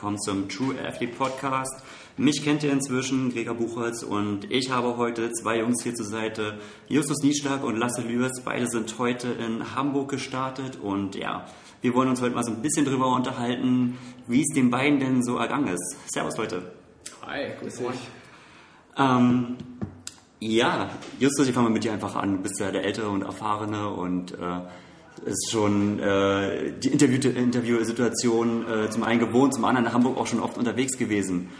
Willkommen 0.00 0.18
zum 0.22 0.48
True 0.48 0.76
Athlete 0.82 1.14
Podcast. 1.14 1.82
Mich 2.16 2.42
kennt 2.42 2.62
ihr 2.62 2.72
inzwischen, 2.72 3.34
Gregor 3.34 3.54
Buchholz, 3.54 4.02
und 4.02 4.50
ich 4.50 4.70
habe 4.70 4.96
heute 4.96 5.30
zwei 5.32 5.58
Jungs 5.58 5.82
hier 5.82 5.94
zur 5.94 6.06
Seite, 6.06 6.58
Justus 6.88 7.18
Nieschlag 7.22 7.62
und 7.62 7.76
Lasse 7.76 8.00
Lührs. 8.00 8.40
Beide 8.42 8.66
sind 8.66 8.98
heute 8.98 9.28
in 9.28 9.74
Hamburg 9.74 10.08
gestartet 10.10 10.78
und 10.82 11.16
ja, 11.16 11.44
wir 11.82 11.92
wollen 11.92 12.08
uns 12.08 12.22
heute 12.22 12.34
mal 12.34 12.42
so 12.42 12.50
ein 12.50 12.62
bisschen 12.62 12.86
drüber 12.86 13.14
unterhalten, 13.14 13.98
wie 14.26 14.40
es 14.40 14.48
den 14.54 14.70
beiden 14.70 15.00
denn 15.00 15.22
so 15.22 15.36
ergangen 15.36 15.68
ist. 15.68 15.96
Servus 16.06 16.38
Leute. 16.38 16.62
Hi, 17.26 17.50
grüß 17.60 17.76
dich. 17.76 18.08
Ähm, 18.96 19.58
ja, 20.38 20.88
Justus, 21.18 21.46
ich 21.46 21.52
fange 21.52 21.68
mal 21.68 21.74
mit 21.74 21.84
dir 21.84 21.92
einfach 21.92 22.16
an. 22.16 22.38
Du 22.38 22.42
bist 22.44 22.58
ja 22.58 22.70
der 22.70 22.84
Ältere 22.84 23.10
und 23.10 23.20
Erfahrene 23.20 23.90
und 23.90 24.32
äh, 24.32 24.60
ist 25.24 25.50
schon 25.50 25.98
äh, 25.98 26.72
die 26.72 26.88
Interviewsituation 26.88 28.66
äh, 28.66 28.90
zum 28.90 29.02
einen 29.02 29.20
gewohnt, 29.20 29.54
zum 29.54 29.64
anderen 29.64 29.86
in 29.86 29.92
Hamburg 29.92 30.18
auch 30.18 30.26
schon 30.26 30.40
oft 30.40 30.58
unterwegs 30.58 30.96
gewesen. 30.96 31.50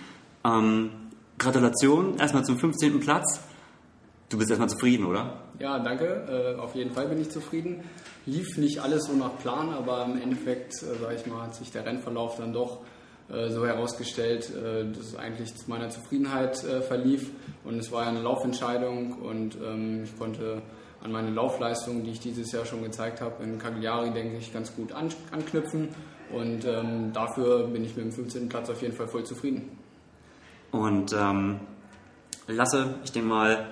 Ähm, 0.44 0.90
Gratulation 1.38 2.18
erstmal 2.18 2.44
zum 2.44 2.58
15. 2.58 3.00
Platz. 3.00 3.40
Du 4.28 4.38
bist 4.38 4.50
erstmal 4.50 4.68
zufrieden, 4.68 5.06
oder? 5.06 5.40
Ja, 5.58 5.78
danke. 5.78 6.56
Äh, 6.56 6.60
auf 6.60 6.74
jeden 6.74 6.92
Fall 6.92 7.08
bin 7.08 7.20
ich 7.20 7.30
zufrieden. 7.30 7.82
Lief 8.26 8.56
nicht 8.56 8.78
alles 8.78 9.06
so 9.06 9.12
nach 9.12 9.38
Plan, 9.38 9.70
aber 9.70 10.04
im 10.04 10.20
Endeffekt, 10.20 10.74
äh, 10.82 11.00
sage 11.00 11.16
ich 11.16 11.26
mal, 11.26 11.42
hat 11.42 11.54
sich 11.54 11.70
der 11.72 11.84
Rennverlauf 11.84 12.36
dann 12.36 12.52
doch 12.52 12.80
äh, 13.28 13.50
so 13.50 13.66
herausgestellt, 13.66 14.50
äh, 14.50 14.86
dass 14.86 15.08
es 15.08 15.16
eigentlich 15.16 15.54
zu 15.54 15.68
meiner 15.68 15.90
Zufriedenheit 15.90 16.64
äh, 16.64 16.80
verlief. 16.80 17.30
Und 17.64 17.78
es 17.78 17.92
war 17.92 18.04
ja 18.04 18.10
eine 18.10 18.22
Laufentscheidung 18.22 19.14
und 19.14 19.56
ähm, 19.56 20.04
ich 20.04 20.18
konnte 20.18 20.62
an 21.02 21.12
meine 21.12 21.30
Laufleistung, 21.30 22.04
die 22.04 22.10
ich 22.10 22.20
dieses 22.20 22.52
Jahr 22.52 22.66
schon 22.66 22.82
gezeigt 22.82 23.20
habe, 23.20 23.42
in 23.42 23.58
Cagliari, 23.58 24.10
denke 24.10 24.36
ich, 24.36 24.52
ganz 24.52 24.74
gut 24.74 24.92
an, 24.92 25.08
anknüpfen. 25.32 25.88
Und 26.32 26.64
ähm, 26.64 27.12
dafür 27.12 27.66
bin 27.66 27.84
ich 27.84 27.96
mit 27.96 28.04
dem 28.04 28.12
15. 28.12 28.48
Platz 28.48 28.70
auf 28.70 28.82
jeden 28.82 28.94
Fall 28.94 29.08
voll 29.08 29.24
zufrieden. 29.24 29.78
Und 30.70 31.12
ähm, 31.12 31.60
Lasse, 32.46 33.00
ich 33.04 33.12
denke 33.12 33.28
mal, 33.28 33.68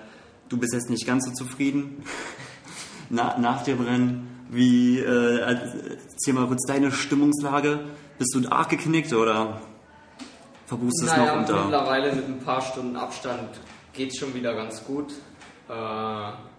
du 0.48 0.56
bist 0.56 0.72
jetzt 0.72 0.90
nicht 0.90 1.06
ganz 1.06 1.26
so 1.26 1.32
zufrieden 1.32 2.02
Na, 3.10 3.38
nach 3.38 3.62
dem 3.62 3.80
Rennen. 3.80 4.24
Wie, 4.50 4.98
äh, 4.98 5.40
erzähl 5.40 6.32
mal 6.32 6.46
kurz 6.46 6.64
deine 6.66 6.90
Stimmungslage. 6.90 7.80
Bist 8.18 8.34
du 8.34 8.50
arg 8.50 8.70
geknickt 8.70 9.12
oder 9.12 9.60
verbuchst 10.66 11.02
es 11.02 11.10
naja, 11.10 11.34
noch 11.34 11.40
unter? 11.40 11.62
Mittlerweile 11.64 12.12
mit 12.14 12.26
ein 12.26 12.40
paar 12.40 12.60
Stunden 12.62 12.96
Abstand 12.96 13.50
geht 13.92 14.10
es 14.10 14.18
schon 14.18 14.34
wieder 14.34 14.54
ganz 14.54 14.82
gut. 14.84 15.12
Äh, 15.68 15.72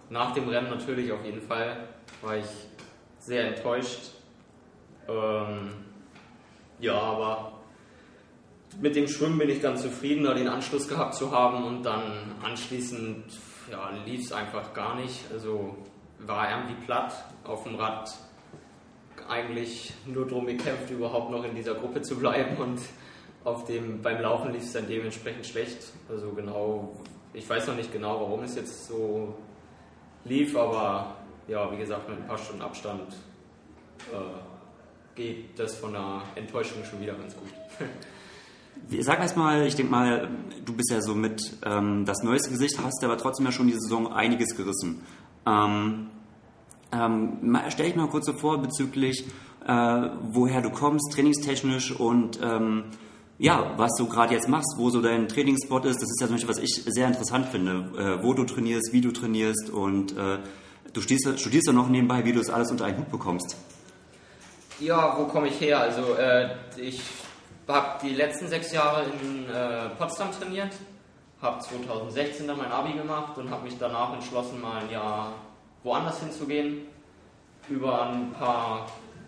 nach 0.09 0.33
dem 0.33 0.49
Rennen 0.49 0.69
natürlich 0.69 1.11
auf 1.11 1.23
jeden 1.23 1.41
Fall 1.41 1.87
war 2.21 2.37
ich 2.37 2.45
sehr 3.19 3.47
enttäuscht. 3.47 4.11
Ähm, 5.07 5.71
ja, 6.79 6.93
aber 6.93 7.53
mit 8.79 8.95
dem 8.95 9.07
Schwimmen 9.07 9.37
bin 9.37 9.49
ich 9.49 9.61
ganz 9.61 9.81
zufrieden, 9.81 10.23
da 10.23 10.33
den 10.33 10.47
Anschluss 10.47 10.87
gehabt 10.87 11.15
zu 11.15 11.31
haben 11.31 11.63
und 11.63 11.83
dann 11.83 12.35
anschließend 12.43 13.25
ja, 13.71 13.91
lief 14.05 14.21
es 14.21 14.31
einfach 14.31 14.73
gar 14.73 14.95
nicht. 14.95 15.25
Also 15.31 15.75
war 16.19 16.49
irgendwie 16.49 16.85
platt 16.85 17.13
auf 17.43 17.63
dem 17.63 17.75
Rad. 17.75 18.09
Eigentlich 19.27 19.93
nur 20.07 20.27
darum 20.27 20.47
gekämpft, 20.47 20.89
überhaupt 20.89 21.29
noch 21.29 21.43
in 21.43 21.53
dieser 21.53 21.75
Gruppe 21.75 22.01
zu 22.01 22.17
bleiben 22.17 22.57
und 22.57 22.79
auf 23.43 23.65
dem, 23.65 24.01
beim 24.01 24.21
Laufen 24.21 24.51
lief 24.51 24.63
es 24.63 24.73
dann 24.73 24.87
dementsprechend 24.87 25.45
schlecht. 25.45 25.93
Also 26.09 26.31
genau, 26.31 26.95
ich 27.33 27.47
weiß 27.47 27.67
noch 27.67 27.75
nicht 27.75 27.91
genau, 27.91 28.19
warum 28.21 28.43
es 28.43 28.55
jetzt 28.55 28.87
so 28.87 29.35
lief, 30.25 30.55
aber 30.55 31.15
ja, 31.47 31.71
wie 31.71 31.77
gesagt, 31.77 32.07
mit 32.09 32.19
ein 32.19 32.27
paar 32.27 32.37
Stunden 32.37 32.61
Abstand 32.61 33.13
äh, 34.11 35.15
geht 35.15 35.59
das 35.59 35.77
von 35.77 35.93
der 35.93 36.21
Enttäuschung 36.35 36.83
schon 36.83 37.01
wieder 37.01 37.13
ganz 37.13 37.35
gut. 37.35 37.49
Sag 39.03 39.19
erstmal, 39.19 39.67
ich 39.67 39.75
denke 39.75 39.91
mal, 39.91 40.29
du 40.63 40.73
bist 40.73 40.89
ja 40.89 41.01
so 41.01 41.13
mit 41.13 41.57
ähm, 41.65 42.05
das 42.05 42.23
neueste 42.23 42.49
Gesicht, 42.49 42.79
hast 42.81 43.03
aber 43.03 43.17
trotzdem 43.17 43.45
ja 43.45 43.51
schon 43.51 43.67
die 43.67 43.73
Saison 43.73 44.13
einiges 44.13 44.55
gerissen. 44.55 45.03
Ähm, 45.45 46.07
ähm, 46.91 47.57
stell 47.69 47.87
dich 47.87 47.95
mal 47.95 48.07
kurz 48.07 48.25
so 48.25 48.33
vor 48.33 48.61
bezüglich, 48.61 49.25
äh, 49.67 50.09
woher 50.31 50.61
du 50.61 50.69
kommst, 50.69 51.11
trainingstechnisch 51.13 51.91
und 51.91 52.39
ähm, 52.41 52.85
ja, 53.39 53.73
was 53.77 53.91
du 53.97 54.07
gerade 54.07 54.33
jetzt 54.33 54.49
machst, 54.49 54.75
wo 54.77 54.89
so 54.89 55.01
dein 55.01 55.29
Trainingsspot 55.29 55.85
ist. 55.85 56.01
Das 56.01 56.09
ist 56.09 56.19
ja 56.19 56.27
zum 56.27 56.35
Beispiel, 56.35 56.49
was 56.49 56.57
ich 56.57 56.83
sehr 56.85 57.07
interessant 57.07 57.47
finde, 57.47 57.89
äh, 57.97 58.23
wo 58.23 58.33
du 58.33 58.43
trainierst, 58.43 58.91
wie 58.91 58.99
du 58.99 59.11
trainierst 59.11 59.69
und 59.69 60.11
äh, 60.17 60.39
du 60.91 61.01
studierst, 61.01 61.39
studierst 61.39 61.67
ja 61.67 61.73
noch 61.73 61.87
nebenbei, 61.87 62.25
wie 62.25 62.33
du 62.33 62.39
das 62.39 62.49
alles 62.49 62.69
unter 62.69 62.85
einen 62.85 62.97
Hut 62.97 63.09
bekommst. 63.09 63.55
Ja, 64.81 65.17
wo 65.17 65.25
komme 65.25 65.47
ich 65.47 65.59
her? 65.61 65.79
Also 65.79 66.15
äh, 66.15 66.49
ich 66.77 67.01
habe 67.65 68.05
die 68.05 68.13
letzten 68.13 68.49
sechs 68.49 68.73
Jahre 68.73 69.05
in 69.21 69.49
äh, 69.49 69.89
Potsdam 69.97 70.31
trainiert, 70.31 70.73
habe 71.41 71.61
2016 71.61 72.45
dann 72.45 72.57
mein 72.57 72.71
Abi 72.71 72.91
gemacht 72.91 73.37
und 73.37 73.49
habe 73.49 73.63
mich 73.63 73.77
danach 73.79 74.13
entschlossen, 74.13 74.59
mal 74.59 74.83
ein 74.83 74.89
Jahr 74.89 75.31
woanders 75.83 76.19
hinzugehen. 76.19 76.87
Über 77.69 78.09
ein 78.09 78.31
paar 78.33 78.87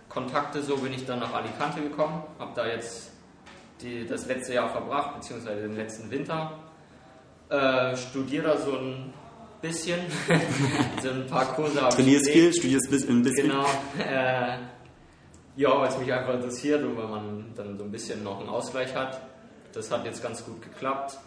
Kontakte 0.10 0.62
so 0.62 0.76
bin 0.78 0.92
ich 0.92 1.06
dann 1.06 1.20
nach 1.20 1.34
Alicante 1.34 1.82
gekommen, 1.82 2.24
habe 2.40 2.52
da 2.56 2.68
jetzt 2.68 3.11
die, 3.82 4.06
das 4.06 4.26
letzte 4.28 4.54
Jahr 4.54 4.70
verbracht, 4.70 5.16
beziehungsweise 5.16 5.62
den 5.62 5.76
letzten 5.76 6.10
Winter. 6.10 6.60
Äh, 7.50 7.96
studiere 7.98 8.44
da 8.48 8.58
so 8.58 8.78
ein 8.78 9.14
bisschen, 9.62 10.00
so 11.02 11.10
ein 11.10 11.28
paar 11.28 11.54
Kurse. 11.54 11.80
Trainierst 11.90 12.30
viel, 12.30 12.54
studierst 12.54 13.10
ein 13.10 13.24
bisschen. 13.24 13.50
Genau. 13.50 13.66
Äh, 14.00 14.58
ja, 15.56 15.80
weil 15.80 15.90
es 15.90 15.98
mich 15.98 16.12
einfach 16.12 16.34
interessiert 16.34 16.84
und 16.84 16.98
weil 16.98 17.08
man 17.08 17.54
dann 17.56 17.78
so 17.78 17.84
ein 17.84 17.92
bisschen 17.92 18.24
noch 18.24 18.40
einen 18.40 18.50
Ausgleich 18.50 18.96
hat. 18.96 19.22
Das 19.74 19.92
hat 19.92 20.06
jetzt 20.06 20.24
ganz 20.24 20.46
gut 20.46 20.62
geklappt. 20.62 21.18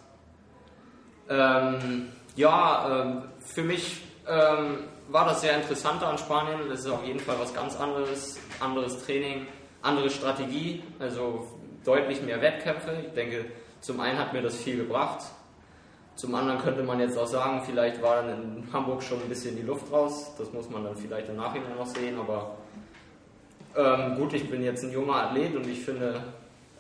Ähm, 1.29 2.09
ja, 2.37 3.03
ähm, 3.03 3.23
für 3.41 3.63
mich 3.63 4.03
ähm, 4.27 4.85
war 5.09 5.27
das 5.27 5.43
sehr 5.43 5.57
interessant 5.57 6.03
an 6.03 6.19
Spanien. 6.19 6.71
Es 6.71 6.81
ist 6.81 6.91
auf 6.91 7.05
jeden 7.05 7.21
Fall 7.21 7.37
was 7.39 7.55
ganz 7.55 7.79
anderes, 7.79 8.39
anderes 8.61 9.05
Training, 9.05 9.47
andere 9.83 10.11
Strategie, 10.11 10.83
also 10.99 11.61
deutlich 11.85 12.23
mehr 12.23 12.41
Wettkämpfe. 12.41 12.97
Ich 13.07 13.13
denke, 13.13 13.47
zum 13.81 14.01
einen 14.01 14.19
hat 14.19 14.33
mir 14.33 14.43
das 14.43 14.57
viel 14.57 14.77
gebracht. 14.77 15.25
Zum 16.17 16.35
anderen 16.35 16.61
könnte 16.61 16.83
man 16.83 17.01
jetzt 17.01 17.19
auch 17.19 17.27
sagen, 17.27 17.63
vielleicht 17.67 18.01
war 18.01 18.23
dann 18.23 18.31
in 18.31 18.73
Hamburg 18.73 19.03
schon 19.03 19.21
ein 19.21 19.29
bisschen 19.29 19.57
die 19.57 19.63
Luft 19.63 19.91
raus. 19.93 20.33
Das 20.39 20.53
muss 20.53 20.71
man 20.71 20.85
dann 20.85 20.97
vielleicht 20.97 21.29
im 21.29 21.37
Nachhinein 21.37 21.77
noch 21.77 21.87
sehen, 21.87 22.19
aber 22.19 22.57
ähm, 23.77 24.17
gut, 24.17 24.33
ich 24.35 24.49
bin 24.49 24.63
jetzt 24.63 24.85
ein 24.85 24.93
junger 24.93 25.17
Athlet 25.17 25.57
und 25.57 25.67
ich 25.67 25.81
finde, 25.81 26.23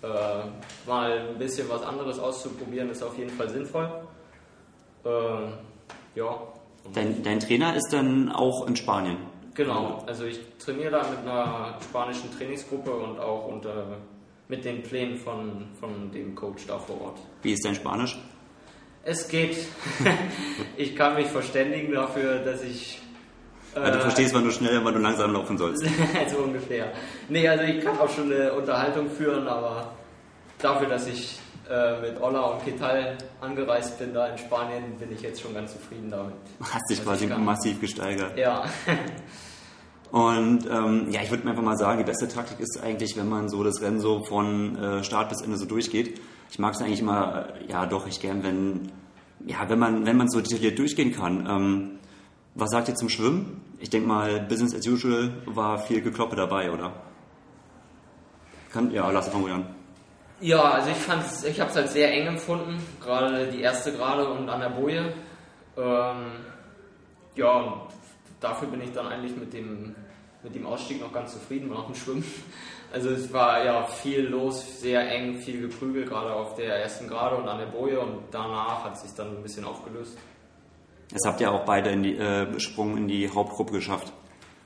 äh, 0.02 0.86
mal 0.86 1.28
ein 1.30 1.38
bisschen 1.38 1.68
was 1.68 1.82
anderes 1.82 2.18
auszuprobieren 2.18 2.90
ist 2.90 3.02
auf 3.02 3.16
jeden 3.18 3.30
Fall 3.30 3.48
sinnvoll. 3.48 3.90
Ähm, 5.04 5.54
ja. 6.14 6.38
Dein, 6.92 7.22
dein, 7.22 7.40
Trainer 7.40 7.74
ist 7.74 7.92
dann 7.92 8.30
auch 8.30 8.66
in 8.68 8.76
Spanien? 8.76 9.16
Genau, 9.54 10.02
also 10.06 10.24
ich 10.24 10.40
trainiere 10.58 10.90
da 10.90 11.08
mit 11.08 11.20
einer 11.20 11.78
spanischen 11.80 12.30
Trainingsgruppe 12.36 12.90
und 12.90 13.18
auch 13.18 13.48
unter, 13.48 13.96
mit 14.48 14.64
den 14.64 14.82
Plänen 14.82 15.16
von, 15.16 15.68
von 15.80 16.10
dem 16.12 16.34
Coach 16.34 16.66
da 16.66 16.78
vor 16.78 17.00
Ort. 17.00 17.18
Wie 17.42 17.52
ist 17.52 17.64
dein 17.64 17.74
Spanisch? 17.74 18.18
Es 19.02 19.28
geht. 19.28 19.56
ich 20.76 20.96
kann 20.96 21.14
mich 21.14 21.26
verständigen 21.26 21.92
dafür, 21.92 22.38
dass 22.38 22.62
ich 22.62 23.00
also 23.74 23.92
du 23.92 24.00
verstehst, 24.02 24.34
wann 24.34 24.44
du 24.44 24.52
schnell, 24.52 24.84
wann 24.84 24.94
du 24.94 25.00
langsam 25.00 25.32
laufen 25.32 25.58
sollst. 25.58 25.84
so 26.30 26.38
ungefähr. 26.38 26.92
Nee, 27.28 27.48
also 27.48 27.64
ich 27.64 27.84
kann 27.84 27.98
auch 27.98 28.08
schon 28.08 28.32
eine 28.32 28.52
Unterhaltung 28.52 29.10
führen, 29.10 29.48
aber 29.48 29.92
dafür, 30.58 30.88
dass 30.88 31.08
ich 31.08 31.38
äh, 31.68 32.00
mit 32.00 32.20
Olla 32.20 32.40
und 32.40 32.64
Ketal 32.64 33.16
angereist 33.40 33.98
bin 33.98 34.14
da 34.14 34.28
in 34.28 34.38
Spanien, 34.38 34.96
bin 34.98 35.12
ich 35.12 35.22
jetzt 35.22 35.40
schon 35.40 35.54
ganz 35.54 35.72
zufrieden 35.72 36.10
damit. 36.10 36.34
Hast 36.60 36.88
dich 36.88 37.02
quasi 37.02 37.26
massiv 37.26 37.80
gesteigert. 37.80 38.36
Ja. 38.38 38.64
Und 40.14 40.68
ähm, 40.70 41.10
ja, 41.10 41.22
ich 41.22 41.30
würde 41.30 41.42
mir 41.42 41.50
einfach 41.50 41.64
mal 41.64 41.76
sagen, 41.76 41.98
die 41.98 42.04
beste 42.04 42.28
Taktik 42.28 42.60
ist 42.60 42.80
eigentlich, 42.80 43.16
wenn 43.16 43.28
man 43.28 43.48
so 43.48 43.64
das 43.64 43.82
Rennen 43.82 43.98
so 43.98 44.22
von 44.22 44.76
äh, 44.76 45.02
Start 45.02 45.28
bis 45.28 45.42
Ende 45.42 45.56
so 45.56 45.64
durchgeht. 45.64 46.20
Ich 46.52 46.60
mag 46.60 46.74
es 46.74 46.80
eigentlich 46.80 47.00
immer, 47.00 47.48
äh, 47.48 47.66
ja 47.68 47.84
doch, 47.84 48.06
ich 48.06 48.20
gern, 48.20 48.44
wenn, 48.44 48.92
ja, 49.44 49.68
wenn 49.68 49.80
man, 49.80 50.06
wenn 50.06 50.16
man 50.16 50.30
so 50.30 50.40
detailliert 50.40 50.78
durchgehen 50.78 51.12
kann. 51.12 51.48
Ähm, 51.50 51.98
was 52.54 52.70
sagt 52.70 52.88
ihr 52.88 52.94
zum 52.94 53.08
Schwimmen? 53.08 53.60
Ich 53.80 53.90
denke 53.90 54.06
mal, 54.06 54.38
Business 54.42 54.72
as 54.72 54.86
usual 54.86 55.32
war 55.46 55.78
viel 55.78 56.00
Gekloppe 56.00 56.36
dabei, 56.36 56.70
oder? 56.70 56.92
Kann, 58.72 58.92
ja, 58.92 59.10
lass 59.10 59.26
es 59.26 59.34
mal 59.34 59.50
an. 59.50 59.66
Ja, 60.40 60.62
also 60.62 60.90
ich 60.90 60.96
fand's, 60.96 61.42
ich 61.42 61.60
habe 61.60 61.70
es 61.72 61.76
als 61.76 61.92
sehr 61.92 62.12
eng 62.12 62.28
empfunden, 62.28 62.80
gerade 63.00 63.48
die 63.48 63.62
erste 63.62 63.90
Gerade 63.90 64.28
und 64.28 64.48
an 64.48 64.60
der 64.60 64.68
Boje. 64.68 65.12
Ähm, 65.76 66.26
ja, 67.34 67.88
dafür 68.38 68.68
bin 68.68 68.80
ich 68.80 68.92
dann 68.92 69.08
eigentlich 69.08 69.36
mit 69.36 69.52
dem, 69.52 69.96
mit 70.44 70.54
dem 70.54 70.66
Ausstieg 70.66 71.00
noch 71.00 71.12
ganz 71.12 71.32
zufrieden, 71.32 71.70
nach 71.70 71.86
dem 71.86 71.94
Schwimmen. 71.94 72.24
Also 72.92 73.10
es 73.10 73.32
war 73.32 73.64
ja 73.64 73.84
viel 73.86 74.20
los, 74.20 74.80
sehr 74.80 75.10
eng, 75.10 75.38
viel 75.40 75.62
geprügelt, 75.62 76.08
gerade 76.08 76.32
auf 76.32 76.54
der 76.54 76.76
ersten 76.76 77.08
Gerade 77.08 77.34
und 77.36 77.48
an 77.48 77.58
der 77.58 77.66
Boje 77.66 77.98
und 77.98 78.18
danach 78.30 78.84
hat 78.84 78.94
es 78.94 79.02
sich 79.02 79.14
dann 79.14 79.36
ein 79.36 79.42
bisschen 79.42 79.64
aufgelöst. 79.64 80.16
Das 81.10 81.22
habt 81.26 81.40
ihr 81.40 81.50
auch 81.50 81.64
beide 81.64 81.90
in 81.90 82.02
die 82.02 82.16
äh, 82.16 82.60
Sprung 82.60 82.96
in 82.96 83.08
die 83.08 83.28
Hauptgruppe 83.28 83.72
geschafft. 83.72 84.12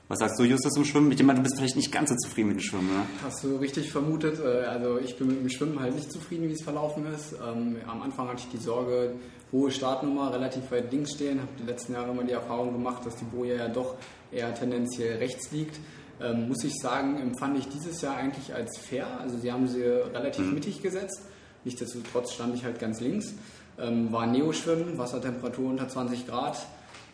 Was 0.09 0.17
sagst 0.17 0.39
du, 0.39 0.43
Justus, 0.43 0.73
zum 0.73 0.85
Schwimmen? 0.85 1.11
Ich 1.11 1.21
mal, 1.21 1.35
du 1.35 1.43
bist 1.43 1.55
vielleicht 1.55 1.75
nicht 1.75 1.91
ganz 1.91 2.09
so 2.09 2.15
zufrieden 2.15 2.47
mit 2.47 2.57
dem 2.57 2.63
Schwimmen, 2.63 2.87
ne? 2.87 3.05
Hast 3.23 3.43
du 3.43 3.57
richtig 3.57 3.91
vermutet. 3.91 4.39
Äh, 4.39 4.65
also 4.65 4.97
ich 4.97 5.15
bin 5.15 5.27
mit 5.27 5.39
dem 5.39 5.49
Schwimmen 5.51 5.79
halt 5.79 5.93
nicht 5.93 6.11
zufrieden, 6.11 6.49
wie 6.49 6.53
es 6.53 6.63
verlaufen 6.63 7.05
ist. 7.13 7.33
Ähm, 7.33 7.75
am 7.85 8.01
Anfang 8.01 8.27
hatte 8.27 8.39
ich 8.39 8.49
die 8.49 8.57
Sorge, 8.57 9.13
hohe 9.51 9.69
Startnummer, 9.69 10.33
relativ 10.33 10.71
weit 10.71 10.91
links 10.91 11.11
stehen. 11.11 11.39
Habe 11.39 11.51
die 11.59 11.63
letzten 11.63 11.93
Jahre 11.93 12.09
immer 12.09 12.23
die 12.23 12.31
Erfahrung 12.31 12.73
gemacht, 12.73 13.05
dass 13.05 13.17
die 13.17 13.25
Boje 13.25 13.57
ja 13.57 13.67
doch 13.67 13.97
eher 14.31 14.51
tendenziell 14.55 15.17
rechts 15.17 15.51
liegt. 15.51 15.79
Ähm, 16.19 16.47
muss 16.47 16.63
ich 16.63 16.73
sagen, 16.81 17.19
empfand 17.19 17.59
ich 17.59 17.67
dieses 17.67 18.01
Jahr 18.01 18.15
eigentlich 18.15 18.51
als 18.51 18.79
fair. 18.79 19.05
Also 19.19 19.37
sie 19.37 19.51
haben 19.51 19.67
sie 19.67 19.83
relativ 19.83 20.47
mhm. 20.47 20.55
mittig 20.55 20.81
gesetzt. 20.81 21.21
Nichtsdestotrotz 21.65 22.33
stand 22.33 22.55
ich 22.55 22.63
halt 22.63 22.79
ganz 22.79 22.99
links. 22.99 23.35
Ähm, 23.77 24.11
war 24.11 24.25
Neoschwimmen, 24.25 24.97
Wassertemperatur 24.97 25.69
unter 25.69 25.87
20 25.87 26.25
Grad 26.25 26.57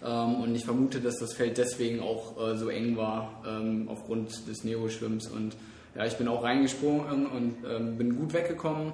und 0.05 0.53
ich 0.53 0.65
vermute, 0.65 0.99
dass 0.99 1.17
das 1.17 1.33
Feld 1.33 1.57
deswegen 1.57 1.99
auch 1.99 2.39
äh, 2.39 2.57
so 2.57 2.69
eng 2.69 2.95
war 2.95 3.41
ähm, 3.47 3.87
aufgrund 3.91 4.47
des 4.47 4.63
Neo-Schwimmens. 4.63 5.27
Und 5.27 5.55
ja, 5.95 6.05
ich 6.05 6.15
bin 6.17 6.27
auch 6.27 6.43
reingesprungen 6.43 7.25
und 7.25 7.55
ähm, 7.67 7.97
bin 7.97 8.15
gut 8.15 8.33
weggekommen. 8.33 8.93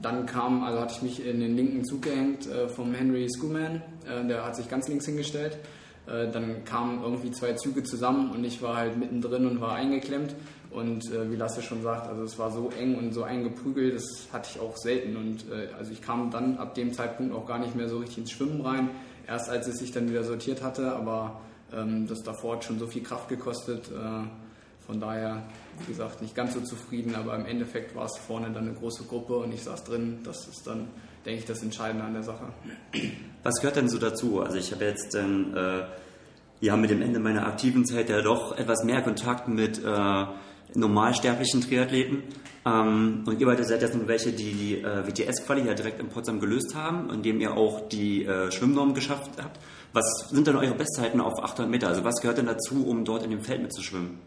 Dann 0.00 0.26
kam, 0.26 0.62
also 0.62 0.80
hatte 0.80 0.94
ich 0.96 1.02
mich 1.02 1.26
in 1.26 1.40
den 1.40 1.56
linken 1.56 1.84
Zug 1.84 2.02
gehängt 2.02 2.46
äh, 2.46 2.68
vom 2.68 2.94
Henry 2.94 3.26
Schumann, 3.36 3.82
äh, 4.06 4.26
der 4.28 4.44
hat 4.44 4.54
sich 4.54 4.68
ganz 4.68 4.88
links 4.88 5.06
hingestellt. 5.06 5.58
Dann 6.06 6.64
kamen 6.64 7.02
irgendwie 7.02 7.30
zwei 7.32 7.52
Züge 7.52 7.82
zusammen 7.82 8.30
und 8.30 8.42
ich 8.42 8.62
war 8.62 8.78
halt 8.78 8.96
mittendrin 8.96 9.44
und 9.44 9.60
war 9.60 9.74
eingeklemmt. 9.74 10.34
Und 10.70 11.04
äh, 11.12 11.30
wie 11.30 11.36
Lasse 11.36 11.60
schon 11.60 11.82
sagt, 11.82 12.08
also 12.08 12.22
es 12.22 12.38
war 12.38 12.50
so 12.50 12.70
eng 12.78 12.96
und 12.96 13.12
so 13.12 13.24
eingeprügelt, 13.24 13.94
das 13.94 14.28
hatte 14.32 14.48
ich 14.54 14.58
auch 14.58 14.74
selten. 14.78 15.18
Und 15.18 15.44
äh, 15.50 15.68
also 15.78 15.92
ich 15.92 16.00
kam 16.00 16.30
dann 16.30 16.56
ab 16.56 16.74
dem 16.74 16.94
Zeitpunkt 16.94 17.34
auch 17.34 17.44
gar 17.44 17.58
nicht 17.58 17.74
mehr 17.74 17.90
so 17.90 17.98
richtig 17.98 18.18
ins 18.18 18.30
Schwimmen 18.30 18.62
rein 18.62 18.88
erst 19.28 19.50
als 19.50 19.66
es 19.68 19.78
sich 19.78 19.92
dann 19.92 20.08
wieder 20.08 20.24
sortiert 20.24 20.62
hatte, 20.62 20.92
aber 20.92 21.40
ähm, 21.72 22.06
das 22.06 22.22
davor 22.22 22.56
hat 22.56 22.64
schon 22.64 22.78
so 22.78 22.86
viel 22.86 23.02
Kraft 23.02 23.28
gekostet. 23.28 23.88
Äh, 23.88 24.26
von 24.86 25.00
daher, 25.00 25.42
wie 25.80 25.92
gesagt, 25.92 26.22
nicht 26.22 26.34
ganz 26.34 26.54
so 26.54 26.60
zufrieden, 26.60 27.14
aber 27.14 27.34
im 27.36 27.44
Endeffekt 27.44 27.94
war 27.94 28.06
es 28.06 28.16
vorne 28.26 28.50
dann 28.50 28.64
eine 28.64 28.72
große 28.72 29.04
Gruppe 29.04 29.36
und 29.36 29.52
ich 29.52 29.62
saß 29.62 29.84
drin. 29.84 30.20
Das 30.24 30.48
ist 30.48 30.66
dann, 30.66 30.88
denke 31.26 31.40
ich, 31.40 31.44
das 31.44 31.62
Entscheidende 31.62 32.04
an 32.04 32.14
der 32.14 32.22
Sache. 32.22 32.46
Was 33.42 33.56
gehört 33.60 33.76
denn 33.76 33.90
so 33.90 33.98
dazu? 33.98 34.40
Also 34.40 34.56
ich 34.56 34.72
habe 34.72 34.86
jetzt 34.86 35.14
dann, 35.14 35.54
äh, 35.54 35.84
ja, 36.60 36.76
mit 36.76 36.88
dem 36.88 37.02
Ende 37.02 37.20
meiner 37.20 37.46
aktiven 37.46 37.84
Zeit 37.84 38.08
ja 38.08 38.22
doch 38.22 38.56
etwas 38.56 38.82
mehr 38.82 39.02
Kontakt 39.02 39.46
mit 39.46 39.84
äh, 39.84 40.26
normalsterblichen 40.74 41.60
Triathleten. 41.60 42.22
Ähm, 42.66 43.24
und 43.26 43.40
ihr 43.40 43.46
beide 43.46 43.64
seid 43.64 43.82
jetzt 43.82 43.94
nun 43.94 44.08
welche, 44.08 44.32
die 44.32 44.52
die 44.52 44.82
äh, 44.82 45.06
WTS-Quali 45.06 45.66
ja 45.66 45.74
direkt 45.74 46.00
in 46.00 46.08
Potsdam 46.08 46.40
gelöst 46.40 46.74
haben, 46.74 47.10
indem 47.10 47.40
ihr 47.40 47.54
auch 47.54 47.88
die 47.88 48.24
äh, 48.24 48.50
Schwimmnorm 48.50 48.94
geschafft 48.94 49.30
habt. 49.42 49.58
Was 49.92 50.28
sind 50.30 50.46
denn 50.46 50.56
eure 50.56 50.74
Bestzeiten 50.74 51.20
auf 51.20 51.42
800 51.42 51.70
Meter? 51.70 51.88
Also 51.88 52.04
was 52.04 52.20
gehört 52.20 52.38
denn 52.38 52.46
dazu, 52.46 52.86
um 52.86 53.04
dort 53.04 53.22
in 53.22 53.30
dem 53.30 53.40
Feld 53.40 53.62
mitzuschwimmen? 53.62 54.18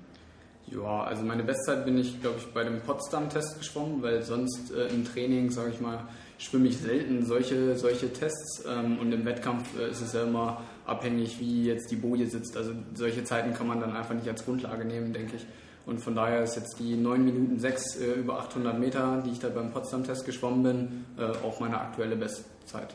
Ja, 0.67 1.03
also 1.03 1.23
meine 1.23 1.43
Bestzeit 1.43 1.83
bin 1.83 1.97
ich, 1.97 2.21
glaube 2.21 2.37
ich, 2.39 2.45
bei 2.47 2.63
dem 2.63 2.79
Potsdam-Test 2.79 3.59
geschwommen, 3.59 4.01
weil 4.01 4.21
sonst 4.21 4.71
äh, 4.71 4.87
im 4.87 5.03
Training, 5.03 5.51
sage 5.51 5.71
ich 5.71 5.81
mal, 5.81 6.07
schwimme 6.37 6.69
ich 6.69 6.77
selten 6.77 7.25
solche, 7.25 7.77
solche 7.77 8.11
Tests 8.13 8.63
ähm, 8.65 8.97
und 8.99 9.11
im 9.11 9.25
Wettkampf 9.25 9.77
äh, 9.77 9.91
ist 9.91 10.01
es 10.01 10.13
ja 10.13 10.23
immer 10.23 10.61
abhängig, 10.85 11.39
wie 11.39 11.65
jetzt 11.65 11.91
die 11.91 11.97
Boje 11.97 12.25
sitzt. 12.27 12.55
Also 12.55 12.71
solche 12.93 13.23
Zeiten 13.25 13.53
kann 13.53 13.67
man 13.67 13.81
dann 13.81 13.95
einfach 13.95 14.15
nicht 14.15 14.27
als 14.29 14.45
Grundlage 14.45 14.85
nehmen, 14.85 15.11
denke 15.11 15.35
ich. 15.35 15.45
Und 15.85 15.99
von 15.99 16.15
daher 16.15 16.43
ist 16.43 16.55
jetzt 16.55 16.79
die 16.79 16.95
9 16.95 17.25
Minuten 17.25 17.59
6 17.59 17.95
äh, 17.95 18.11
über 18.13 18.39
800 18.39 18.79
Meter, 18.79 19.23
die 19.25 19.31
ich 19.31 19.39
da 19.39 19.49
beim 19.49 19.71
Potsdam-Test 19.71 20.25
geschwommen 20.25 20.63
bin, 20.63 21.05
äh, 21.17 21.31
auch 21.45 21.59
meine 21.59 21.79
aktuelle 21.79 22.15
Bestzeit. 22.15 22.93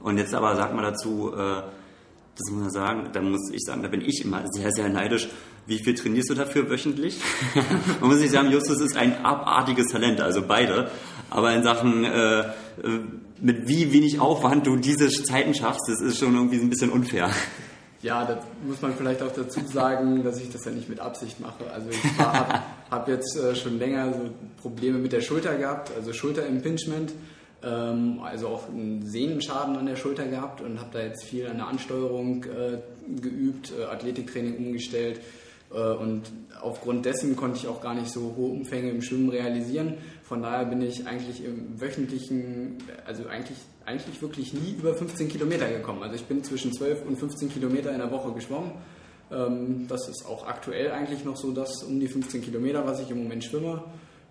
Und 0.00 0.18
jetzt 0.18 0.34
aber 0.34 0.54
sag 0.54 0.74
mal 0.74 0.82
dazu, 0.82 1.32
äh, 1.34 1.62
das 2.36 2.50
muss 2.50 2.62
man 2.62 2.70
sagen, 2.70 3.08
da 3.12 3.20
muss 3.20 3.50
ich 3.52 3.62
sagen, 3.62 3.82
da 3.82 3.88
bin 3.88 4.00
ich 4.00 4.24
immer 4.24 4.42
sehr, 4.52 4.70
sehr 4.72 4.88
neidisch. 4.88 5.28
Wie 5.66 5.78
viel 5.78 5.94
trainierst 5.94 6.30
du 6.30 6.34
dafür 6.34 6.68
wöchentlich? 6.68 7.20
man 8.00 8.10
muss 8.10 8.20
nicht 8.20 8.32
sagen, 8.32 8.50
Justus 8.50 8.80
ist 8.80 8.96
ein 8.96 9.24
abartiges 9.24 9.86
Talent, 9.86 10.20
also 10.20 10.42
beide. 10.46 10.90
Aber 11.30 11.54
in 11.54 11.62
Sachen, 11.62 12.04
äh, 12.04 12.40
äh, 12.40 12.44
mit 13.40 13.68
wie 13.68 13.92
wenig 13.92 14.20
Aufwand 14.20 14.66
du 14.66 14.76
diese 14.76 15.08
Zeiten 15.08 15.54
schaffst, 15.54 15.88
das 15.88 16.00
ist 16.00 16.18
schon 16.18 16.34
irgendwie 16.34 16.58
ein 16.58 16.70
bisschen 16.70 16.90
unfair. 16.90 17.30
Ja, 18.04 18.26
da 18.26 18.38
muss 18.66 18.82
man 18.82 18.92
vielleicht 18.92 19.22
auch 19.22 19.32
dazu 19.32 19.60
sagen, 19.60 20.22
dass 20.24 20.38
ich 20.38 20.50
das 20.50 20.66
ja 20.66 20.72
nicht 20.72 20.90
mit 20.90 21.00
Absicht 21.00 21.40
mache. 21.40 21.70
Also 21.72 21.88
ich 21.88 22.18
habe 22.18 22.60
hab 22.90 23.08
jetzt 23.08 23.34
äh, 23.38 23.56
schon 23.56 23.78
länger 23.78 24.12
so 24.12 24.30
Probleme 24.60 24.98
mit 24.98 25.12
der 25.12 25.22
Schulter 25.22 25.56
gehabt, 25.56 25.90
also 25.96 26.12
Schulterimpingement, 26.12 27.14
ähm, 27.62 28.20
also 28.22 28.48
auch 28.48 28.68
einen 28.68 29.06
Sehnenschaden 29.06 29.76
an 29.76 29.86
der 29.86 29.96
Schulter 29.96 30.26
gehabt 30.26 30.60
und 30.60 30.78
habe 30.80 30.90
da 30.92 31.02
jetzt 31.02 31.24
viel 31.24 31.46
an 31.46 31.56
der 31.56 31.66
Ansteuerung 31.66 32.44
äh, 32.44 32.78
geübt, 33.18 33.72
äh, 33.72 33.84
Athletiktraining 33.84 34.58
umgestellt. 34.58 35.20
Äh, 35.72 35.78
und 35.78 36.24
aufgrund 36.60 37.06
dessen 37.06 37.36
konnte 37.36 37.56
ich 37.56 37.68
auch 37.68 37.80
gar 37.80 37.94
nicht 37.94 38.10
so 38.10 38.34
hohe 38.36 38.50
Umfänge 38.50 38.90
im 38.90 39.00
Schwimmen 39.00 39.30
realisieren. 39.30 39.94
Von 40.24 40.42
daher 40.42 40.64
bin 40.64 40.80
ich 40.80 41.06
eigentlich 41.06 41.44
im 41.44 41.80
wöchentlichen, 41.80 42.78
also 43.06 43.26
eigentlich 43.26 43.58
eigentlich 43.86 44.22
wirklich 44.22 44.54
nie 44.54 44.72
über 44.78 44.94
15 44.94 45.28
Kilometer 45.28 45.68
gekommen. 45.68 46.02
Also 46.02 46.16
ich 46.16 46.24
bin 46.24 46.42
zwischen 46.42 46.72
12 46.72 47.06
und 47.06 47.18
15 47.18 47.50
Kilometer 47.50 47.92
in 47.92 47.98
der 47.98 48.10
Woche 48.10 48.32
geschwommen. 48.32 48.72
Ähm, 49.30 49.86
das 49.88 50.08
ist 50.08 50.24
auch 50.26 50.46
aktuell 50.46 50.92
eigentlich 50.92 51.24
noch 51.24 51.36
so 51.36 51.52
das 51.52 51.82
um 51.82 52.00
die 52.00 52.08
15 52.08 52.42
Kilometer, 52.42 52.86
was 52.86 53.00
ich 53.00 53.10
im 53.10 53.22
Moment 53.22 53.44
schwimme. 53.44 53.84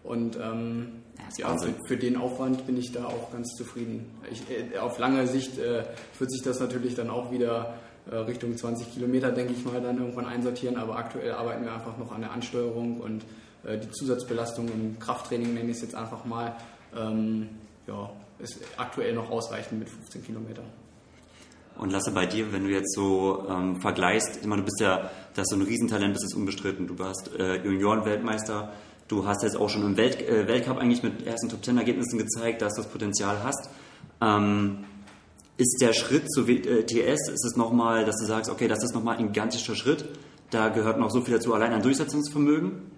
Und 0.04 0.38
ähm, 0.42 1.04
ja, 1.38 1.56
für, 1.58 1.74
für, 1.88 1.98
den 1.98 2.18
Aufwand 2.18 2.66
bin 2.66 2.78
ich 2.78 2.92
da 2.92 3.06
auch 3.06 3.32
ganz 3.32 3.56
zufrieden. 3.56 4.10
Ich, 4.32 4.42
äh, 4.50 4.78
auf 4.78 4.98
lange 5.00 5.28
Sicht 5.28 5.58
äh, 5.60 5.84
wird 6.20 6.32
sich 6.32 6.42
das 6.42 6.60
natürlich 6.60 6.96
dann 6.96 7.10
auch 7.10 7.32
wieder 7.32 7.76
äh, 8.12 8.16
Richtung 8.16 8.58
20 8.58 8.94
Kilometer, 8.94 9.32
denke 9.32 9.54
ich 9.54 9.64
mal, 9.64 9.80
dann 9.80 9.98
irgendwann 9.98 10.26
einsortieren. 10.26 10.78
Aber 10.78 10.98
aktuell 10.98 11.32
arbeiten 11.32 11.64
wir 11.64 11.74
einfach 11.74 11.98
noch 11.98 12.12
an 12.12 12.22
der 12.22 12.32
Ansteuerung 12.32 13.00
und 13.00 13.24
die 13.64 13.90
Zusatzbelastung 13.92 14.68
im 14.68 15.00
Krafttraining 15.00 15.54
nenne 15.54 15.72
ich 15.72 15.78
es 15.78 15.84
jetzt 15.84 15.96
einfach 15.96 16.26
mal. 16.26 16.56
Ähm, 16.96 17.50
ja, 17.88 18.10
ist 18.40 18.60
aktuell 18.78 19.14
noch 19.14 19.30
ausreichend 19.30 19.80
mit 19.80 19.90
15 19.90 20.24
Kilometern. 20.24 20.66
Und 21.78 21.92
Lasse, 21.92 22.12
bei 22.12 22.26
dir, 22.26 22.52
wenn 22.52 22.66
du 22.66 22.70
jetzt 22.70 22.94
so 22.94 23.48
ähm, 23.50 23.82
vergleichst, 23.82 24.40
ich 24.42 24.48
du 24.48 24.64
bist 24.64 24.80
ja, 24.80 25.10
das 25.34 25.48
so 25.48 25.56
ein 25.56 25.64
Riesentalent, 25.64 26.16
das 26.16 26.24
ist 26.24 26.36
unbestritten. 26.36 26.88
Du 26.88 27.00
warst 27.00 27.32
äh, 27.40 27.64
Junioren-Weltmeister, 27.64 28.74
du 29.08 29.26
hast 29.26 29.44
jetzt 29.44 29.58
auch 29.58 29.70
schon 29.70 29.84
im 29.84 29.98
Welt, 29.98 30.22
äh, 30.22 30.48
Weltcup 30.48 30.78
eigentlich 30.78 31.02
mit 31.02 31.26
ersten 31.26 31.50
Top-10-Ergebnissen 31.50 32.20
gezeigt, 32.20 32.62
dass 32.62 32.76
du 32.76 32.84
das 32.84 32.92
Potenzial 32.92 33.44
hast. 33.44 33.70
Ähm, 34.22 34.84
ist 35.58 35.82
der 35.82 35.94
Schritt 35.94 36.32
zu 36.32 36.48
WTS, 36.48 37.30
ist 37.30 37.46
es 37.46 37.56
nochmal, 37.56 38.06
dass 38.06 38.18
du 38.20 38.26
sagst, 38.26 38.52
okay, 38.52 38.68
das 38.68 38.84
ist 38.84 38.94
nochmal 38.94 39.18
ein 39.18 39.28
gigantischer 39.28 39.76
Schritt, 39.76 40.06
da 40.50 40.70
gehört 40.70 41.00
noch 41.00 41.10
so 41.10 41.22
viel 41.22 41.36
dazu, 41.36 41.54
allein 41.54 41.74
an 41.74 41.82
Durchsetzungsvermögen? 41.82 42.93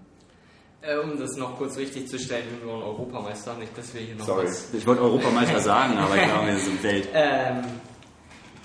Äh, 0.87 0.97
um 0.97 1.17
das 1.17 1.35
noch 1.35 1.57
kurz 1.57 1.77
richtig 1.77 2.07
zu 2.07 2.19
stellen, 2.19 2.45
wir 2.61 2.71
waren 2.71 2.83
Europameister, 2.83 3.55
nicht, 3.55 3.75
dass 3.75 3.93
wir 3.93 4.01
hier 4.01 4.15
noch 4.15 4.25
Sorry. 4.25 4.45
Was 4.45 4.73
ich 4.73 4.85
wollte 4.85 5.01
Europameister 5.01 5.59
sagen, 5.59 5.97
aber 5.97 6.15
ich 6.15 6.23
glaube, 6.23 6.47
wir 6.47 6.57
sind 6.57 6.83
Welt. 6.83 7.09
Ähm, 7.13 7.63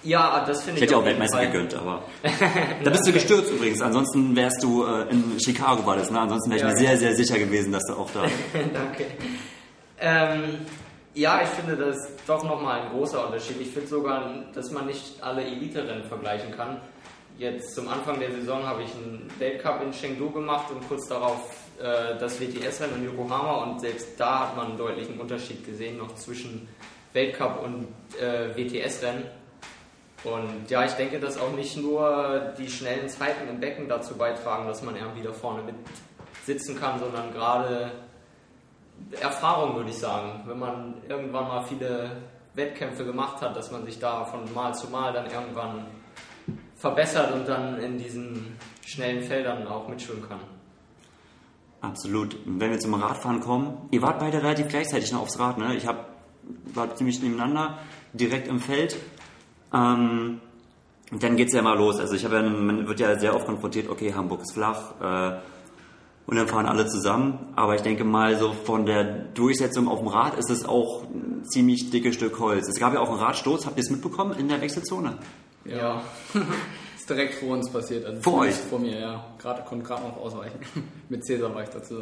ja, 0.03 0.45
das 0.47 0.63
finde 0.63 0.79
ich. 0.79 0.85
Ich 0.85 0.91
hätte 0.91 0.99
auch 0.99 1.05
Weltmeister 1.05 1.37
Fall. 1.37 1.47
gegönnt, 1.47 1.75
aber. 1.75 2.03
da 2.85 2.91
bist 2.91 3.07
du 3.07 3.13
gestürzt 3.13 3.53
übrigens. 3.53 3.83
Ansonsten 3.83 4.35
wärst 4.35 4.63
du 4.63 4.85
äh, 4.85 5.11
in 5.11 5.39
Chicago 5.39 5.85
war 5.85 5.97
das, 5.97 6.11
ne? 6.11 6.21
Ansonsten 6.21 6.51
wäre 6.51 6.57
ich 6.59 6.67
ja, 6.67 6.71
mir 6.71 6.79
sehr, 6.79 6.97
sehr 6.97 7.15
sicher 7.15 7.39
gewesen, 7.39 7.73
dass 7.73 7.85
du 7.87 7.95
auch 7.95 8.11
da. 8.11 8.23
Danke. 8.73 9.07
Ähm, 9.99 10.61
ja, 11.15 11.43
ich 11.43 11.49
finde, 11.51 11.77
das 11.77 11.97
doch 12.27 12.43
nochmal 12.45 12.81
ein 12.81 12.91
großer 12.91 13.27
Unterschied. 13.27 13.61
Ich 13.61 13.71
finde 13.71 13.89
sogar, 13.89 14.45
dass 14.55 14.71
man 14.71 14.87
nicht 14.87 15.23
alle 15.23 15.45
Elite-Rennen 15.45 16.05
vergleichen 16.05 16.51
kann. 16.57 16.81
Jetzt 17.39 17.75
zum 17.75 17.89
Anfang 17.89 18.21
der 18.21 18.33
Saison 18.33 18.65
habe 18.65 18.83
ich 18.83 18.91
einen 18.95 19.31
Weltcup 19.39 19.83
in 19.83 19.93
Chengdu 19.93 20.31
gemacht 20.31 20.71
und 20.71 20.87
kurz 20.89 21.09
darauf 21.09 21.41
äh, 21.81 22.19
das 22.19 22.41
WTS-Rennen 22.41 22.97
in 22.97 23.05
Yokohama 23.07 23.65
und 23.65 23.81
selbst 23.81 24.19
da 24.19 24.41
hat 24.41 24.57
man 24.57 24.67
einen 24.69 24.79
deutlichen 24.79 25.19
Unterschied 25.19 25.65
gesehen, 25.65 25.99
noch 25.99 26.15
zwischen 26.15 26.69
Weltcup 27.13 27.63
und 27.63 27.89
äh, 28.21 28.55
WTS-Rennen. 28.55 29.25
Und 30.23 30.71
ja, 30.71 30.85
ich 30.85 30.93
denke, 30.93 31.19
dass 31.19 31.39
auch 31.39 31.53
nicht 31.53 31.77
nur 31.79 32.53
die 32.59 32.69
schnellen 32.69 33.09
Zeiten 33.09 33.49
im 33.49 33.59
Becken 33.59 33.89
dazu 33.89 34.17
beitragen, 34.17 34.67
dass 34.67 34.83
man 34.83 34.95
irgendwie 34.95 35.23
da 35.23 35.33
vorne 35.33 35.63
mit 35.63 35.75
sitzen 36.45 36.79
kann, 36.79 36.99
sondern 36.99 37.33
gerade 37.33 37.91
Erfahrung, 39.21 39.77
würde 39.77 39.91
ich 39.91 39.99
sagen. 39.99 40.43
Wenn 40.47 40.59
man 40.59 40.95
irgendwann 41.09 41.49
mal 41.49 41.63
viele 41.63 42.11
Wettkämpfe 42.55 43.05
gemacht 43.05 43.41
hat, 43.41 43.57
dass 43.57 43.71
man 43.71 43.85
sich 43.87 43.99
da 43.99 44.25
von 44.25 44.53
Mal 44.53 44.75
zu 44.75 44.89
Mal 44.89 45.13
dann 45.13 45.31
irgendwann 45.31 45.87
verbessert 46.77 47.33
und 47.33 47.49
dann 47.49 47.81
in 47.81 47.99
diesen 47.99 48.59
schnellen 48.85 49.23
Feldern 49.23 49.67
auch 49.67 49.89
mitschwimmen 49.89 50.29
kann. 50.29 50.41
Absolut. 51.81 52.37
wenn 52.45 52.71
wir 52.71 52.79
zum 52.79 52.95
Radfahren 52.95 53.41
kommen, 53.41 53.89
ihr 53.91 54.03
wart 54.03 54.19
beide 54.19 54.43
relativ 54.43 54.69
gleichzeitig 54.69 55.13
noch 55.13 55.23
aufs 55.23 55.39
Rad, 55.39 55.59
ne? 55.59 55.75
Ich 55.77 55.87
hab, 55.87 56.11
war 56.75 56.95
ziemlich 56.95 57.23
nebeneinander, 57.23 57.79
direkt 58.13 58.49
im 58.49 58.61
Feld. 58.61 58.97
Ähm, 59.73 60.41
dann 61.11 61.37
geht's 61.37 61.55
ja 61.55 61.63
mal 61.63 61.77
los. 61.77 61.99
Also 61.99 62.15
ich 62.15 62.25
habe 62.25 62.37
ja, 62.37 62.43
man 62.43 62.87
wird 62.87 63.01
ja 63.01 63.19
sehr 63.19 63.35
oft 63.35 63.47
konfrontiert, 63.47 63.89
okay, 63.89 64.13
Hamburg 64.15 64.43
ist 64.43 64.53
flach, 64.53 65.01
äh, 65.01 65.39
und 66.27 66.37
dann 66.37 66.47
fahren 66.47 66.67
alle 66.67 66.87
zusammen. 66.87 67.53
Aber 67.57 67.75
ich 67.75 67.83
denke 67.83 68.05
mal, 68.05 68.39
so 68.39 68.53
von 68.53 68.87
der 68.87 69.05
Durchsetzung 69.05 69.89
auf 69.89 69.99
dem 69.99 70.09
Rad 70.09 70.39
ist 70.39 70.51
es 70.51 70.65
auch 70.65 71.03
ein 71.05 71.45
ziemlich 71.45 71.91
dickes 71.91 72.15
Stück 72.15 72.39
Holz. 72.39 72.69
Es 72.69 72.79
gab 72.79 72.95
ja 72.95 73.01
auch 73.01 73.09
einen 73.09 73.19
Radsturz, 73.19 73.67
habt 73.67 73.79
ihr 73.79 73.83
es 73.83 73.91
mitbekommen 73.91 74.39
in 74.39 74.49
der 74.49 74.61
Wechselzone? 74.61 75.19
Ja. 75.65 76.03
direkt 77.11 77.35
vor 77.35 77.51
uns 77.51 77.71
passiert. 77.71 78.07
Also 78.07 78.23
vor 78.23 78.41
euch? 78.41 78.55
Vor 78.55 78.79
mir, 78.79 78.99
ja. 78.99 79.25
Grad, 79.39 79.67
konnte 79.67 79.85
gerade 79.85 80.03
noch 80.03 80.17
ausweichen. 80.17 80.61
Mit 81.09 81.25
Cäsar 81.25 81.55
war 81.55 81.63
ich 81.63 81.69
dazu. 81.69 81.97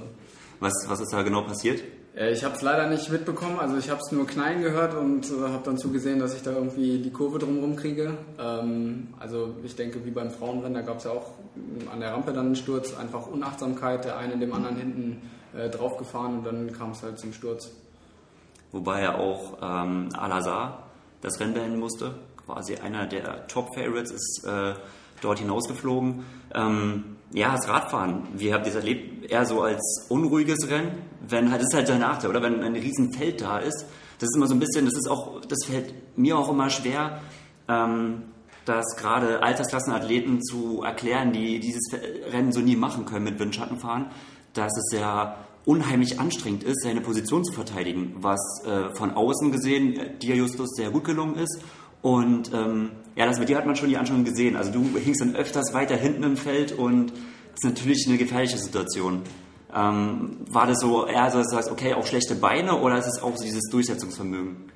Was, 0.60 0.72
was 0.88 1.00
ist 1.00 1.12
da 1.12 1.22
genau 1.22 1.42
passiert? 1.42 1.82
Äh, 2.18 2.32
ich 2.32 2.44
habe 2.44 2.54
es 2.54 2.62
leider 2.62 2.88
nicht 2.88 3.10
mitbekommen, 3.10 3.58
also 3.60 3.76
ich 3.76 3.90
habe 3.90 4.00
es 4.00 4.10
nur 4.10 4.26
knallen 4.26 4.62
gehört 4.62 4.94
und 4.94 5.26
äh, 5.30 5.52
habe 5.52 5.62
dann 5.64 5.78
zugesehen, 5.78 6.18
dass 6.18 6.34
ich 6.34 6.42
da 6.42 6.52
irgendwie 6.52 6.98
die 6.98 7.10
Kurve 7.10 7.38
drumherum 7.38 7.76
kriege. 7.76 8.18
Ähm, 8.38 9.08
also 9.18 9.54
ich 9.62 9.76
denke, 9.76 10.04
wie 10.04 10.10
beim 10.10 10.30
Frauenrennen, 10.30 10.74
da 10.74 10.80
gab 10.82 10.98
es 10.98 11.04
ja 11.04 11.12
auch 11.12 11.32
an 11.92 12.00
der 12.00 12.12
Rampe 12.12 12.32
dann 12.32 12.46
einen 12.46 12.56
Sturz, 12.56 12.96
einfach 12.96 13.26
Unachtsamkeit, 13.26 14.04
der 14.04 14.18
eine 14.18 14.36
dem 14.36 14.52
anderen 14.52 14.76
hinten 14.76 15.22
äh, 15.56 15.70
draufgefahren 15.70 16.38
und 16.38 16.44
dann 16.44 16.72
kam 16.72 16.90
es 16.90 17.02
halt 17.02 17.18
zum 17.18 17.32
Sturz. 17.32 17.70
Wobei 18.72 19.02
ja 19.02 19.16
auch 19.16 19.58
ähm, 19.62 20.08
Al-Azhar 20.16 20.88
das 21.20 21.40
Rennen 21.40 21.54
beenden 21.54 21.78
musste. 21.78 22.14
Quasi 22.48 22.76
einer 22.76 23.06
der 23.06 23.46
Top-Favorites 23.46 24.10
ist 24.10 24.42
äh, 24.46 24.72
dort 25.20 25.38
hinausgeflogen. 25.38 26.24
Ähm, 26.54 27.16
ja, 27.30 27.54
das 27.54 27.68
Radfahren, 27.68 28.26
wie 28.36 28.54
habt 28.54 28.64
ihr 28.64 28.70
es 28.70 28.76
erlebt? 28.76 29.30
Eher 29.30 29.44
so 29.44 29.60
als 29.60 30.06
unruhiges 30.08 30.70
Rennen? 30.70 30.92
Wenn 31.28 31.50
halt, 31.50 31.60
das 31.60 31.68
ist 31.68 31.74
halt 31.74 31.88
der 31.88 31.98
Nachteil, 31.98 32.30
oder? 32.30 32.42
Wenn 32.42 32.62
ein 32.62 32.74
riesen 32.74 33.12
Feld 33.12 33.42
da 33.42 33.58
ist, 33.58 33.84
das 34.18 34.30
ist 34.30 34.36
immer 34.36 34.46
so 34.46 34.54
ein 34.54 34.60
bisschen, 34.60 34.86
das 34.86 34.94
ist 34.94 35.10
auch, 35.10 35.42
das 35.42 35.58
fällt 35.66 35.92
mir 36.16 36.38
auch 36.38 36.48
immer 36.48 36.70
schwer, 36.70 37.20
ähm, 37.68 38.22
das 38.64 38.96
gerade 38.96 39.42
Altersklassenathleten 39.42 40.42
zu 40.42 40.82
erklären, 40.82 41.32
die 41.32 41.60
dieses 41.60 41.92
Rennen 42.32 42.52
so 42.52 42.60
nie 42.60 42.76
machen 42.76 43.04
können 43.04 43.24
mit 43.24 43.38
Windschattenfahren, 43.38 44.06
dass 44.54 44.72
es 44.74 44.98
ja 44.98 45.36
unheimlich 45.66 46.18
anstrengend 46.18 46.64
ist, 46.64 46.82
seine 46.82 47.02
Position 47.02 47.44
zu 47.44 47.52
verteidigen, 47.52 48.14
was 48.20 48.40
äh, 48.64 48.94
von 48.94 49.10
außen 49.10 49.52
gesehen 49.52 49.98
äh, 49.98 50.16
dir 50.16 50.34
Justus 50.34 50.70
sehr 50.74 50.90
gut 50.90 51.04
gelungen 51.04 51.34
ist. 51.36 51.60
Und 52.02 52.52
ähm, 52.52 52.90
ja, 53.16 53.26
das 53.26 53.38
mit 53.38 53.48
dir 53.48 53.56
hat 53.56 53.66
man 53.66 53.76
schon 53.76 53.88
die 53.88 53.96
Anschauung 53.96 54.24
gesehen. 54.24 54.56
Also 54.56 54.70
du 54.72 54.96
hingst 54.96 55.20
dann 55.20 55.34
öfters 55.34 55.74
weiter 55.74 55.96
hinten 55.96 56.22
im 56.22 56.36
Feld 56.36 56.72
und 56.72 57.10
das 57.10 57.58
ist 57.62 57.64
natürlich 57.64 58.06
eine 58.06 58.16
gefährliche 58.16 58.58
Situation. 58.58 59.22
Ähm, 59.74 60.38
war 60.48 60.66
das 60.66 60.78
so 60.80 61.06
eher 61.06 61.30
so, 61.30 61.38
dass 61.38 61.48
du 61.48 61.56
sagst, 61.56 61.70
okay, 61.70 61.94
auch 61.94 62.06
schlechte 62.06 62.34
Beine 62.36 62.78
oder 62.78 62.98
ist 62.98 63.06
es 63.06 63.22
auch 63.22 63.36
so 63.36 63.44
dieses 63.44 63.68
Durchsetzungsvermögen? 63.70 64.70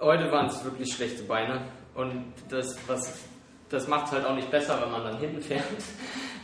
Heute 0.00 0.30
waren 0.32 0.46
es 0.46 0.62
wirklich 0.64 0.92
schlechte 0.92 1.22
Beine 1.22 1.62
und 1.94 2.32
das, 2.48 2.76
das 3.68 3.88
macht 3.88 4.06
es 4.06 4.12
halt 4.12 4.26
auch 4.26 4.34
nicht 4.34 4.50
besser, 4.50 4.78
wenn 4.82 4.90
man 4.90 5.04
dann 5.04 5.18
hinten 5.18 5.40
fährt. 5.40 5.64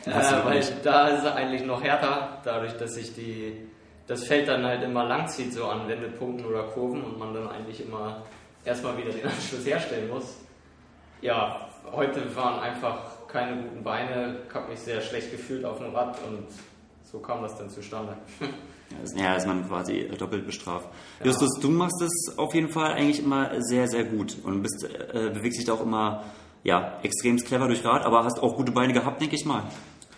Äh, 0.07 0.45
weil 0.45 0.63
da 0.85 1.09
ist 1.09 1.25
es 1.25 1.33
eigentlich 1.33 1.65
noch 1.65 1.83
härter, 1.83 2.41
dadurch, 2.45 2.75
dass 2.75 2.95
sich 2.95 3.13
die, 3.13 3.67
das 4.07 4.23
Feld 4.23 4.47
dann 4.47 4.65
halt 4.65 4.85
immer 4.85 5.05
lang 5.05 5.27
zieht, 5.27 5.53
so 5.53 5.65
an 5.67 5.89
Wendepunkten 5.89 6.47
oder 6.47 6.63
Kurven 6.63 7.03
und 7.03 7.19
man 7.19 7.35
dann 7.35 7.49
eigentlich 7.49 7.85
immer 7.85 8.23
erstmal 8.67 8.99
wieder 8.99 9.11
den 9.11 9.25
Anschluss 9.25 9.65
herstellen 9.65 10.09
muss. 10.09 10.35
Ja, 11.23 11.69
heute 11.93 12.35
waren 12.37 12.61
einfach 12.61 13.27
keine 13.29 13.63
guten 13.63 13.83
Beine, 13.83 14.41
ich 14.49 14.55
habe 14.55 14.69
mich 14.69 14.81
sehr 14.81 15.01
schlecht 15.01 15.31
gefühlt 15.31 15.65
auf 15.65 15.79
dem 15.79 15.95
Rad 15.95 16.19
und 16.27 16.47
so 17.05 17.19
kam 17.19 17.43
das 17.43 17.57
dann 17.57 17.71
zustande. 17.71 18.17
Ja, 19.17 19.35
ist 19.35 19.49
man 19.49 19.67
quasi 19.67 20.09
doppelt 20.17 20.47
bestraft. 20.47 20.89
Ja. 21.19 21.27
Justus, 21.27 21.59
du 21.61 21.71
machst 21.71 22.01
es 22.03 22.39
auf 22.39 22.55
jeden 22.55 22.69
Fall 22.69 22.93
eigentlich 22.93 23.19
immer 23.19 23.51
sehr, 23.61 23.89
sehr 23.89 24.05
gut 24.05 24.37
und 24.45 24.63
bist, 24.63 24.85
äh, 24.85 25.29
bewegst 25.35 25.59
dich 25.59 25.67
da 25.67 25.73
auch 25.73 25.83
immer 25.83 26.23
ja, 26.63 27.01
extrem 27.03 27.37
clever 27.37 27.67
durch 27.67 27.85
Rad, 27.85 28.05
aber 28.05 28.23
hast 28.23 28.41
auch 28.41 28.55
gute 28.55 28.71
Beine 28.71 28.93
gehabt, 28.93 29.21
denke 29.21 29.35
ich 29.35 29.45
mal. 29.45 29.65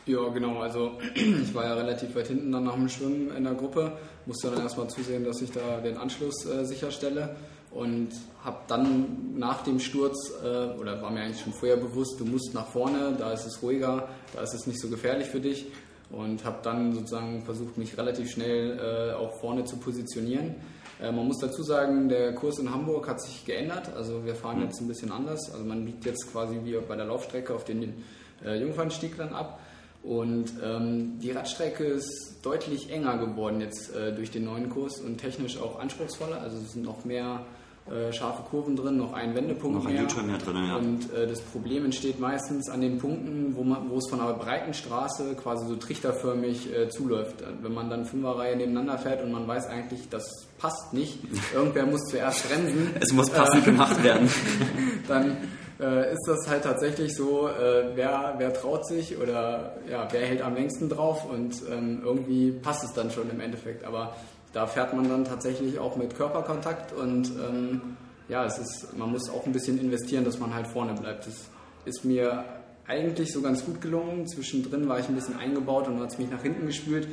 Ja, 0.04 0.28
genau. 0.28 0.60
Also 0.60 0.98
ich 1.14 1.54
war 1.54 1.64
ja 1.64 1.74
relativ 1.74 2.14
weit 2.14 2.26
hinten 2.26 2.52
dann 2.52 2.64
nach 2.64 2.74
dem 2.74 2.90
Schwimmen 2.90 3.34
in 3.34 3.44
der 3.44 3.54
Gruppe, 3.54 3.92
musste 4.26 4.50
dann 4.50 4.60
erstmal 4.60 4.88
zusehen, 4.88 5.24
dass 5.24 5.40
ich 5.40 5.50
da 5.50 5.80
den 5.82 5.96
Anschluss 5.96 6.44
äh, 6.44 6.64
sicherstelle 6.66 7.36
und 7.70 8.08
habe 8.44 8.58
dann 8.66 9.38
nach 9.38 9.62
dem 9.62 9.78
Sturz, 9.78 10.32
äh, 10.42 10.78
oder 10.78 11.02
war 11.02 11.10
mir 11.10 11.20
eigentlich 11.20 11.40
schon 11.40 11.52
vorher 11.52 11.76
bewusst, 11.76 12.18
du 12.18 12.24
musst 12.24 12.54
nach 12.54 12.66
vorne, 12.66 13.14
da 13.18 13.32
ist 13.32 13.46
es 13.46 13.62
ruhiger, 13.62 14.08
da 14.34 14.42
ist 14.42 14.54
es 14.54 14.66
nicht 14.66 14.80
so 14.80 14.88
gefährlich 14.88 15.28
für 15.28 15.40
dich. 15.40 15.66
Und 16.10 16.42
habe 16.42 16.60
dann 16.62 16.94
sozusagen 16.94 17.42
versucht, 17.42 17.76
mich 17.76 17.98
relativ 17.98 18.30
schnell 18.30 18.78
äh, 18.78 19.12
auch 19.14 19.38
vorne 19.40 19.64
zu 19.64 19.76
positionieren. 19.76 20.54
Äh, 21.02 21.12
man 21.12 21.26
muss 21.26 21.38
dazu 21.38 21.62
sagen, 21.62 22.08
der 22.08 22.34
Kurs 22.34 22.58
in 22.58 22.72
Hamburg 22.72 23.06
hat 23.06 23.20
sich 23.20 23.44
geändert, 23.44 23.94
also 23.94 24.24
wir 24.24 24.34
fahren 24.34 24.62
jetzt 24.62 24.80
ein 24.80 24.88
bisschen 24.88 25.12
anders, 25.12 25.50
also 25.52 25.64
man 25.66 25.84
biegt 25.84 26.06
jetzt 26.06 26.32
quasi 26.32 26.60
wie 26.64 26.78
bei 26.78 26.96
der 26.96 27.04
Laufstrecke 27.04 27.54
auf 27.54 27.64
den 27.64 28.02
äh, 28.42 28.58
Jungfernstieg 28.58 29.18
dann 29.18 29.34
ab. 29.34 29.60
Und 30.02 30.52
ähm, 30.64 31.18
die 31.18 31.32
Radstrecke 31.32 31.84
ist 31.84 32.38
deutlich 32.42 32.90
enger 32.90 33.18
geworden 33.18 33.60
jetzt 33.60 33.94
äh, 33.94 34.14
durch 34.14 34.30
den 34.30 34.44
neuen 34.44 34.70
Kurs 34.70 35.00
und 35.00 35.18
technisch 35.18 35.58
auch 35.58 35.78
anspruchsvoller. 35.78 36.40
Also 36.40 36.56
es 36.58 36.72
sind 36.72 36.84
noch 36.84 37.04
mehr 37.04 37.44
äh, 37.90 38.12
scharfe 38.12 38.42
Kurven 38.42 38.76
drin, 38.76 38.96
noch 38.96 39.12
ein 39.12 39.34
Wendepunkt 39.34 39.78
noch 39.78 39.86
ein 39.86 39.94
mehr. 39.94 40.24
mehr 40.24 40.38
drin, 40.38 40.56
ja. 40.66 40.76
Und 40.76 41.12
äh, 41.12 41.26
das 41.26 41.40
Problem 41.40 41.84
entsteht 41.84 42.20
meistens 42.20 42.68
an 42.68 42.80
den 42.80 42.98
Punkten, 42.98 43.54
wo, 43.56 43.64
man, 43.64 43.90
wo 43.90 43.96
es 43.96 44.08
von 44.08 44.20
einer 44.20 44.34
breiten 44.34 44.74
Straße 44.74 45.34
quasi 45.34 45.66
so 45.66 45.76
trichterförmig 45.76 46.74
äh, 46.74 46.88
zuläuft. 46.88 47.44
Wenn 47.62 47.72
man 47.72 47.90
dann 47.90 48.04
Fünferreihe 48.04 48.56
nebeneinander 48.56 48.98
fährt 48.98 49.22
und 49.22 49.32
man 49.32 49.46
weiß 49.46 49.66
eigentlich, 49.66 50.08
das 50.08 50.24
passt 50.58 50.92
nicht, 50.92 51.18
irgendwer 51.54 51.86
muss 51.86 52.02
zuerst 52.10 52.48
bremsen. 52.48 52.90
es 53.00 53.12
muss 53.12 53.30
passend 53.30 53.64
gemacht 53.64 54.02
werden. 54.02 54.28
dann 55.08 55.36
äh, 55.80 56.12
ist 56.12 56.26
das 56.26 56.48
halt 56.48 56.64
tatsächlich 56.64 57.14
so, 57.14 57.48
äh, 57.48 57.90
wer, 57.94 58.34
wer 58.38 58.52
traut 58.52 58.86
sich 58.86 59.16
oder 59.16 59.76
ja, 59.88 60.08
wer 60.10 60.26
hält 60.26 60.42
am 60.42 60.54
längsten 60.54 60.88
drauf 60.88 61.24
und 61.30 61.62
ähm, 61.70 62.00
irgendwie 62.04 62.50
passt 62.50 62.84
es 62.84 62.92
dann 62.92 63.10
schon 63.10 63.30
im 63.30 63.40
Endeffekt. 63.40 63.84
Aber 63.84 64.14
da 64.52 64.66
fährt 64.66 64.94
man 64.94 65.08
dann 65.08 65.24
tatsächlich 65.24 65.78
auch 65.78 65.96
mit 65.96 66.16
Körperkontakt 66.16 66.92
und 66.92 67.30
ähm, 67.38 67.80
ja, 68.28 68.44
es 68.44 68.58
ist, 68.58 68.96
man 68.96 69.10
muss 69.10 69.30
auch 69.30 69.46
ein 69.46 69.52
bisschen 69.52 69.78
investieren, 69.78 70.24
dass 70.24 70.38
man 70.38 70.54
halt 70.54 70.66
vorne 70.66 70.94
bleibt. 70.94 71.26
Das 71.26 71.48
ist 71.84 72.04
mir 72.04 72.44
eigentlich 72.86 73.32
so 73.32 73.40
ganz 73.40 73.64
gut 73.64 73.80
gelungen. 73.80 74.26
Zwischendrin 74.26 74.88
war 74.88 74.98
ich 74.98 75.08
ein 75.08 75.14
bisschen 75.14 75.38
eingebaut 75.38 75.88
und 75.88 76.00
hat 76.00 76.10
es 76.10 76.18
mich 76.18 76.30
nach 76.30 76.42
hinten 76.42 76.66
gespült. 76.66 77.08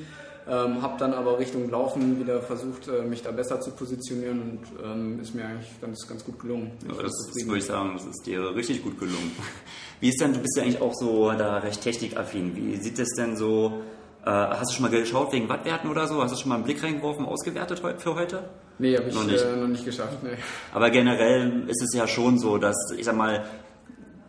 Ähm, 0.47 0.83
habe 0.83 0.99
dann 0.99 1.13
aber 1.13 1.39
Richtung 1.39 1.67
Laufen 1.71 2.19
wieder 2.19 2.39
versucht, 2.39 2.87
äh, 2.87 3.01
mich 3.01 3.23
da 3.23 3.31
besser 3.31 3.59
zu 3.61 3.71
positionieren 3.71 4.41
und 4.41 4.59
ähm, 4.83 5.19
ist 5.19 5.33
mir 5.33 5.43
eigentlich 5.43 5.81
ganz, 5.81 6.07
ganz 6.07 6.23
gut 6.23 6.39
gelungen. 6.39 6.71
Ja, 6.87 7.01
das, 7.01 7.11
das 7.33 7.47
würde 7.47 7.57
ich 7.57 7.65
sagen, 7.65 7.93
das 7.95 8.05
ist 8.05 8.27
dir 8.27 8.53
richtig 8.53 8.83
gut 8.83 8.99
gelungen. 8.99 9.31
Wie 9.99 10.09
ist 10.09 10.21
denn, 10.21 10.33
du 10.33 10.39
bist 10.39 10.55
ja 10.55 10.61
eigentlich 10.61 10.81
auch 10.81 10.93
so 10.93 11.31
da 11.31 11.57
recht 11.57 11.81
technikaffin. 11.81 12.55
Wie 12.55 12.75
sieht 12.75 12.99
es 12.99 13.09
denn 13.17 13.35
so, 13.35 13.81
äh, 14.25 14.29
hast 14.29 14.71
du 14.71 14.75
schon 14.75 14.89
mal 14.89 14.91
geschaut 14.91 15.31
wegen 15.33 15.47
Wattwerten 15.49 15.89
oder 15.89 16.07
so? 16.07 16.21
Hast 16.21 16.33
du 16.33 16.39
schon 16.39 16.49
mal 16.49 16.55
einen 16.55 16.63
Blick 16.63 16.81
reingeworfen, 16.81 17.25
ausgewertet 17.25 17.79
für 17.97 18.15
heute? 18.15 18.49
Nee, 18.79 18.97
habe 18.97 19.07
ich 19.07 19.13
noch 19.13 19.25
nicht, 19.25 19.43
äh, 19.43 19.55
noch 19.55 19.67
nicht 19.67 19.85
geschafft. 19.85 20.23
Nee. 20.23 20.31
Aber 20.73 20.89
generell 20.89 21.63
ist 21.67 21.83
es 21.83 21.93
ja 21.93 22.07
schon 22.07 22.39
so, 22.39 22.57
dass, 22.57 22.75
ich 22.97 23.05
sag 23.05 23.15
mal, 23.15 23.45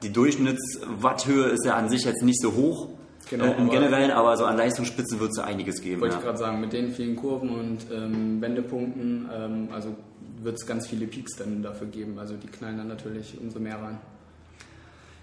die 0.03 0.12
Durchschnittswatthöhe 0.12 1.47
ist 1.47 1.65
ja 1.65 1.76
an 1.76 1.88
sich 1.88 2.05
jetzt 2.05 2.23
nicht 2.23 2.41
so 2.43 2.53
hoch. 2.53 2.91
Genau, 3.31 3.47
äh, 3.47 3.57
Im 3.57 3.71
Generellen, 3.71 4.11
aber 4.11 4.37
so 4.37 4.45
an 4.45 4.59
Leistungsspitzen 4.59 5.19
wird 5.19 5.31
es 5.31 5.38
einiges 5.38 5.81
geben. 5.81 6.03
Wollte 6.03 6.15
ja. 6.15 6.21
ich 6.21 6.26
gerade 6.26 6.38
sagen, 6.38 6.61
mit 6.61 6.75
den 6.75 6.93
vielen 6.93 7.17
Kurven 7.17 7.49
und 7.49 7.79
ähm, 7.91 8.41
Wendepunkten, 8.41 9.31
ähm, 9.35 9.69
also 9.73 9.97
wird 10.43 10.57
es 10.57 10.67
ganz 10.67 10.87
viele 10.87 11.07
Peaks 11.07 11.37
dann 11.37 11.62
dafür 11.62 11.87
geben. 11.87 12.19
Also 12.19 12.35
die 12.37 12.49
knallen 12.49 12.76
dann 12.76 12.88
natürlich 12.88 13.41
umso 13.41 13.59
mehr 13.59 13.83
rein. 13.83 13.99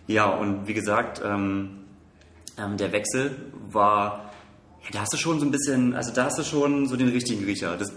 Ja, 0.07 0.29
und 0.29 0.67
wie 0.67 0.73
gesagt, 0.73 1.21
ähm, 1.23 1.83
ähm 2.57 2.75
der 2.77 2.91
Wechsel 2.91 3.35
war, 3.69 4.32
da 4.91 5.01
hast 5.01 5.13
du 5.13 5.17
schon 5.17 5.39
so 5.39 5.45
ein 5.45 5.51
bisschen, 5.51 5.93
also 5.93 6.13
da 6.13 6.25
hast 6.25 6.37
du 6.37 6.43
schon 6.43 6.87
so 6.87 6.95
den 6.95 7.09
richtigen 7.09 7.45
Riecher. 7.45 7.77
Das, 7.77 7.91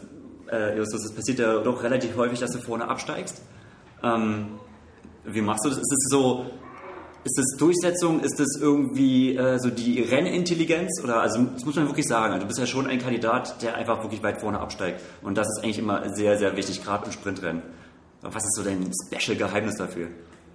äh, 0.50 0.76
Justus, 0.76 1.02
das 1.02 1.12
passiert 1.12 1.38
ja 1.38 1.58
doch 1.58 1.82
relativ 1.82 2.16
häufig, 2.16 2.38
dass 2.38 2.52
du 2.52 2.58
vorne 2.58 2.88
absteigst. 2.88 3.42
Ähm, 4.02 4.58
wie 5.24 5.40
machst 5.40 5.64
du 5.64 5.70
das? 5.70 5.78
Ist 5.78 5.92
es 5.92 6.08
so, 6.10 6.46
ist 7.24 7.36
das 7.36 7.56
Durchsetzung? 7.58 8.20
Ist 8.20 8.38
das 8.38 8.56
irgendwie 8.60 9.36
äh, 9.36 9.58
so 9.58 9.70
die 9.70 10.00
Rennintelligenz? 10.00 11.02
Oder 11.02 11.20
also 11.20 11.42
das 11.42 11.64
muss 11.64 11.74
man 11.74 11.86
wirklich 11.86 12.06
sagen. 12.06 12.32
Also, 12.34 12.44
du 12.44 12.46
bist 12.46 12.60
ja 12.60 12.66
schon 12.66 12.86
ein 12.86 13.00
Kandidat, 13.00 13.62
der 13.62 13.74
einfach 13.74 14.02
wirklich 14.02 14.22
weit 14.22 14.40
vorne 14.40 14.60
absteigt. 14.60 15.00
Und 15.22 15.36
das 15.36 15.48
ist 15.48 15.64
eigentlich 15.64 15.78
immer 15.78 16.14
sehr, 16.14 16.38
sehr 16.38 16.56
wichtig, 16.56 16.84
gerade 16.84 17.06
im 17.06 17.12
Sprintrennen. 17.12 17.62
Was 18.22 18.44
ist 18.44 18.56
so 18.56 18.62
dein 18.62 18.90
Special-Geheimnis 19.08 19.76
dafür? 19.76 20.08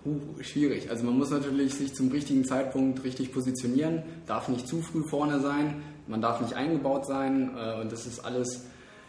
Uh, 0.04 0.42
schwierig. 0.42 0.90
Also 0.90 1.04
man 1.04 1.18
muss 1.18 1.30
natürlich 1.30 1.76
sich 1.76 1.94
zum 1.94 2.10
richtigen 2.10 2.44
Zeitpunkt 2.44 3.04
richtig 3.04 3.32
positionieren, 3.32 4.02
darf 4.26 4.48
nicht 4.48 4.68
zu 4.68 4.82
früh 4.82 5.04
vorne 5.04 5.40
sein, 5.42 5.84
man 6.12 6.22
darf 6.22 6.42
nicht 6.42 6.54
eingebaut 6.54 7.08
sein 7.08 7.52
äh, 7.58 7.82
und 7.82 7.92
das 7.92 8.06
ist 8.06 8.24
alles 8.24 8.66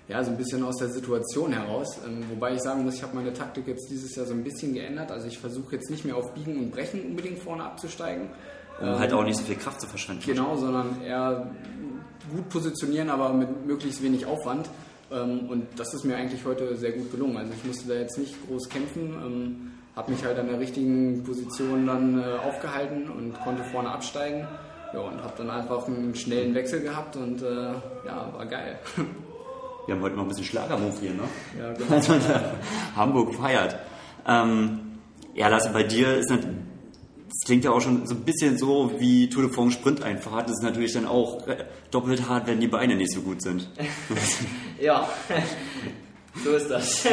ja, 0.09 0.23
so 0.25 0.30
ein 0.30 0.37
bisschen 0.37 0.62
aus 0.64 0.76
der 0.76 0.88
Situation 0.88 1.52
heraus. 1.52 1.99
Ähm, 2.06 2.25
wobei 2.30 2.54
ich 2.54 2.61
sagen 2.61 2.85
muss, 2.85 2.94
ich 2.94 3.02
habe 3.02 3.14
meine 3.14 3.32
Taktik 3.32 3.66
jetzt 3.66 3.88
dieses 3.90 4.14
Jahr 4.16 4.26
so 4.26 4.35
ein 4.35 4.42
bisschen 4.42 4.75
geändert. 4.75 5.11
Also 5.11 5.26
ich 5.26 5.38
versuche 5.38 5.76
jetzt 5.76 5.90
nicht 5.90 6.04
mehr 6.04 6.16
auf 6.16 6.32
Biegen 6.35 6.59
und 6.59 6.71
Brechen 6.71 7.02
unbedingt 7.02 7.38
vorne 7.38 7.64
abzusteigen. 7.64 8.28
Um 8.80 8.88
ähm, 8.88 8.99
halt 8.99 9.12
auch 9.12 9.25
nicht 9.25 9.37
so 9.37 9.44
viel 9.44 9.56
Kraft 9.56 9.80
zu 9.80 9.87
verschwenden. 9.87 10.23
Genau, 10.26 10.56
sondern 10.56 11.02
eher 11.02 11.50
gut 12.35 12.49
positionieren, 12.49 13.11
aber 13.11 13.32
mit 13.32 13.66
möglichst 13.66 14.02
wenig 14.02 14.26
Aufwand. 14.26 14.68
Ähm, 15.11 15.49
und 15.49 15.66
das 15.76 15.94
ist 15.94 16.04
mir 16.04 16.16
eigentlich 16.16 16.44
heute 16.44 16.76
sehr 16.76 16.92
gut 16.92 17.11
gelungen. 17.11 17.37
Also 17.37 17.52
ich 17.56 17.64
musste 17.64 17.88
da 17.88 17.94
jetzt 17.94 18.18
nicht 18.18 18.35
groß 18.47 18.68
kämpfen, 18.68 19.14
ähm, 19.25 19.73
habe 19.94 20.11
mich 20.12 20.25
halt 20.25 20.38
an 20.38 20.49
der 20.49 20.59
richtigen 20.59 21.23
Position 21.23 21.87
dann 21.87 22.21
äh, 22.21 22.25
aufgehalten 22.49 23.11
und 23.11 23.38
konnte 23.44 23.62
vorne 23.64 23.90
absteigen. 23.90 24.47
Ja, 24.92 25.00
und 25.00 25.22
habe 25.22 25.32
dann 25.38 25.50
einfach 25.50 25.87
einen 25.87 26.14
schnellen 26.14 26.54
Wechsel 26.54 26.80
gehabt 26.80 27.16
und 27.16 27.42
äh, 27.42 27.72
ja, 28.06 28.32
war 28.32 28.46
geil. 28.46 28.78
Wir 29.87 29.96
haben 29.96 30.02
heute 30.02 30.14
noch 30.14 30.22
ein 30.22 30.28
bisschen 30.28 30.44
Schlagermove 30.44 31.00
hier, 31.00 31.12
ne? 31.12 31.22
Ja, 31.58 31.72
genau. 31.78 31.94
Also, 31.94 32.14
Hamburg 32.94 33.34
feiert. 33.34 33.76
Ähm, 34.26 34.99
ja, 35.34 35.49
Lasse, 35.49 35.70
bei 35.70 35.82
dir 35.82 36.18
ist 36.18 36.30
nicht, 36.30 36.44
das 36.44 37.38
klingt 37.46 37.64
ja 37.64 37.72
auch 37.72 37.80
schon 37.80 38.06
so 38.06 38.14
ein 38.14 38.20
bisschen 38.20 38.58
so 38.58 38.92
wie 38.99 39.28
Tour 39.28 39.44
de 39.44 39.52
France 39.52 39.78
Sprinteinfahrt. 39.78 40.44
Das 40.44 40.58
ist 40.58 40.62
natürlich 40.62 40.92
dann 40.92 41.06
auch 41.06 41.49
äh, 41.49 41.64
doppelt 41.90 42.28
hart, 42.28 42.46
wenn 42.46 42.61
die 42.61 42.68
Beine 42.68 42.94
nicht 42.94 43.12
so 43.12 43.22
gut 43.22 43.42
sind. 43.42 43.68
ja, 44.80 45.08
so 46.44 46.50
ist 46.50 46.70
das. 46.70 47.06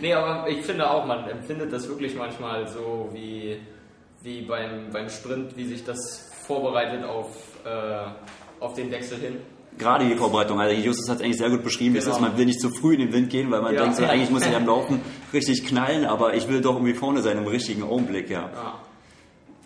nee, 0.00 0.14
aber 0.14 0.48
ich 0.48 0.64
finde 0.64 0.88
auch, 0.88 1.04
man 1.04 1.28
empfindet 1.28 1.72
das 1.72 1.88
wirklich 1.88 2.14
manchmal 2.14 2.68
so 2.68 3.10
wie, 3.12 3.58
wie 4.22 4.42
beim, 4.42 4.90
beim 4.92 5.10
Sprint, 5.10 5.56
wie 5.56 5.66
sich 5.66 5.84
das 5.84 6.29
vorbereitet 6.50 7.04
auf, 7.04 7.28
äh, 7.64 8.60
auf 8.60 8.74
den 8.74 8.90
Wechsel 8.90 9.18
hin 9.18 9.36
gerade 9.78 10.06
die 10.06 10.14
Vorbereitung. 10.14 10.60
Also 10.60 10.76
Justus 10.76 11.08
hat 11.08 11.16
es 11.16 11.22
eigentlich 11.22 11.38
sehr 11.38 11.48
gut 11.50 11.62
beschrieben. 11.62 11.94
Genau. 11.94 12.10
Ist, 12.10 12.20
man 12.20 12.36
will 12.36 12.46
nicht 12.46 12.60
zu 12.60 12.70
früh 12.70 12.94
in 12.94 13.00
den 13.00 13.12
Wind 13.12 13.30
gehen, 13.30 13.50
weil 13.50 13.62
man 13.62 13.74
ja. 13.74 13.82
denkt, 13.82 13.96
so, 13.96 14.04
eigentlich 14.04 14.30
muss 14.30 14.44
ich 14.44 14.54
am 14.54 14.66
Laufen 14.72 15.00
richtig 15.32 15.64
knallen, 15.64 16.04
aber 16.04 16.34
ich 16.34 16.48
will 16.48 16.60
doch 16.60 16.74
irgendwie 16.74 16.94
vorne 16.94 17.22
sein 17.22 17.38
im 17.38 17.46
richtigen 17.46 17.82
Augenblick. 17.82 18.28
Ja. 18.28 18.50
ja. 18.52 18.80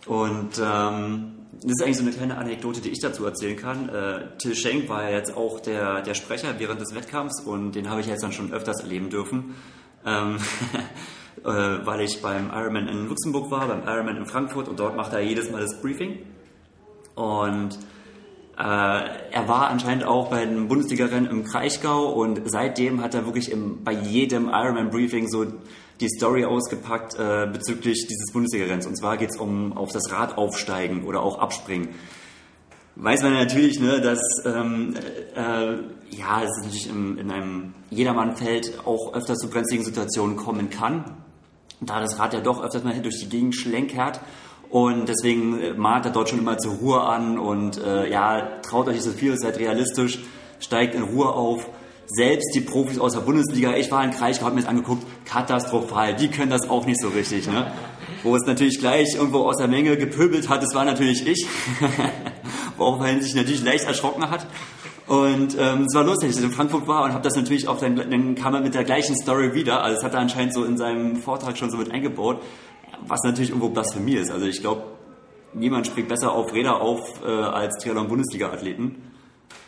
Und 0.07 0.61
ähm, 0.63 1.33
das 1.63 1.73
ist 1.73 1.83
eigentlich 1.83 1.97
so 1.97 2.03
eine 2.03 2.13
kleine 2.13 2.37
Anekdote, 2.37 2.81
die 2.81 2.91
ich 2.91 3.01
dazu 3.01 3.25
erzählen 3.25 3.57
kann. 3.57 3.89
Äh, 3.89 4.37
Till 4.39 4.55
Schenk 4.55 4.89
war 4.89 5.03
ja 5.05 5.17
jetzt 5.17 5.37
auch 5.37 5.61
der, 5.61 6.03
der 6.03 6.15
Sprecher 6.15 6.55
während 6.59 6.81
des 6.81 6.95
Wettkampfs 6.95 7.41
und 7.41 7.73
den 7.73 7.91
habe 7.91 8.01
ich 8.01 8.07
jetzt 8.07 8.23
dann 8.23 8.33
schon 8.33 8.53
öfters 8.53 8.83
erleben 8.83 9.11
dürfen. 9.11 9.55
Ähm, 10.07 10.37
äh, 11.45 11.49
weil 11.49 12.03
ich 12.03 12.21
beim 12.21 12.51
Ironman 12.51 12.89
in 12.89 13.09
Luxemburg 13.09 13.51
war, 13.51 13.67
beim 13.67 13.83
Ironman 13.83 14.19
in 14.19 14.27
Frankfurt 14.27 14.69
und 14.69 14.79
dort 14.79 14.97
macht 14.97 15.13
er 15.13 15.21
jedes 15.21 15.51
Mal 15.51 15.63
das 15.63 15.81
Briefing. 15.81 16.19
Und 17.15 17.79
äh, 18.57 18.63
er 18.63 19.49
war 19.49 19.69
anscheinend 19.69 20.05
auch 20.05 20.31
bei 20.31 20.45
den 20.45 20.69
Bundesliga-Rennen 20.69 21.27
im 21.27 21.45
Kraichgau 21.45 22.07
und 22.13 22.41
seitdem 22.45 23.03
hat 23.03 23.15
er 23.15 23.25
wirklich 23.27 23.51
im, 23.51 23.83
bei 23.83 23.93
jedem 23.93 24.49
Ironman-Briefing 24.49 25.29
so 25.29 25.47
die 26.01 26.09
Story 26.09 26.45
ausgepackt 26.45 27.19
äh, 27.19 27.49
bezüglich 27.53 28.07
dieses 28.09 28.33
Bundesliga-Renns. 28.33 28.87
Und 28.87 28.97
zwar 28.97 29.17
geht 29.17 29.31
es 29.31 29.37
um 29.37 29.77
auf 29.77 29.91
das 29.93 30.13
Rad 30.13 30.39
aufsteigen 30.39 31.05
oder 31.05 31.23
auch 31.23 31.39
abspringen. 31.39 31.89
Weiß 32.97 33.23
man 33.23 33.33
natürlich, 33.33 33.81
ne, 33.81 34.01
dass 34.01 34.21
ähm, 34.45 34.95
äh, 35.35 35.73
ja, 36.11 36.43
es 36.45 36.51
natürlich 36.59 36.89
im, 36.89 37.19
in 37.19 37.33
einem 37.33 37.75
Jedermannfeld 37.91 38.81
auch 38.85 39.15
öfters 39.15 39.39
zu 39.39 39.51
brenzligen 39.51 39.85
Situationen 39.85 40.37
kommen 40.37 40.71
kann. 40.71 41.05
Da 41.81 42.01
das 42.01 42.21
Rad 42.21 42.35
ja 42.35 42.41
doch 42.41 42.63
öfters 42.63 42.85
mal 42.85 43.01
durch 43.03 43.19
die 43.19 43.29
Gegend 43.29 43.57
schlenkert 43.57 44.21
und 44.75 45.09
deswegen 45.09 45.61
äh, 45.61 45.73
mahnt 45.75 46.05
er 46.05 46.11
dort 46.11 46.31
schon 46.31 46.41
immer 46.41 46.59
zur 46.59 46.73
Ruhe 46.73 47.01
an 47.01 47.39
und 47.39 47.81
äh, 47.81 48.11
ja, 48.11 48.59
traut 48.61 48.89
euch 48.89 48.95
nicht 48.95 49.05
so 49.05 49.13
viel, 49.13 49.37
seid 49.37 49.61
realistisch, 49.61 50.19
steigt 50.59 50.97
in 50.97 51.05
Ruhe 51.05 51.29
auf. 51.29 51.69
Selbst 52.07 52.53
die 52.57 52.61
Profis 52.61 52.99
aus 52.99 53.13
der 53.13 53.21
Bundesliga, 53.21 53.77
ich 53.77 53.93
war 53.93 54.03
in 54.03 54.11
Kraichgau, 54.11 54.47
habe 54.47 54.57
mir 54.57 54.63
das 54.63 54.69
angeguckt, 54.69 55.07
katastrophal, 55.27 56.17
die 56.17 56.27
können 56.27 56.51
das 56.51 56.69
auch 56.69 56.87
nicht 56.87 57.01
so 57.01 57.07
richtig. 57.07 57.47
Ne? 57.47 57.73
Wo 58.25 58.35
es 58.35 58.43
natürlich 58.47 58.81
gleich 58.81 59.15
irgendwo 59.15 59.45
aus 59.45 59.59
der 59.59 59.69
Menge 59.69 59.97
gepöbelt 59.97 60.49
hat, 60.49 60.61
das 60.61 60.75
war 60.75 60.85
natürlich 60.85 61.25
ich, 61.25 61.47
woraufhin 62.77 63.23
sich 63.23 63.37
natürlich 63.37 63.63
leicht 63.63 63.85
erschrocken 63.85 64.29
hat. 64.29 64.45
Und 65.07 65.57
ähm, 65.57 65.83
es 65.83 65.95
war 65.95 66.03
lustig, 66.03 66.31
dass 66.31 66.39
ich 66.39 66.45
in 66.45 66.51
Frankfurt 66.51 66.89
war 66.89 67.05
und 67.05 67.13
habe 67.13 67.23
das 67.23 67.37
natürlich 67.37 67.69
auch, 67.69 67.79
dann, 67.79 67.95
dann 67.95 68.35
kam 68.35 68.55
er 68.55 68.61
mit 68.61 68.75
der 68.75 68.83
gleichen 68.83 69.15
Story 69.15 69.55
wieder. 69.55 69.85
Also 69.85 69.97
das 69.97 70.05
hat 70.05 70.15
er 70.15 70.21
anscheinend 70.21 70.53
so 70.53 70.65
in 70.65 70.77
seinem 70.77 71.15
Vortrag 71.15 71.57
schon 71.57 71.71
so 71.71 71.77
mit 71.77 71.93
eingebaut 71.93 72.41
was 73.07 73.23
natürlich 73.23 73.51
irgendwo 73.51 73.69
Blasphemie 73.69 74.15
ist. 74.15 74.31
Also 74.31 74.47
ich 74.47 74.61
glaube, 74.61 74.85
niemand 75.53 75.87
springt 75.87 76.09
besser 76.09 76.33
auf 76.33 76.53
Räder 76.53 76.81
auf 76.81 77.23
äh, 77.25 77.29
als 77.29 77.79
Triathlon-Bundesliga-Athleten. 77.83 78.97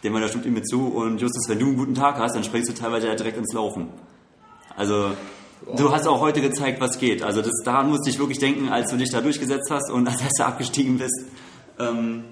Dem 0.02 0.12
man 0.12 0.22
da 0.22 0.28
stimmt 0.28 0.46
ihm 0.46 0.54
mit 0.54 0.68
zu. 0.68 0.88
Und 0.88 1.20
Justus, 1.20 1.48
wenn 1.48 1.58
du 1.58 1.66
einen 1.66 1.76
guten 1.76 1.94
Tag 1.94 2.18
hast, 2.18 2.34
dann 2.34 2.44
springst 2.44 2.68
du 2.68 2.74
teilweise 2.74 3.08
ja 3.08 3.14
direkt 3.14 3.38
ins 3.38 3.52
Laufen. 3.52 3.88
Also 4.76 5.12
du 5.76 5.90
hast 5.90 6.06
auch 6.06 6.20
heute 6.20 6.40
gezeigt, 6.40 6.80
was 6.80 6.98
geht. 6.98 7.22
Also 7.22 7.40
das, 7.40 7.52
daran 7.64 7.88
musste 7.88 8.10
ich 8.10 8.18
wirklich 8.18 8.38
denken, 8.38 8.68
als 8.68 8.90
du 8.90 8.96
dich 8.96 9.10
da 9.10 9.20
durchgesetzt 9.20 9.70
hast 9.70 9.90
und 9.90 10.06
als 10.24 10.32
du 10.36 10.44
abgestiegen 10.44 10.98
bist. 10.98 11.26
Ähm, 11.78 12.24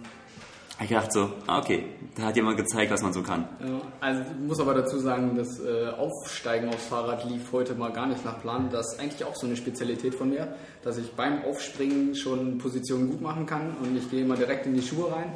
ich 0.82 0.90
dachte 0.90 1.10
so, 1.12 1.30
ah, 1.46 1.60
okay, 1.60 1.84
da 2.16 2.24
hat 2.24 2.36
jemand 2.36 2.56
gezeigt, 2.56 2.90
was 2.90 3.02
man 3.02 3.12
so 3.12 3.22
kann. 3.22 3.48
Also 4.00 4.22
ich 4.22 4.46
muss 4.46 4.58
aber 4.58 4.74
dazu 4.74 4.98
sagen, 4.98 5.36
das 5.36 5.60
äh, 5.60 5.88
Aufsteigen 5.96 6.68
aufs 6.68 6.86
Fahrrad 6.86 7.28
lief 7.30 7.52
heute 7.52 7.74
mal 7.74 7.92
gar 7.92 8.06
nicht 8.06 8.24
nach 8.24 8.40
Plan. 8.40 8.68
Das 8.72 8.92
ist 8.92 9.00
eigentlich 9.00 9.24
auch 9.24 9.36
so 9.36 9.46
eine 9.46 9.56
Spezialität 9.56 10.14
von 10.14 10.30
mir, 10.30 10.54
dass 10.82 10.98
ich 10.98 11.12
beim 11.12 11.44
Aufspringen 11.44 12.16
schon 12.16 12.58
Positionen 12.58 13.08
gut 13.10 13.20
machen 13.20 13.46
kann 13.46 13.76
und 13.82 13.96
ich 13.96 14.10
gehe 14.10 14.22
immer 14.22 14.36
direkt 14.36 14.66
in 14.66 14.74
die 14.74 14.82
Schuhe 14.82 15.12
rein. 15.12 15.32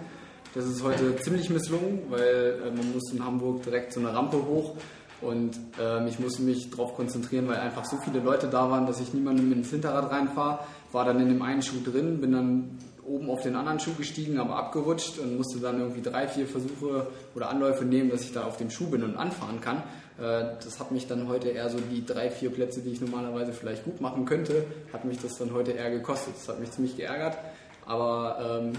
Das 0.55 0.65
ist 0.65 0.83
heute 0.83 1.15
ziemlich 1.17 1.51
misslungen, 1.51 2.03
weil 2.09 2.61
äh, 2.65 2.71
man 2.71 2.93
muss 2.93 3.13
in 3.13 3.25
Hamburg 3.25 3.63
direkt 3.63 3.93
so 3.93 4.01
eine 4.01 4.13
Rampe 4.13 4.39
hoch 4.39 4.75
und 5.21 5.57
äh, 5.81 6.09
ich 6.09 6.19
musste 6.19 6.43
mich 6.43 6.71
darauf 6.71 6.97
konzentrieren, 6.97 7.47
weil 7.49 7.59
einfach 7.59 7.85
so 7.85 7.97
viele 7.99 8.21
Leute 8.21 8.49
da 8.49 8.71
waren, 8.71 8.87
dass 8.87 9.01
ich 9.01 9.15
niemandem 9.15 9.53
ins 9.53 9.71
Hinterrad 9.71 10.11
reinfahre. 10.11 10.61
War 10.91 11.05
dann 11.05 11.21
in 11.21 11.29
dem 11.29 11.43
einen 11.43 11.63
Schuh 11.63 11.83
drin, 11.85 12.21
bin 12.21 12.33
dann 12.33 12.79
oben 13.09 13.31
auf 13.31 13.43
den 13.43 13.57
anderen 13.57 13.81
Schuh 13.81 13.95
gestiegen, 13.95 14.39
aber 14.39 14.57
abgerutscht 14.57 15.19
und 15.19 15.37
musste 15.37 15.59
dann 15.59 15.81
irgendwie 15.81 16.03
drei, 16.03 16.29
vier 16.29 16.47
Versuche 16.47 17.09
oder 17.35 17.49
Anläufe 17.51 17.85
nehmen, 17.85 18.11
dass 18.11 18.23
ich 18.23 18.33
da 18.33 18.45
auf 18.45 18.57
dem 18.57 18.71
Schuh 18.71 18.89
bin 18.89 19.03
und 19.03 19.17
anfahren 19.17 19.61
kann. 19.61 19.79
Äh, 20.19 20.57
das 20.63 20.79
hat 20.79 20.93
mich 20.93 21.07
dann 21.07 21.29
heute 21.29 21.49
eher 21.49 21.71
so 21.71 21.79
die 21.79 22.05
drei, 22.05 22.31
vier 22.31 22.51
Plätze, 22.51 22.81
die 22.81 22.91
ich 22.91 23.01
normalerweise 23.01 23.53
vielleicht 23.53 23.85
gut 23.85 24.01
machen 24.01 24.25
könnte, 24.25 24.65
hat 24.93 25.05
mich 25.05 25.19
das 25.21 25.37
dann 25.39 25.53
heute 25.53 25.73
eher 25.73 25.91
gekostet. 25.91 26.35
Das 26.37 26.49
hat 26.49 26.61
mich 26.61 26.71
ziemlich 26.71 26.97
geärgert, 26.97 27.39
aber 27.87 28.61
ähm, 28.63 28.73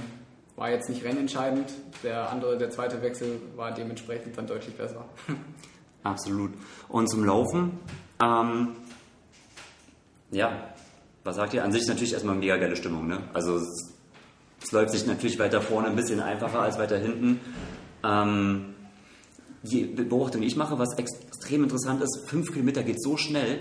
war 0.56 0.70
jetzt 0.70 0.90
nicht 0.90 1.04
rennentscheidend. 1.04 1.70
Der 2.04 2.30
andere, 2.30 2.58
der 2.58 2.70
zweite 2.70 3.02
Wechsel 3.02 3.42
war 3.56 3.72
dementsprechend 3.72 4.38
dann 4.38 4.46
deutlich 4.46 4.76
besser. 4.76 5.06
Absolut. 6.04 6.52
Und 6.88 7.10
zum 7.10 7.24
Laufen, 7.24 7.80
ähm, 8.22 8.76
ja, 10.32 10.74
was 11.24 11.36
sagt 11.36 11.54
ihr? 11.54 11.64
An 11.64 11.72
sich 11.72 11.88
natürlich 11.88 12.14
erstmal 12.14 12.36
mega 12.36 12.58
geile 12.58 12.76
Stimmung, 12.76 13.08
ne? 13.08 13.20
Also 13.34 13.60
es 14.62 14.72
läuft 14.72 14.92
sich 14.92 15.06
natürlich 15.06 15.40
weiter 15.40 15.62
vorne 15.62 15.88
ein 15.88 15.96
bisschen 15.96 16.20
einfacher 16.20 16.62
als 16.62 16.78
weiter 16.78 16.98
hinten. 16.98 17.40
Ähm, 18.04 18.76
die 19.64 19.84
Beobachtung, 19.86 20.42
die 20.42 20.48
ich 20.48 20.56
mache, 20.56 20.80
was 20.80 20.98
extrem 20.98 21.64
interessant 21.64 22.02
ist, 22.02 22.26
fünf 22.28 22.52
Kilometer 22.52 22.84
geht 22.84 23.02
so 23.02 23.18
schnell, 23.18 23.60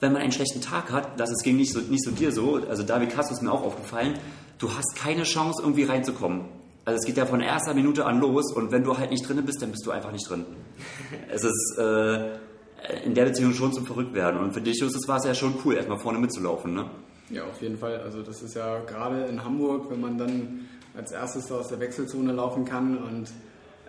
wenn 0.00 0.12
man 0.12 0.22
einen 0.22 0.32
schlechten 0.32 0.60
Tag 0.60 0.92
hat, 0.92 1.18
das 1.18 1.30
ging 1.42 1.56
nicht 1.56 1.72
so, 1.72 1.80
nicht 1.80 2.04
so 2.04 2.10
dir 2.10 2.30
so, 2.30 2.56
also 2.68 2.82
David 2.82 3.10
Kass 3.10 3.30
ist 3.30 3.42
mir 3.42 3.50
auch 3.50 3.62
aufgefallen, 3.62 4.14
du 4.58 4.70
hast 4.70 4.94
keine 4.96 5.22
Chance, 5.22 5.62
irgendwie 5.62 5.84
reinzukommen. 5.84 6.44
Also 6.84 6.98
es 7.00 7.06
geht 7.06 7.16
ja 7.16 7.26
von 7.26 7.40
erster 7.40 7.74
Minute 7.74 8.04
an 8.04 8.20
los 8.20 8.52
und 8.52 8.70
wenn 8.70 8.84
du 8.84 8.96
halt 8.96 9.10
nicht 9.10 9.28
drin 9.28 9.44
bist, 9.44 9.60
dann 9.60 9.70
bist 9.72 9.84
du 9.86 9.90
einfach 9.90 10.12
nicht 10.12 10.28
drin. 10.28 10.44
es 11.30 11.42
ist 11.42 11.78
äh, 11.78 12.36
in 13.04 13.14
der 13.14 13.24
Beziehung 13.24 13.54
schon 13.54 13.72
zum 13.72 13.86
Verrücktwerden 13.86 14.38
und 14.40 14.52
für 14.52 14.60
dich, 14.60 14.78
Justus, 14.78 15.08
war 15.08 15.16
es 15.16 15.24
ja 15.24 15.34
schon 15.34 15.54
cool, 15.64 15.74
erstmal 15.74 15.98
vorne 15.98 16.18
mitzulaufen, 16.18 16.74
ne? 16.74 16.90
Ja, 17.30 17.44
auf 17.44 17.60
jeden 17.60 17.76
Fall. 17.76 18.00
Also 18.00 18.22
das 18.22 18.42
ist 18.42 18.54
ja 18.54 18.80
gerade 18.80 19.24
in 19.24 19.44
Hamburg, 19.44 19.90
wenn 19.90 20.00
man 20.00 20.16
dann 20.16 20.68
als 20.96 21.12
erstes 21.12 21.50
aus 21.50 21.68
der 21.68 21.80
Wechselzone 21.80 22.32
laufen 22.32 22.64
kann 22.64 22.98
und 22.98 23.30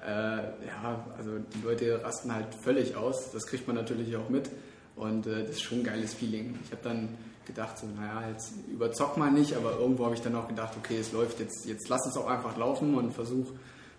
äh, 0.06 0.38
ja, 0.66 1.06
also 1.18 1.32
die 1.54 1.66
Leute 1.66 2.04
rasten 2.04 2.34
halt 2.34 2.54
völlig 2.56 2.96
aus. 2.96 3.32
Das 3.32 3.46
kriegt 3.46 3.68
man 3.68 3.76
natürlich 3.76 4.16
auch 4.16 4.30
mit 4.30 4.50
und 4.96 5.28
äh, 5.28 5.44
das 5.44 5.52
ist 5.52 5.62
schon 5.62 5.80
ein 5.80 5.84
geiles 5.84 6.14
Feeling. 6.14 6.58
Ich 6.66 6.72
habe 6.72 6.82
dann 6.84 7.10
gedacht, 7.46 7.78
so, 7.78 7.88
naja, 7.88 8.28
jetzt 8.30 8.54
überzock 8.72 9.18
mal 9.18 9.32
nicht, 9.32 9.56
aber 9.56 9.78
irgendwo 9.80 10.06
habe 10.06 10.16
ich 10.16 10.22
dann 10.22 10.36
auch 10.36 10.48
gedacht, 10.48 10.74
okay, 10.78 10.98
es 11.00 11.14
läuft 11.14 11.40
jetzt, 11.40 11.66
jetzt 11.66 11.88
lass 11.88 12.06
es 12.08 12.18
auch 12.18 12.28
einfach 12.28 12.58
laufen 12.58 12.96
und 12.96 13.14
versuch, 13.14 13.52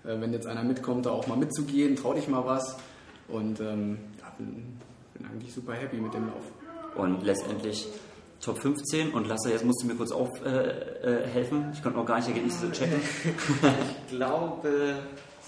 äh, 0.04 0.20
wenn 0.20 0.32
jetzt 0.32 0.46
einer 0.46 0.64
mitkommt, 0.64 1.06
da 1.06 1.10
auch 1.10 1.26
mal 1.26 1.38
mitzugehen, 1.38 1.96
trau 1.96 2.12
dich 2.12 2.28
mal 2.28 2.44
was 2.44 2.76
und 3.28 3.60
ähm, 3.60 3.98
ja, 4.18 4.32
bin, 4.36 4.78
bin 5.14 5.26
eigentlich 5.26 5.54
super 5.54 5.74
happy 5.74 5.96
mit 5.96 6.12
dem 6.12 6.26
Lauf. 6.26 6.42
Und 6.96 7.22
letztendlich 7.22 7.86
Top 8.40 8.60
15 8.60 9.10
und 9.10 9.26
Lasse, 9.26 9.50
jetzt 9.50 9.64
musst 9.64 9.82
du 9.82 9.86
mir 9.86 9.94
kurz 9.94 10.12
aufhelfen. 10.12 11.62
Äh, 11.62 11.68
äh, 11.68 11.72
ich 11.72 11.82
konnte 11.82 11.98
noch 11.98 12.06
gar 12.06 12.18
nicht 12.18 12.28
Ergebnisse 12.28 12.70
checken. 12.70 13.00
ich 13.00 14.16
glaube 14.16 14.94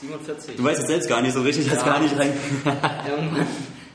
47. 0.00 0.56
Du 0.56 0.64
weißt 0.64 0.80
es 0.80 0.86
selbst 0.86 1.08
gar 1.08 1.22
nicht 1.22 1.34
so 1.34 1.42
richtig, 1.42 1.66
ja. 1.66 1.72
hast 1.72 1.84
gar 1.84 2.00
nicht 2.00 2.18
rein. 2.18 2.32
Irgendwann 3.08 3.46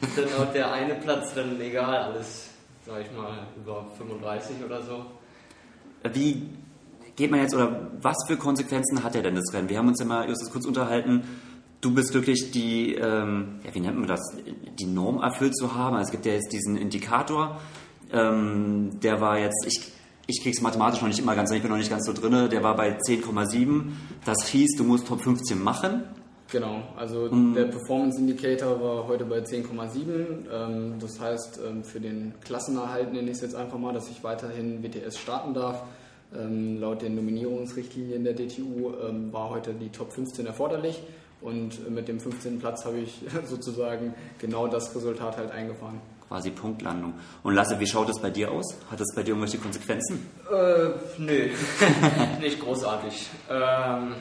ist 0.02 0.18
dann 0.18 0.42
auch 0.42 0.54
der 0.54 0.72
eine 0.72 0.96
Platz 0.96 1.34
dann 1.34 1.60
egal, 1.60 1.96
alles, 1.96 2.50
sag 2.86 3.02
ich 3.02 3.12
mal, 3.12 3.48
über 3.58 3.86
35 3.98 4.64
oder 4.64 4.82
so. 4.82 5.06
Wie 6.14 6.50
geht 7.16 7.32
man 7.32 7.42
jetzt 7.42 7.56
oder 7.56 7.90
was 8.02 8.18
für 8.28 8.38
Konsequenzen 8.38 9.04
hat 9.04 9.16
er 9.16 9.24
denn 9.24 9.36
das 9.36 9.54
Rennen? 9.54 9.68
Wir 9.68 9.78
haben 9.78 9.88
uns 9.88 10.00
ja 10.00 10.06
mal 10.06 10.30
Justus 10.30 10.52
kurz 10.52 10.66
unterhalten. 10.66 11.24
Du 11.82 11.94
bist 11.94 12.14
wirklich 12.14 12.52
die, 12.52 12.96
ähm, 12.96 13.60
ja, 13.64 13.74
wie 13.74 13.80
nennt 13.80 13.98
man 13.98 14.08
das, 14.08 14.22
die 14.80 14.86
Norm 14.86 15.22
erfüllt 15.22 15.56
zu 15.58 15.76
haben. 15.76 15.96
Also 15.96 16.08
es 16.08 16.12
gibt 16.12 16.26
ja 16.26 16.34
jetzt 16.34 16.52
diesen 16.54 16.78
Indikator 16.78 17.60
ähm, 18.12 19.00
der 19.02 19.22
war 19.22 19.40
jetzt, 19.40 19.66
ich, 19.68 19.92
ich 20.28 20.42
krieg's 20.42 20.62
mathematisch 20.62 21.02
noch 21.02 21.08
nicht 21.08 21.20
immer 21.20 21.36
ganz, 21.36 21.52
ich 21.52 21.62
bin 21.62 21.72
noch 21.72 21.78
nicht 21.78 21.90
ganz 21.90 22.06
so 22.06 22.14
drin, 22.14 22.50
der 22.50 22.64
war 22.64 22.76
bei 22.76 22.98
10,7. 22.98 23.92
Das 24.26 24.48
hieß, 24.48 24.78
du 24.78 24.84
musst 24.84 25.08
Top 25.08 25.22
15 25.22 25.62
machen. 25.62 26.04
Genau, 26.52 26.84
also 26.96 27.28
mhm. 27.32 27.56
der 27.56 27.66
Performance 27.66 28.20
Indicator 28.20 28.80
war 28.80 29.08
heute 29.08 29.26
bei 29.26 29.40
10,7. 29.40 30.46
Ähm, 30.52 30.94
das 31.00 31.20
heißt, 31.20 31.60
ähm, 31.68 31.84
für 31.84 32.00
den 32.00 32.34
Klassenerhalt 32.44 33.12
nenne 33.14 33.32
ich 33.32 33.38
es 33.38 33.42
jetzt 33.42 33.56
einfach 33.56 33.80
mal, 33.80 33.94
dass 33.94 34.10
ich 34.10 34.24
weiterhin 34.24 34.84
WTS 34.84 35.18
starten 35.18 35.54
darf. 35.54 35.84
Ähm, 36.38 36.80
laut 36.80 37.02
den 37.02 37.16
Nominierungsrichtlinien 37.16 38.24
der 38.24 38.34
DTU 38.34 38.94
war 39.32 39.50
heute 39.50 39.74
die 39.74 39.90
Top 39.90 40.12
15 40.12 40.46
erforderlich 40.46 41.02
und 41.42 41.90
mit 41.90 42.08
dem 42.08 42.20
15. 42.20 42.60
Platz 42.60 42.86
habe 42.86 43.00
ich 43.00 43.22
sozusagen 43.46 44.14
genau 44.40 44.68
das 44.68 44.96
Resultat 44.96 45.38
halt 45.38 45.52
eingefahren. 45.52 46.00
Quasi 46.28 46.52
Punktlandung. 46.52 47.14
Und 47.44 47.54
Lasse, 47.54 47.80
wie 47.80 47.88
schaut 47.88 48.10
es 48.10 48.20
bei 48.20 48.30
dir 48.30 48.52
aus? 48.52 48.78
Hat 48.90 49.00
das 49.00 49.14
bei 49.16 49.24
dir 49.24 49.30
irgendwelche 49.30 49.58
Konsequenzen? 49.58 50.30
Äh, 50.52 50.90
nö, 51.18 51.50
nicht 52.40 52.60
großartig. 52.60 53.30
Ähm, 53.50 54.16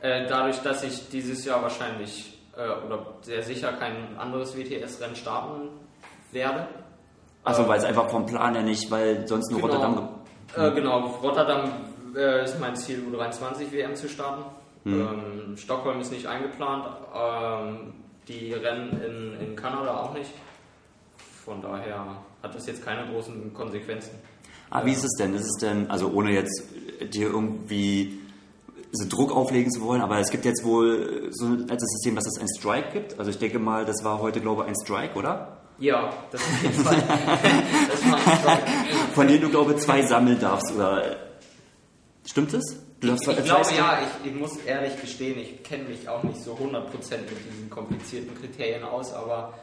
äh, 0.00 0.26
dadurch, 0.26 0.58
dass 0.58 0.82
ich 0.82 1.08
dieses 1.10 1.44
Jahr 1.44 1.62
wahrscheinlich 1.62 2.38
äh, 2.56 2.86
oder 2.86 3.06
sehr 3.22 3.42
sicher 3.42 3.72
kein 3.72 4.16
anderes 4.18 4.56
WTS-Rennen 4.56 5.16
starten 5.16 5.68
werde. 6.32 6.68
Also 7.44 7.66
weil 7.68 7.78
es 7.78 7.84
einfach 7.84 8.08
vom 8.10 8.26
Plan 8.26 8.54
her 8.54 8.62
nicht, 8.62 8.90
weil 8.90 9.26
sonst 9.26 9.50
nur 9.50 9.60
genau, 9.60 9.74
Rotterdam. 9.74 10.08
Äh, 10.56 10.70
genau, 10.72 11.06
Rotterdam 11.22 11.70
äh, 12.14 12.44
ist 12.44 12.60
mein 12.60 12.76
Ziel, 12.76 13.04
U23 13.10 13.72
WM 13.72 13.94
zu 13.94 14.08
starten. 14.08 14.44
Hm. 14.84 15.00
Ähm, 15.00 15.56
Stockholm 15.56 16.00
ist 16.00 16.12
nicht 16.12 16.26
eingeplant, 16.26 16.86
ähm, 17.14 17.92
die 18.28 18.52
Rennen 18.52 19.00
in, 19.02 19.48
in 19.48 19.56
Kanada 19.56 19.96
auch 19.96 20.14
nicht. 20.14 20.30
Von 21.50 21.60
daher 21.60 22.22
hat 22.44 22.54
das 22.54 22.64
jetzt 22.68 22.84
keine 22.84 23.10
großen 23.10 23.52
Konsequenzen. 23.52 24.10
Ah, 24.70 24.86
wie 24.86 24.92
ist 24.92 25.02
es 25.02 25.16
denn? 25.18 25.34
Ist 25.34 25.46
es 25.46 25.56
denn, 25.60 25.90
also 25.90 26.12
ohne 26.12 26.30
jetzt 26.30 26.62
dir 27.12 27.26
irgendwie 27.26 28.20
so 28.92 29.08
Druck 29.08 29.32
auflegen 29.32 29.72
zu 29.72 29.80
wollen, 29.80 30.00
aber 30.00 30.20
es 30.20 30.30
gibt 30.30 30.44
jetzt 30.44 30.62
wohl 30.62 31.26
so 31.32 31.46
ein 31.46 31.68
altes 31.68 31.90
System, 31.90 32.14
dass 32.14 32.28
es 32.28 32.38
ein 32.40 32.46
Strike 32.56 32.92
gibt. 32.92 33.18
Also 33.18 33.32
ich 33.32 33.38
denke 33.38 33.58
mal, 33.58 33.84
das 33.84 34.04
war 34.04 34.20
heute, 34.20 34.40
glaube 34.40 34.62
ich, 34.62 34.68
ein 34.68 34.76
Strike, 34.76 35.18
oder? 35.18 35.56
Ja, 35.80 36.12
das 36.30 36.40
auf 36.40 36.62
jeden 36.62 36.84
Fall. 36.84 36.94
das 37.90 38.08
war 38.08 38.14
ein 38.14 38.38
Strike. 38.38 38.66
Von 39.16 39.26
denen 39.26 39.40
du, 39.40 39.48
glaube 39.48 39.72
ich, 39.72 39.80
zwei 39.80 40.02
sammeln 40.02 40.38
darfst, 40.38 40.72
oder 40.72 41.16
stimmt 42.24 42.54
es? 42.54 42.76
Ich 43.02 43.16
zwei 43.22 43.34
glaube 43.34 43.74
ja, 43.76 43.98
ich, 44.02 44.30
ich 44.30 44.38
muss 44.38 44.56
ehrlich 44.58 45.00
gestehen, 45.00 45.36
ich 45.40 45.64
kenne 45.64 45.88
mich 45.88 46.08
auch 46.08 46.22
nicht 46.22 46.40
so 46.44 46.52
100% 46.52 46.60
mit 46.60 47.30
diesen 47.50 47.68
komplizierten 47.70 48.36
Kriterien 48.36 48.84
aus, 48.84 49.12
aber 49.12 49.54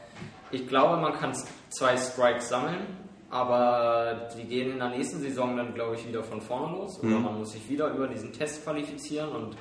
ich 0.52 0.68
glaube, 0.68 0.98
man 1.02 1.14
kann 1.14 1.34
zwei 1.70 1.98
Strikes 1.98 2.50
sammeln, 2.50 2.86
aber 3.30 4.30
die 4.38 4.44
gehen 4.46 4.72
in 4.72 4.80
der 4.80 4.90
nächsten 4.90 5.20
Saison 5.20 5.58
dann, 5.58 5.74
glaube 5.74 5.96
ich, 5.96 6.08
wieder 6.08 6.24
von 6.24 6.42
vorne 6.42 6.78
los 6.78 7.00
oder 7.00 7.20
man 7.20 7.38
muss 7.38 7.52
sich 7.52 7.70
wieder 7.70 7.90
über 7.94 8.08
diesen 8.08 8.32
Test 8.32 8.64
qualifizieren 8.64 9.30
und 9.30 9.58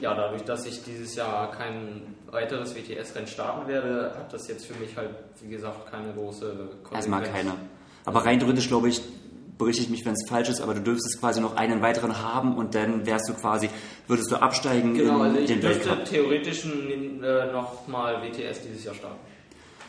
ja, 0.00 0.14
dadurch, 0.14 0.42
dass 0.42 0.66
ich 0.66 0.82
dieses 0.82 1.14
Jahr 1.14 1.50
kein 1.52 2.14
weiteres 2.30 2.74
WTS-Rennen 2.74 3.28
starten 3.28 3.68
werde, 3.68 4.12
hat 4.18 4.32
das 4.32 4.48
jetzt 4.48 4.66
für 4.66 4.74
mich 4.80 4.96
halt, 4.96 5.10
wie 5.40 5.48
gesagt, 5.48 5.90
keine 5.90 6.12
große 6.12 6.46
Konsequenz. 6.82 6.92
Erstmal 6.92 7.22
keine. 7.22 7.52
Aber 8.04 8.24
rein 8.24 8.38
theoretisch, 8.40 8.66
glaube 8.68 8.88
ich, 8.88 9.00
berichte 9.58 9.82
ich 9.82 9.88
mich, 9.88 10.04
wenn 10.04 10.12
es 10.12 10.28
falsch 10.28 10.48
ist, 10.48 10.60
aber 10.60 10.74
du 10.74 10.80
dürftest 10.80 11.18
quasi 11.20 11.40
noch 11.40 11.56
einen 11.56 11.80
weiteren 11.82 12.20
haben 12.20 12.56
und 12.56 12.74
dann 12.74 13.06
wärst 13.06 13.28
du 13.28 13.34
quasi, 13.34 13.70
würdest 14.06 14.30
du 14.30 14.36
absteigen 14.36 14.94
Genau, 14.94 15.20
in 15.20 15.22
also 15.22 15.38
ich 15.38 15.46
den 15.46 15.60
dürfte 15.60 15.88
Weltcup. 15.88 16.04
theoretisch 16.04 16.64
äh, 16.66 17.52
nochmal 17.52 18.22
WTS 18.22 18.62
dieses 18.62 18.84
Jahr 18.84 18.94
starten. 18.94 19.18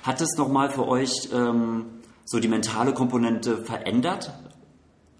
Hat 0.07 0.21
es 0.21 0.37
nochmal 0.37 0.69
für 0.69 0.87
euch 0.87 1.11
ähm, 1.33 1.87
so 2.23 2.39
die 2.39 2.47
mentale 2.47 2.93
Komponente 2.93 3.57
verändert? 3.65 4.31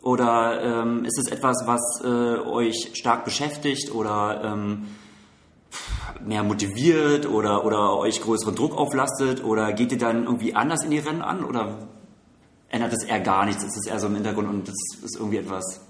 Oder 0.02 0.64
ähm, 0.64 1.04
ist 1.04 1.20
es 1.20 1.30
etwas, 1.30 1.64
was 1.66 1.82
äh, 2.06 2.08
euch 2.08 2.92
stark 2.94 3.26
beschäftigt 3.26 3.94
oder 3.94 4.42
ähm, 4.46 4.88
mehr 6.24 6.42
motiviert 6.44 7.26
oder, 7.26 7.66
oder 7.66 7.98
euch 7.98 8.22
größeren 8.22 8.56
Druck 8.56 8.78
auflastet? 8.78 9.44
Oder 9.44 9.74
geht 9.74 9.92
ihr 9.92 9.98
dann 9.98 10.24
irgendwie 10.24 10.56
anders 10.56 10.86
in 10.86 10.92
die 10.92 11.00
Rennen 11.00 11.22
an? 11.22 11.44
Oder 11.44 11.90
ändert 12.70 12.94
es 12.94 13.04
eher 13.04 13.20
gar 13.20 13.46
nichts? 13.46 13.66
Ist 13.66 13.76
es 13.76 13.88
eher 13.88 14.00
so 14.00 14.08
im 14.08 14.16
Hintergrund 14.16 14.48
und 14.48 14.70
das 14.70 14.76
ist 15.04 15.18
irgendwie 15.18 15.40
etwas... 15.40 15.82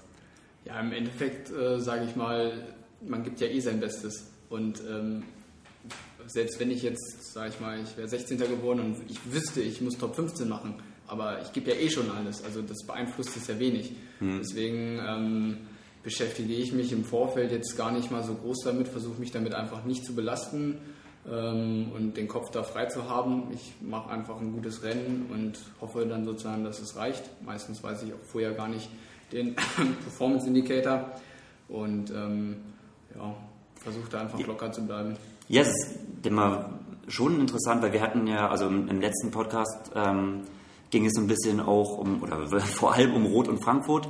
Ja, 0.64 0.80
im 0.80 0.90
Endeffekt 0.90 1.52
äh, 1.52 1.78
sage 1.78 2.04
ich 2.04 2.16
mal, 2.16 2.66
man 3.00 3.22
gibt 3.22 3.38
ja 3.38 3.46
eh 3.46 3.60
sein 3.60 3.78
Bestes. 3.78 4.26
Und 4.50 4.82
ähm, 4.90 5.22
selbst 6.28 6.60
wenn 6.60 6.70
ich 6.70 6.82
jetzt, 6.82 7.32
sage 7.32 7.50
ich 7.50 7.60
mal, 7.60 7.78
ich 7.82 7.96
wäre 7.96 8.08
16. 8.08 8.38
geworden 8.38 8.80
und 8.80 9.10
ich 9.10 9.18
wüsste, 9.32 9.60
ich 9.60 9.80
muss 9.80 9.96
Top 9.98 10.14
15 10.14 10.48
machen, 10.48 10.74
aber 11.06 11.40
ich 11.42 11.52
gebe 11.52 11.70
ja 11.70 11.76
eh 11.76 11.90
schon 11.90 12.10
alles. 12.10 12.44
Also 12.44 12.62
das 12.62 12.84
beeinflusst 12.86 13.36
es 13.36 13.46
ja 13.46 13.58
wenig. 13.58 13.92
Deswegen 14.20 15.00
ähm, 15.06 15.56
beschäftige 16.02 16.54
ich 16.54 16.72
mich 16.72 16.92
im 16.92 17.04
Vorfeld 17.04 17.50
jetzt 17.50 17.76
gar 17.76 17.90
nicht 17.90 18.10
mal 18.10 18.22
so 18.22 18.34
groß 18.34 18.58
damit, 18.64 18.88
versuche 18.88 19.18
mich 19.20 19.30
damit 19.30 19.54
einfach 19.54 19.84
nicht 19.84 20.04
zu 20.04 20.14
belasten 20.14 20.78
ähm, 21.30 21.92
und 21.94 22.16
den 22.16 22.28
Kopf 22.28 22.50
da 22.50 22.62
frei 22.62 22.86
zu 22.86 23.08
haben. 23.08 23.48
Ich 23.52 23.74
mache 23.80 24.10
einfach 24.10 24.40
ein 24.40 24.52
gutes 24.52 24.82
Rennen 24.82 25.26
und 25.30 25.58
hoffe 25.80 26.06
dann 26.06 26.24
sozusagen, 26.24 26.64
dass 26.64 26.80
es 26.80 26.96
reicht. 26.96 27.22
Meistens 27.44 27.82
weiß 27.82 28.02
ich 28.02 28.12
auch 28.12 28.24
vorher 28.24 28.52
gar 28.52 28.68
nicht 28.68 28.88
den 29.32 29.54
Performance 30.02 30.46
Indicator 30.46 31.12
und 31.68 32.10
ähm, 32.10 32.56
ja, 33.14 33.34
versuche 33.76 34.10
da 34.10 34.20
einfach 34.20 34.40
locker 34.46 34.72
zu 34.72 34.86
bleiben. 34.86 35.16
Ja, 35.48 35.62
es 35.62 35.68
ist 35.68 35.98
immer 36.26 36.70
schon 37.08 37.40
interessant, 37.40 37.82
weil 37.82 37.92
wir 37.92 38.00
hatten 38.00 38.26
ja, 38.26 38.48
also 38.48 38.66
im, 38.66 38.88
im 38.88 39.00
letzten 39.00 39.30
Podcast 39.30 39.90
ähm, 39.94 40.42
ging 40.90 41.06
es 41.06 41.16
ein 41.16 41.26
bisschen 41.26 41.60
auch 41.60 41.98
um, 41.98 42.22
oder 42.22 42.46
vor 42.60 42.94
allem 42.94 43.14
um 43.14 43.26
Rot 43.26 43.48
und 43.48 43.62
Frankfurt. 43.62 44.08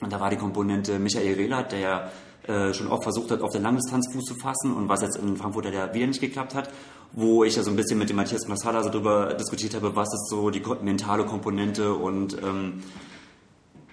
Und 0.00 0.12
da 0.12 0.20
war 0.20 0.30
die 0.30 0.36
Komponente 0.36 0.98
Michael 0.98 1.34
Rehlert, 1.34 1.72
der 1.72 1.78
ja 1.78 2.10
äh, 2.46 2.74
schon 2.74 2.88
oft 2.88 3.02
versucht 3.02 3.30
hat, 3.30 3.40
auf 3.40 3.50
der 3.50 3.60
Langdistanz 3.60 4.12
Fuß 4.12 4.24
zu 4.24 4.34
fassen 4.34 4.74
und 4.74 4.88
was 4.88 5.02
jetzt 5.02 5.16
in 5.16 5.36
Frankfurt 5.36 5.64
ja 5.66 5.92
wieder 5.94 6.06
nicht 6.06 6.20
geklappt 6.20 6.54
hat, 6.54 6.70
wo 7.12 7.44
ich 7.44 7.56
ja 7.56 7.62
so 7.62 7.70
ein 7.70 7.76
bisschen 7.76 7.98
mit 7.98 8.08
dem 8.08 8.16
Matthias 8.16 8.46
Massala 8.46 8.82
so 8.82 8.90
drüber 8.90 9.34
diskutiert 9.34 9.74
habe, 9.74 9.96
was 9.96 10.12
ist 10.12 10.28
so 10.28 10.50
die 10.50 10.62
mentale 10.82 11.24
Komponente 11.24 11.94
und 11.94 12.36
ähm, 12.42 12.82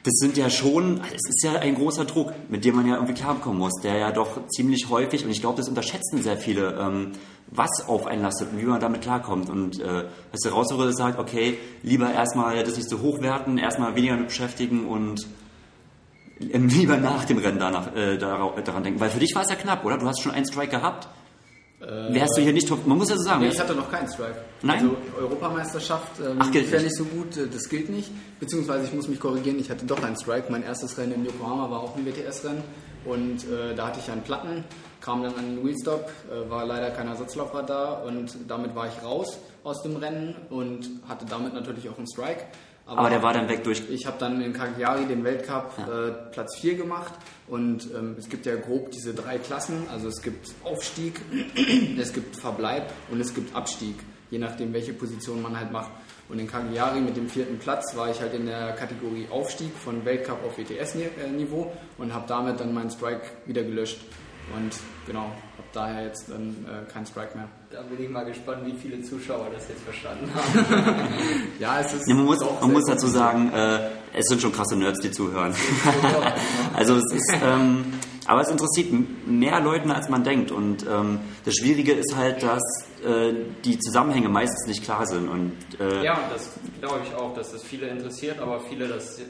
das 0.03 0.13
sind 0.17 0.35
ja 0.35 0.49
schon, 0.49 0.99
es 1.15 1.21
ist 1.29 1.43
ja 1.43 1.53
ein 1.59 1.75
großer 1.75 2.03
Druck, 2.05 2.33
mit 2.49 2.65
dem 2.65 2.75
man 2.75 2.85
ja 2.85 2.95
irgendwie 2.95 3.13
klarkommen 3.13 3.57
muss, 3.57 3.71
der 3.81 3.97
ja 3.97 4.11
doch 4.11 4.45
ziemlich 4.49 4.89
häufig, 4.89 5.23
und 5.23 5.31
ich 5.31 5.39
glaube, 5.39 5.57
das 5.57 5.69
unterschätzen 5.69 6.21
sehr 6.21 6.37
viele, 6.37 6.77
ähm, 6.77 7.11
was 7.47 7.87
auf 7.87 8.05
einen 8.07 8.21
lastet 8.21 8.51
und 8.51 8.59
wie 8.59 8.65
man 8.65 8.81
damit 8.81 9.01
klarkommt. 9.01 9.49
Und 9.49 9.79
äh, 9.79 10.05
was 10.31 10.41
der 10.41 10.51
Raushörer 10.51 10.91
sagt, 10.91 11.19
okay, 11.19 11.57
lieber 11.83 12.11
erstmal 12.11 12.61
das 12.63 12.75
nicht 12.75 12.89
so 12.89 12.99
hochwerten, 13.01 13.57
erstmal 13.57 13.95
weniger 13.95 14.17
mit 14.17 14.27
beschäftigen 14.27 14.85
und 14.87 15.25
ähm, 16.51 16.67
lieber 16.69 16.97
nach 16.97 17.25
dem 17.25 17.37
Rennen 17.37 17.59
danach, 17.59 17.95
äh, 17.95 18.17
dara- 18.17 18.59
daran 18.61 18.83
denken. 18.83 18.99
Weil 18.99 19.09
für 19.09 19.19
dich 19.19 19.33
war 19.35 19.43
es 19.43 19.49
ja 19.49 19.55
knapp, 19.55 19.85
oder? 19.85 19.97
Du 19.97 20.07
hast 20.07 20.21
schon 20.21 20.31
einen 20.33 20.45
Strike 20.45 20.71
gehabt. 20.71 21.07
Wärst 22.09 22.37
du 22.37 22.41
hier 22.41 22.53
nicht 22.53 22.67
top, 22.67 22.85
man 22.87 22.97
muss 22.97 23.09
ja 23.09 23.17
so 23.17 23.23
sagen, 23.23 23.41
Nee, 23.41 23.49
ich 23.49 23.59
hatte 23.59 23.73
noch 23.75 23.91
keinen 23.91 24.07
Strike. 24.07 24.37
Nein? 24.61 24.79
Also 24.79 24.95
Europameisterschaft 25.19 26.19
ähm, 26.19 26.37
Ach, 26.39 26.51
gilt 26.51 26.65
ist 26.65 26.71
ja 26.71 26.77
nicht. 26.79 26.85
nicht 26.85 26.97
so 26.97 27.05
gut, 27.05 27.37
äh, 27.37 27.47
das 27.51 27.67
gilt 27.67 27.89
nicht. 27.89 28.09
Beziehungsweise 28.39 28.85
ich 28.85 28.93
muss 28.93 29.07
mich 29.07 29.19
korrigieren, 29.19 29.59
ich 29.59 29.69
hatte 29.69 29.85
doch 29.85 30.01
einen 30.01 30.15
Strike. 30.15 30.49
Mein 30.49 30.63
erstes 30.63 30.97
Rennen 30.97 31.13
in 31.13 31.25
Yokohama 31.25 31.69
war 31.69 31.81
auch 31.81 31.97
ein 31.97 32.05
WTS-Rennen 32.05 32.63
und 33.05 33.43
äh, 33.49 33.75
da 33.75 33.87
hatte 33.87 33.99
ich 33.99 34.09
einen 34.09 34.21
Platten, 34.21 34.63
kam 35.01 35.23
dann 35.23 35.35
an 35.35 35.55
den 35.55 35.65
Wheelstop, 35.65 36.09
äh, 36.31 36.49
war 36.49 36.65
leider 36.65 36.89
kein 36.91 37.07
Ersatzlaufrad 37.07 37.69
da 37.69 37.93
und 37.93 38.37
damit 38.47 38.75
war 38.75 38.87
ich 38.87 39.03
raus 39.03 39.37
aus 39.63 39.83
dem 39.83 39.97
Rennen 39.97 40.35
und 40.49 40.89
hatte 41.07 41.25
damit 41.25 41.53
natürlich 41.53 41.89
auch 41.89 41.97
einen 41.97 42.07
Strike. 42.07 42.45
Aber 42.85 43.09
der 43.09 43.23
war 43.23 43.33
dann 43.33 43.47
weg 43.49 43.63
durch. 43.63 43.83
Ich 43.89 44.05
habe 44.05 44.17
dann 44.19 44.41
in 44.41 44.53
Cagliari 44.53 45.05
den 45.05 45.23
Weltcup 45.23 45.73
Ja. 45.77 46.07
äh, 46.07 46.11
Platz 46.31 46.57
4 46.59 46.75
gemacht 46.75 47.13
und 47.47 47.87
ähm, 47.93 48.15
es 48.17 48.29
gibt 48.29 48.45
ja 48.45 48.55
grob 48.55 48.91
diese 48.91 49.13
drei 49.13 49.37
Klassen. 49.37 49.87
Also 49.91 50.07
es 50.09 50.21
gibt 50.21 50.51
Aufstieg, 50.63 51.21
es 51.97 52.13
gibt 52.13 52.35
Verbleib 52.35 52.91
und 53.09 53.19
es 53.21 53.33
gibt 53.33 53.55
Abstieg, 53.55 53.95
je 54.31 54.39
nachdem 54.39 54.73
welche 54.73 54.93
Position 54.93 55.41
man 55.41 55.57
halt 55.57 55.71
macht. 55.71 55.91
Und 56.29 56.39
in 56.39 56.47
Cagliari 56.47 57.01
mit 57.01 57.15
dem 57.17 57.29
vierten 57.29 57.59
Platz 57.59 57.95
war 57.95 58.09
ich 58.09 58.19
halt 58.19 58.33
in 58.33 58.45
der 58.45 58.73
Kategorie 58.73 59.27
Aufstieg 59.29 59.71
von 59.75 60.03
Weltcup 60.05 60.43
auf 60.45 60.57
WTS-Niveau 60.57 61.71
und 61.97 62.13
habe 62.13 62.25
damit 62.27 62.59
dann 62.59 62.73
meinen 62.73 62.89
Strike 62.89 63.21
wieder 63.45 63.63
gelöscht. 63.63 63.99
Und 64.55 64.73
genau, 65.05 65.23
habe 65.23 65.67
daher 65.73 66.03
jetzt 66.05 66.29
dann 66.29 66.65
äh, 66.65 66.91
keinen 66.91 67.05
Strike 67.05 67.37
mehr. 67.37 67.49
Da 67.73 67.81
bin 67.81 68.03
ich 68.03 68.07
mal 68.07 68.23
gespannt, 68.23 68.67
wie 68.67 68.73
viele 68.73 69.01
Zuschauer 69.01 69.47
das 69.51 69.67
jetzt 69.67 69.81
verstanden 69.81 70.29
haben. 70.35 71.09
Ja, 71.59 71.79
es 71.79 71.91
ist. 71.91 72.07
Ja, 72.07 72.13
man 72.13 72.25
muss, 72.25 72.39
auch 72.43 72.61
man 72.61 72.73
muss 72.73 72.85
dazu 72.85 73.07
sagen, 73.07 73.51
äh, 73.51 73.89
es 74.13 74.27
sind 74.27 74.43
schon 74.43 74.51
krasse 74.51 74.75
Nerds, 74.75 74.99
die 74.99 75.09
zuhören. 75.09 75.55
kompliziert. 75.83 76.33
also 76.75 76.97
es 76.97 77.11
ist, 77.11 77.33
ähm, 77.43 77.85
aber 78.27 78.41
es 78.41 78.49
interessiert 78.49 78.93
mehr 79.25 79.59
Leuten, 79.59 79.89
als 79.89 80.07
man 80.07 80.23
denkt. 80.23 80.51
Und 80.51 80.85
ähm, 80.85 81.21
das 81.45 81.55
Schwierige 81.55 81.93
ist 81.93 82.15
halt, 82.15 82.43
dass 82.43 82.61
äh, 83.03 83.33
die 83.65 83.79
Zusammenhänge 83.79 84.29
meistens 84.29 84.67
nicht 84.67 84.83
klar 84.83 85.07
sind. 85.07 85.27
Und 85.27 85.53
äh, 85.79 86.03
ja, 86.03 86.29
das 86.31 86.51
glaube 86.79 87.01
ich 87.07 87.15
auch, 87.15 87.33
dass 87.33 87.53
das 87.53 87.63
viele 87.63 87.87
interessiert, 87.87 88.39
aber 88.39 88.59
viele 88.59 88.87
das 88.87 89.17
äh, 89.17 89.23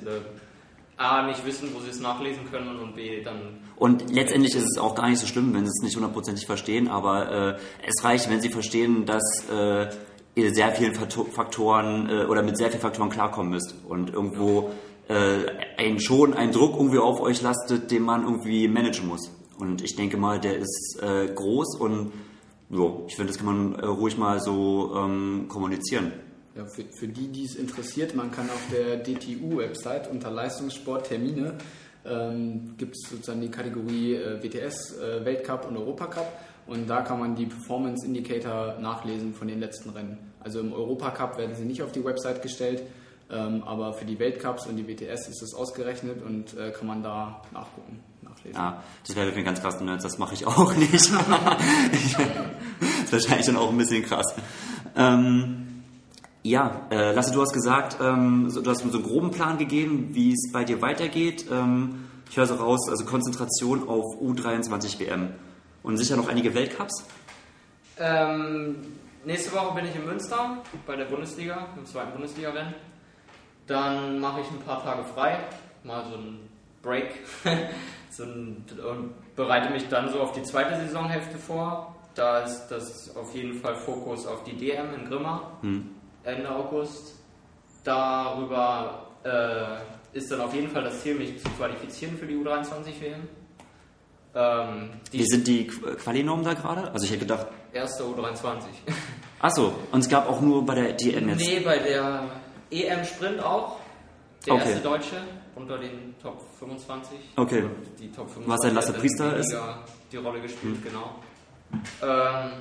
A 0.98 1.26
nicht 1.28 1.46
wissen, 1.46 1.70
wo 1.74 1.80
sie 1.80 1.92
es 1.92 2.02
nachlesen 2.02 2.52
können 2.52 2.78
und 2.78 2.94
B 2.94 3.24
dann 3.24 3.60
Und 3.84 4.16
letztendlich 4.16 4.56
ist 4.56 4.64
es 4.64 4.78
auch 4.78 4.96
gar 4.96 5.10
nicht 5.10 5.20
so 5.20 5.28
schlimm, 5.28 5.54
wenn 5.54 5.66
sie 5.66 5.72
es 5.76 5.84
nicht 5.84 5.98
hundertprozentig 5.98 6.46
verstehen, 6.46 6.88
aber 6.88 7.58
äh, 7.58 7.60
es 7.86 8.02
reicht, 8.02 8.30
wenn 8.30 8.40
sie 8.40 8.48
verstehen, 8.48 9.06
dass 9.06 9.44
äh, 9.52 9.90
ihr 10.36 10.54
sehr 10.56 10.72
vielen 10.72 10.96
Fakto- 10.96 11.26
Faktoren 11.26 12.10
äh, 12.10 12.24
oder 12.24 12.44
mit 12.44 12.56
sehr 12.56 12.70
vielen 12.70 12.80
Faktoren 12.80 13.10
klarkommen 13.10 13.52
müsst 13.52 13.76
und 13.90 14.10
irgendwo 14.10 14.72
äh, 15.10 15.40
ein, 15.76 16.00
schon 16.00 16.34
ein 16.34 16.54
Druck 16.54 16.78
irgendwie 16.78 17.00
auf 17.00 17.20
euch 17.20 17.42
lastet, 17.42 17.92
den 17.92 18.04
man 18.04 18.24
irgendwie 18.24 18.70
managen 18.70 19.06
muss. 19.06 19.30
Und 19.60 19.82
ich 19.84 19.98
denke 19.98 20.16
mal, 20.16 20.40
der 20.40 20.60
ist 20.60 21.02
äh, 21.02 21.28
groß 21.36 21.76
und 21.78 22.14
so, 22.72 23.04
ich 23.10 23.18
finde, 23.18 23.34
das 23.34 23.38
kann 23.38 23.48
man 23.48 23.80
äh, 23.82 23.86
ruhig 23.86 24.18
mal 24.18 24.40
so 24.40 24.94
ähm, 24.96 25.48
kommunizieren. 25.50 26.14
Ja, 26.56 26.64
für, 26.68 26.86
für 26.86 27.10
die, 27.10 27.28
die 27.28 27.44
es 27.44 27.56
interessiert, 27.56 28.16
man 28.16 28.32
kann 28.32 28.50
auf 28.50 28.62
der 28.72 29.04
DTU-Website 29.04 30.10
unter 30.10 30.32
Leistungssport 30.32 31.08
Termine 31.08 31.58
ähm, 32.06 32.76
gibt 32.78 32.96
es 32.96 33.10
sozusagen 33.10 33.42
die 33.42 33.50
Kategorie 33.50 34.16
äh, 34.16 34.42
WTS, 34.42 34.98
äh, 34.98 35.26
Weltcup 35.26 35.68
und 35.68 35.78
Europacup 35.78 36.28
und 36.68 36.90
da 36.90 37.02
kann 37.02 37.20
man 37.20 37.36
die 37.36 37.46
Performance 37.46 38.06
Indicator 38.06 38.78
nachlesen 38.80 39.34
von 39.34 39.48
den 39.48 39.60
letzten 39.60 39.90
Rennen. 39.90 40.18
Also 40.40 40.60
im 40.60 40.74
Europacup 40.74 41.38
werden 41.38 41.56
sie 41.56 41.66
nicht 41.66 41.82
auf 41.82 41.92
die 41.92 42.04
Website 42.04 42.42
gestellt, 42.42 42.84
ähm, 43.30 43.64
aber 43.64 43.94
für 43.94 44.06
die 44.06 44.20
Weltcups 44.20 44.68
und 44.68 44.78
die 44.78 44.88
WTS 44.88 45.28
ist 45.28 45.42
es 45.42 45.54
ausgerechnet 45.54 46.24
und 46.24 46.58
äh, 46.58 46.72
kann 46.72 46.88
man 46.88 47.04
da 47.04 47.42
nachgucken, 47.52 48.00
nachlesen. 48.22 48.60
Ja, 48.60 48.82
das 49.06 49.16
wäre 49.16 49.32
für 49.32 49.44
ganz 49.44 49.62
krass, 49.62 49.80
Nerds, 49.82 50.04
das 50.04 50.18
mache 50.18 50.34
ich 50.34 50.46
auch 50.46 50.76
nicht. 50.76 50.94
das 50.94 51.04
ist 51.04 51.14
wahrscheinlich 53.12 53.46
dann 53.46 53.58
auch 53.58 53.70
ein 53.70 53.78
bisschen 53.78 54.04
krass. 54.04 54.36
Ähm, 54.96 55.73
ja, 56.44 56.88
äh, 56.92 57.14
Lasse, 57.14 57.32
du 57.32 57.42
hast 57.42 57.54
gesagt, 57.54 57.98
ähm, 58.02 58.52
du 58.54 58.70
hast 58.70 58.84
mir 58.84 58.92
so 58.92 58.98
einen 58.98 59.08
groben 59.08 59.32
Plan 59.32 59.58
gegeben, 59.58 60.10
wie 60.12 60.34
es 60.34 60.52
bei 60.52 60.66
dir 60.66 60.82
weitergeht. 60.82 61.46
Ähm, 61.50 62.10
ich 62.30 62.36
höre 62.36 62.48
so 62.48 62.56
raus, 62.56 62.90
also 62.90 63.06
Konzentration 63.06 63.88
auf 63.88 64.20
U23 64.22 65.00
WM. 65.00 65.30
Und 65.84 65.98
sicher 65.98 66.18
noch 66.18 66.28
einige 66.28 66.54
Weltcups? 66.54 67.06
Ähm, 67.98 68.76
nächste 69.24 69.54
Woche 69.54 69.76
bin 69.76 69.86
ich 69.86 69.96
in 69.96 70.06
Münster 70.06 70.58
bei 70.86 70.98
der 70.98 71.06
Bundesliga, 71.06 71.68
im 71.78 71.86
zweiten 71.86 72.12
Bundesliga-Rennen. 72.12 72.74
Dann 73.68 74.20
mache 74.20 74.42
ich 74.42 74.48
ein 74.52 74.60
paar 74.60 74.84
Tage 74.84 75.06
frei, 75.06 75.40
mal 75.84 76.04
so 76.10 76.18
ein 76.18 76.40
Break 76.82 77.12
so 78.10 78.24
ein, 78.24 78.66
und 78.86 79.36
bereite 79.38 79.72
mich 79.72 79.88
dann 79.88 80.12
so 80.12 80.20
auf 80.20 80.34
die 80.34 80.44
zweite 80.44 80.76
Saisonhälfte 80.76 81.38
vor. 81.38 81.96
Da 82.16 82.40
ist 82.40 82.68
das 82.68 83.16
auf 83.16 83.34
jeden 83.34 83.54
Fall 83.62 83.76
Fokus 83.76 84.28
auf 84.28 84.44
die 84.44 84.58
DM 84.58 84.94
in 84.94 85.10
Grimma 85.10 85.52
hm. 85.62 85.90
Ende 86.24 86.50
August. 86.50 87.16
Darüber 87.84 89.08
äh, 89.24 90.18
ist 90.18 90.32
dann 90.32 90.42
auf 90.42 90.54
jeden 90.54 90.70
Fall 90.70 90.84
das 90.84 91.02
Ziel, 91.02 91.16
mich 91.16 91.42
zu 91.42 91.50
qualifizieren 91.52 92.18
für 92.18 92.26
die 92.26 92.36
U23 92.36 93.02
WM. 93.02 93.28
Ähm, 94.36 94.90
Wie 95.12 95.26
sind 95.26 95.48
die 95.48 95.68
Quali-Normen 95.68 96.44
da 96.44 96.54
gerade? 96.54 96.92
Also 96.92 97.06
ich 97.06 97.12
hätte 97.12 97.22
gedacht... 97.22 97.48
Erste 97.72 98.04
U23. 98.04 98.64
Achso, 99.40 99.74
und 99.92 100.00
es 100.00 100.10
gab 100.10 100.28
auch 100.30 100.42
nur 100.42 100.66
bei 100.66 100.76
der 100.76 100.94
DM 100.94 101.30
jetzt? 101.30 101.40
Nee, 101.40 101.60
bei 101.60 101.78
der 101.78 102.30
EM 102.72 103.04
Sprint 103.06 103.44
auch. 103.44 103.80
Der 104.46 104.56
okay. 104.56 104.70
erste 104.70 104.82
Deutsche 104.82 105.18
unter 105.56 105.78
den 105.78 106.16
Top 106.22 106.42
25. 106.60 107.18
Okay. 107.36 107.64
Die 108.00 108.12
Top 108.12 108.30
25 108.30 108.48
Was 108.48 108.62
ein 108.62 108.76
Lasse 108.76 108.94
Priester 108.94 109.38
ist? 109.38 109.56
Die 110.12 110.18
Rolle 110.18 110.42
gespielt, 110.42 110.78
hm. 110.78 110.84
genau. 110.84 111.16
Ähm, 112.02 112.52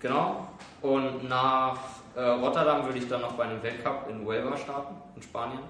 genau. 0.00 0.48
Und 0.82 1.28
nach 1.28 1.78
äh, 2.14 2.22
Rotterdam 2.22 2.84
würde 2.84 2.98
ich 2.98 3.08
dann 3.08 3.20
noch 3.20 3.32
bei 3.32 3.44
einem 3.44 3.62
Weltcup 3.62 4.08
in 4.08 4.24
Huelva 4.24 4.56
starten, 4.56 4.94
in 5.16 5.22
Spanien. 5.22 5.60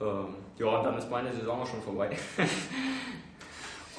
Ähm, 0.00 0.36
ja, 0.58 0.66
und 0.66 0.84
dann 0.84 0.96
ist 0.96 1.10
meine 1.10 1.32
Saison 1.32 1.60
auch 1.60 1.66
schon 1.66 1.82
vorbei. 1.82 2.16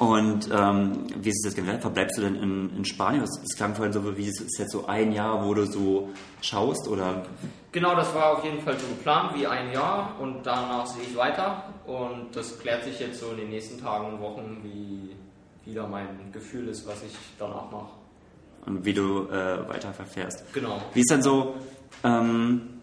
Und 0.01 0.49
ähm, 0.51 1.05
wie 1.15 1.29
ist 1.29 1.45
es 1.45 1.51
jetzt 1.51 1.55
generell? 1.55 1.79
Verbleibst 1.79 2.17
du 2.17 2.23
denn 2.23 2.33
in, 2.33 2.75
in 2.75 2.85
Spanien? 2.85 3.21
Es 3.21 3.55
klang 3.55 3.75
vorhin 3.75 3.93
so, 3.93 4.17
wie 4.17 4.27
es 4.27 4.41
ist 4.41 4.57
jetzt 4.57 4.71
so 4.71 4.87
ein 4.87 5.11
Jahr, 5.11 5.45
wo 5.45 5.53
du 5.53 5.67
so 5.67 6.09
schaust? 6.41 6.87
Oder? 6.87 7.23
Genau, 7.71 7.93
das 7.93 8.11
war 8.15 8.35
auf 8.35 8.43
jeden 8.43 8.59
Fall 8.61 8.79
so 8.79 8.87
geplant, 8.87 9.35
wie 9.35 9.45
ein 9.45 9.71
Jahr 9.71 10.15
und 10.19 10.41
danach 10.43 10.87
sehe 10.87 11.03
ich 11.03 11.15
weiter. 11.15 11.65
Und 11.85 12.35
das 12.35 12.57
klärt 12.57 12.83
sich 12.83 12.99
jetzt 12.99 13.19
so 13.19 13.27
in 13.29 13.37
den 13.37 13.49
nächsten 13.49 13.79
Tagen 13.79 14.07
und 14.07 14.19
Wochen, 14.21 14.61
wie 14.63 15.15
wieder 15.69 15.87
mein 15.87 16.31
Gefühl 16.31 16.67
ist, 16.69 16.87
was 16.87 17.03
ich 17.03 17.15
danach 17.37 17.69
mache. 17.69 18.00
Und 18.65 18.85
wie 18.85 18.93
du 18.93 19.27
äh, 19.29 19.67
weiter 19.67 19.91
verfährst. 19.91 20.43
Genau. 20.53 20.81
Wie 20.93 21.01
ist 21.01 21.11
denn 21.11 21.23
so, 21.23 21.55
ähm, 22.03 22.81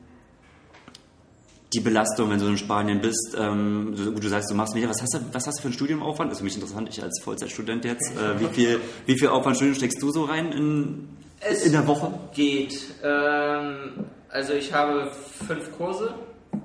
die 1.75 1.81
Belastung, 1.81 2.31
wenn 2.31 2.39
du 2.39 2.47
in 2.47 2.57
Spanien 2.57 3.01
bist, 3.01 3.37
ähm, 3.39 3.95
du, 3.95 4.13
du, 4.13 4.29
sagst, 4.29 4.51
du 4.51 4.55
machst 4.55 4.75
mehr, 4.75 4.89
was 4.89 5.03
hast 5.03 5.15
du, 5.15 5.19
was 5.33 5.47
hast 5.47 5.59
du 5.59 5.63
für 5.63 5.69
einen 5.69 5.75
Studiumaufwand? 5.75 6.31
Das 6.31 6.37
ist 6.37 6.41
für 6.41 6.45
mich 6.45 6.55
interessant, 6.55 6.89
ich 6.89 7.03
als 7.03 7.21
Vollzeitstudent 7.23 7.85
jetzt. 7.85 8.11
Äh, 8.17 8.41
wie, 8.41 8.47
viel, 8.47 8.81
wie 9.07 9.19
viel 9.19 9.29
Aufwand 9.29 9.57
Studium 9.57 9.75
steckst 9.75 10.01
du 10.03 10.11
so 10.11 10.25
rein 10.25 10.53
in, 10.53 11.09
es 11.41 11.65
in 11.65 11.73
der 11.73 11.87
Woche? 11.87 12.13
Geht. 12.35 12.81
Ähm, 13.03 14.07
also 14.31 14.55
ich 14.55 14.73
habe 14.73 15.11
fünf 15.47 15.77
Kurse. 15.77 16.15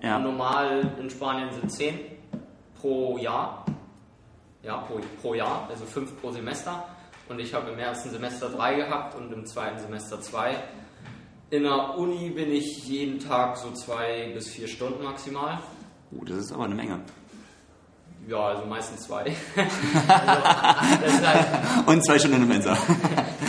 Ja. 0.01 0.19
Normal 0.19 0.93
in 0.99 1.09
Spanien 1.09 1.49
sind 1.51 1.71
zehn 1.71 1.99
pro 2.79 3.17
Jahr. 3.17 3.65
Ja, 4.63 4.77
pro, 4.77 5.01
pro 5.21 5.33
Jahr, 5.33 5.67
also 5.69 5.85
fünf 5.85 6.19
pro 6.21 6.31
Semester. 6.31 6.85
Und 7.29 7.39
ich 7.39 7.53
habe 7.53 7.71
im 7.71 7.79
ersten 7.79 8.09
Semester 8.09 8.49
drei 8.49 8.75
gehabt 8.75 9.15
und 9.15 9.31
im 9.31 9.45
zweiten 9.45 9.79
Semester 9.79 10.19
zwei. 10.21 10.55
In 11.49 11.63
der 11.63 11.97
Uni 11.97 12.29
bin 12.29 12.51
ich 12.51 12.83
jeden 12.85 13.19
Tag 13.19 13.57
so 13.57 13.71
zwei 13.71 14.31
bis 14.33 14.49
vier 14.49 14.67
Stunden 14.67 15.03
maximal. 15.03 15.59
Oh, 16.11 16.23
das 16.25 16.37
ist 16.37 16.51
aber 16.51 16.65
eine 16.65 16.75
Menge. 16.75 16.99
Ja, 18.27 18.47
also 18.47 18.65
meistens 18.65 19.01
zwei. 19.01 19.23
also, 20.07 21.27
heißt, 21.27 21.87
Und 21.87 22.05
zwei 22.05 22.19
Stunden 22.19 22.39
der 22.39 22.47
Mensa. 22.47 22.77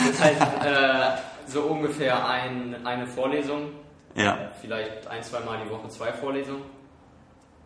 das 0.08 0.20
heißt, 0.20 0.42
äh, 0.64 1.18
so 1.46 1.62
ungefähr 1.62 2.26
ein, 2.26 2.84
eine 2.84 3.06
Vorlesung. 3.06 3.70
Ja. 4.14 4.50
Vielleicht 4.60 5.06
ein, 5.08 5.22
zwei 5.22 5.40
Mal 5.40 5.60
die 5.64 5.70
Woche 5.70 5.88
zwei 5.88 6.12
Vorlesungen. 6.12 6.62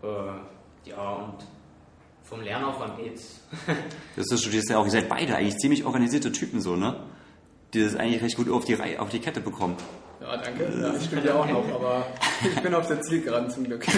Äh, 0.02 0.88
ja, 0.88 1.12
und 1.14 1.44
vom 2.28 2.42
Lernaufwand 2.42 2.98
geht's. 2.98 3.40
das 4.16 4.26
ist, 4.30 4.42
studierst 4.42 4.68
ja 4.70 4.78
auch, 4.78 4.84
ihr 4.84 4.90
seid 4.90 5.08
beide 5.08 5.36
eigentlich 5.36 5.56
ziemlich 5.56 5.84
organisierte 5.84 6.30
Typen 6.32 6.60
so, 6.60 6.76
ne? 6.76 6.96
Die 7.74 7.82
das 7.82 7.96
eigentlich 7.96 8.22
recht 8.22 8.36
gut 8.36 8.50
auf 8.50 8.64
die, 8.64 8.74
Reihe, 8.74 9.00
auf 9.00 9.08
die 9.10 9.18
Kette 9.18 9.40
bekommen. 9.40 9.76
Ja, 10.20 10.36
danke. 10.36 10.70
Ja, 10.80 10.94
ich 10.94 11.04
studiere 11.04 11.34
auch 11.38 11.46
noch, 11.46 11.68
aber 11.74 12.06
ich 12.42 12.60
bin 12.60 12.74
auf 12.74 12.86
der 12.88 13.00
Zielgeraden 13.02 13.50
zum 13.50 13.64
Glück. 13.64 13.86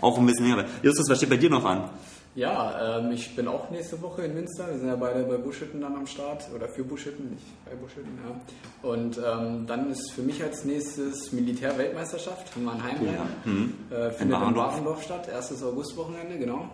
auch 0.00 0.18
ein 0.18 0.26
bisschen 0.26 0.48
länger. 0.48 0.64
Justus, 0.82 1.08
was 1.08 1.18
steht 1.18 1.30
bei 1.30 1.36
dir 1.36 1.50
noch 1.50 1.64
an? 1.64 1.88
Ja, 2.34 2.98
ähm, 2.98 3.12
ich 3.12 3.36
bin 3.36 3.46
auch 3.46 3.68
nächste 3.70 4.00
Woche 4.00 4.22
in 4.22 4.34
Münster. 4.34 4.66
Wir 4.68 4.78
sind 4.78 4.88
ja 4.88 4.96
beide 4.96 5.24
bei 5.24 5.36
Buschütten 5.36 5.82
dann 5.82 5.94
am 5.94 6.06
Start 6.06 6.48
oder 6.54 6.66
für 6.66 6.82
Buschütten, 6.82 7.30
nicht 7.30 7.44
bei 7.66 7.74
Buschütten. 7.74 8.18
Ja. 8.24 8.88
Und 8.88 9.18
ähm, 9.18 9.66
dann 9.66 9.90
ist 9.90 10.12
für 10.12 10.22
mich 10.22 10.42
als 10.42 10.64
nächstes 10.64 11.32
Militärweltmeisterschaft 11.32 12.56
wir 12.56 12.72
ein 12.72 12.82
Heimrennen. 12.82 13.14
Ja. 13.14 13.50
Mhm. 13.50 13.74
Äh, 13.90 14.10
findet 14.12 14.40
in 14.40 14.56
Warendorf 14.56 15.02
statt, 15.02 15.28
erstes 15.28 15.62
Augustwochenende, 15.62 16.38
genau. 16.38 16.70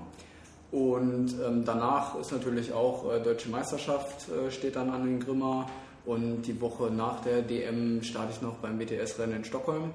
Und 0.71 1.35
ähm, 1.45 1.65
danach 1.65 2.17
ist 2.21 2.31
natürlich 2.31 2.73
auch 2.73 3.13
äh, 3.13 3.21
Deutsche 3.21 3.49
Meisterschaft 3.49 4.29
äh, 4.29 4.51
steht 4.51 4.77
dann 4.77 4.91
an 4.91 5.05
den 5.05 5.19
Grimmer. 5.19 5.69
Und 6.05 6.43
die 6.43 6.59
Woche 6.61 6.91
nach 6.91 7.21
der 7.21 7.43
DM 7.43 8.03
starte 8.03 8.33
ich 8.33 8.41
noch 8.41 8.55
beim 8.55 8.79
BTS-Rennen 8.79 9.39
in 9.39 9.45
Stockholm. 9.45 9.91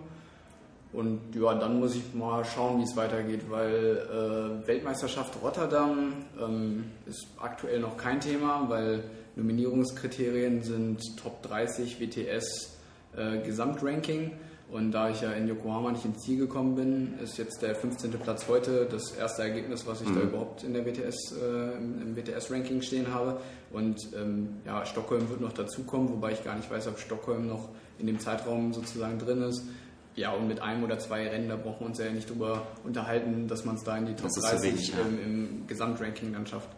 Und 0.93 1.35
ja, 1.35 1.55
dann 1.55 1.79
muss 1.79 1.95
ich 1.95 2.13
mal 2.13 2.45
schauen, 2.45 2.79
wie 2.79 2.83
es 2.83 2.95
weitergeht, 2.95 3.49
weil 3.49 4.61
äh, 4.63 4.67
Weltmeisterschaft 4.67 5.41
Rotterdam 5.41 6.13
ähm, 6.39 6.85
ist 7.07 7.25
aktuell 7.39 7.79
noch 7.79 7.97
kein 7.97 8.19
Thema, 8.19 8.65
weil 8.69 9.03
Nominierungskriterien 9.35 10.61
sind 10.61 11.17
Top 11.17 11.41
30 11.41 11.99
WTS 11.99 12.77
äh, 13.17 13.39
Gesamtranking. 13.39 14.33
Und 14.69 14.91
da 14.91 15.09
ich 15.09 15.21
ja 15.21 15.31
in 15.33 15.47
Yokohama 15.47 15.91
nicht 15.91 16.05
ins 16.05 16.19
Ziel 16.23 16.37
gekommen 16.37 16.75
bin, 16.75 17.13
ist 17.23 17.37
jetzt 17.37 17.61
der 17.61 17.75
15. 17.75 18.11
Platz 18.13 18.47
heute 18.47 18.87
das 18.89 19.11
erste 19.11 19.43
Ergebnis, 19.43 19.85
was 19.85 20.01
ich 20.01 20.09
mhm. 20.09 20.15
da 20.15 20.21
überhaupt 20.21 20.63
in 20.63 20.73
der 20.73 20.85
WTS, 20.85 21.35
äh, 21.39 21.75
im 21.77 22.15
WTS-Ranking 22.15 22.81
stehen 22.81 23.13
habe. 23.13 23.39
Und 23.71 23.97
ähm, 24.15 24.49
ja, 24.65 24.85
Stockholm 24.85 25.29
wird 25.29 25.41
noch 25.41 25.53
dazukommen, 25.53 26.09
wobei 26.09 26.31
ich 26.31 26.43
gar 26.43 26.55
nicht 26.55 26.69
weiß, 26.71 26.87
ob 26.87 26.99
Stockholm 26.99 27.47
noch 27.47 27.69
in 27.99 28.07
dem 28.07 28.19
Zeitraum 28.19 28.73
sozusagen 28.73 29.19
drin 29.19 29.41
ist. 29.43 29.63
Ja, 30.15 30.31
und 30.31 30.47
mit 30.47 30.61
einem 30.61 30.83
oder 30.83 30.99
zwei 30.99 31.27
Rennen, 31.27 31.49
da 31.49 31.55
brauchen 31.55 31.81
wir 31.81 31.87
uns 31.87 31.97
ja 31.97 32.09
nicht 32.11 32.29
drüber 32.29 32.67
unterhalten, 32.83 33.47
dass 33.47 33.65
man 33.65 33.75
es 33.75 33.83
da 33.83 33.97
in 33.97 34.05
die 34.05 34.15
Top 34.15 34.29
30 34.29 34.61
wenig, 34.61 34.89
ja. 34.89 34.99
im, 35.01 35.19
im 35.23 35.67
Gesamtranking 35.67 36.33
dann 36.33 36.45
schafft. 36.45 36.69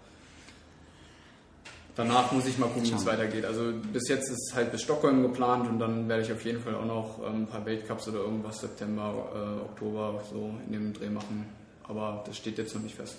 Danach 1.96 2.32
muss 2.34 2.46
ich 2.46 2.58
mal 2.58 2.68
gucken, 2.68 2.90
wie 2.90 2.94
es 2.94 3.06
weitergeht. 3.06 3.46
Also 3.46 3.72
bis 3.94 4.10
jetzt 4.10 4.30
ist 4.30 4.54
halt 4.54 4.72
bis 4.72 4.82
Stockholm 4.82 5.22
geplant 5.22 5.70
und 5.70 5.80
dann 5.80 6.10
werde 6.10 6.24
ich 6.24 6.32
auf 6.32 6.44
jeden 6.44 6.62
Fall 6.62 6.76
auch 6.76 6.86
noch 6.86 7.20
ähm, 7.26 7.44
ein 7.44 7.48
paar 7.48 7.66
Weltcups 7.66 8.10
oder 8.10 8.20
irgendwas 8.20 8.60
September, 8.60 9.30
äh, 9.34 9.62
Oktober 9.62 10.22
so 10.30 10.54
in 10.68 10.74
dem 10.74 10.94
Dreh 10.94 11.10
machen. 11.10 11.46
Aber 11.88 12.24
das 12.26 12.36
steht 12.36 12.58
jetzt 12.58 12.76
noch 12.76 12.82
nicht 12.82 12.96
fest. 12.96 13.18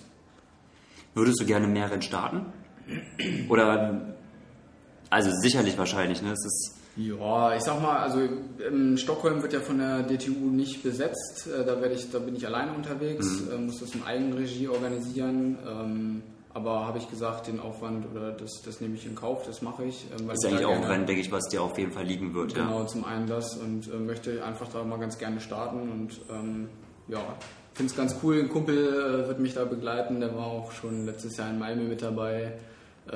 Würdest 1.15 1.39
du 1.41 1.45
gerne 1.45 1.67
mehr 1.67 1.89
Rennen 1.89 2.03
starten? 2.03 2.45
Oder 3.49 4.15
also 5.09 5.31
sicherlich 5.31 5.77
wahrscheinlich, 5.77 6.21
ne? 6.21 6.31
Es 6.31 6.45
ist 6.45 6.76
ja, 6.97 7.55
ich 7.55 7.61
sag 7.61 7.81
mal, 7.81 7.99
also 7.99 8.21
in 8.67 8.97
Stockholm 8.97 9.43
wird 9.43 9.53
ja 9.53 9.59
von 9.59 9.77
der 9.77 10.01
DTU 10.03 10.49
nicht 10.49 10.81
besetzt. 10.81 11.47
Äh, 11.47 11.63
da 11.63 11.79
werde 11.79 11.93
ich, 11.93 12.09
da 12.09 12.17
bin 12.17 12.35
ich 12.35 12.45
alleine 12.45 12.73
unterwegs, 12.73 13.41
mhm. 13.41 13.51
Äh, 13.51 13.57
muss 13.57 13.79
das 13.79 13.93
in 13.93 14.03
Eigenregie 14.03 14.67
organisieren. 14.67 15.57
Ähm, 15.67 16.23
aber 16.53 16.87
habe 16.87 16.97
ich 16.97 17.07
gesagt, 17.07 17.45
den 17.45 17.59
Aufwand 17.59 18.07
oder 18.11 18.31
das, 18.31 18.63
das 18.65 18.81
nehme 18.81 18.95
ich 18.95 19.05
in 19.05 19.13
Kauf, 19.13 19.45
das 19.45 19.61
mache 19.61 19.85
ich. 19.85 20.07
Ähm, 20.19 20.27
ist 20.31 20.43
eigentlich 20.43 20.65
auch 20.65 20.75
ein 20.75 20.83
Rennen, 20.83 21.05
denke 21.05 21.21
ich, 21.21 21.31
was 21.31 21.47
dir 21.49 21.61
auf 21.61 21.77
jeden 21.77 21.91
Fall 21.91 22.05
liegen 22.05 22.33
wird. 22.33 22.55
Genau, 22.55 22.79
ja. 22.79 22.87
zum 22.87 23.05
einen 23.05 23.27
das 23.27 23.55
und 23.57 23.87
äh, 23.93 23.97
möchte 23.97 24.43
einfach 24.43 24.67
da 24.69 24.83
mal 24.83 24.97
ganz 24.97 25.19
gerne 25.19 25.39
starten 25.39 25.91
und 25.91 26.19
ähm, 26.31 26.67
ja, 27.09 27.19
finde 27.75 27.91
es 27.91 27.95
ganz 27.95 28.15
cool. 28.23 28.39
Ein 28.39 28.49
Kumpel 28.49 28.75
äh, 28.75 29.27
wird 29.27 29.39
mich 29.39 29.53
da 29.53 29.65
begleiten, 29.65 30.19
der 30.19 30.35
war 30.35 30.47
auch 30.47 30.71
schon 30.71 31.05
letztes 31.05 31.37
Jahr 31.37 31.51
in 31.51 31.59
Malmö 31.59 31.83
mit 31.83 32.01
dabei 32.01 32.53
äh, 33.11 33.15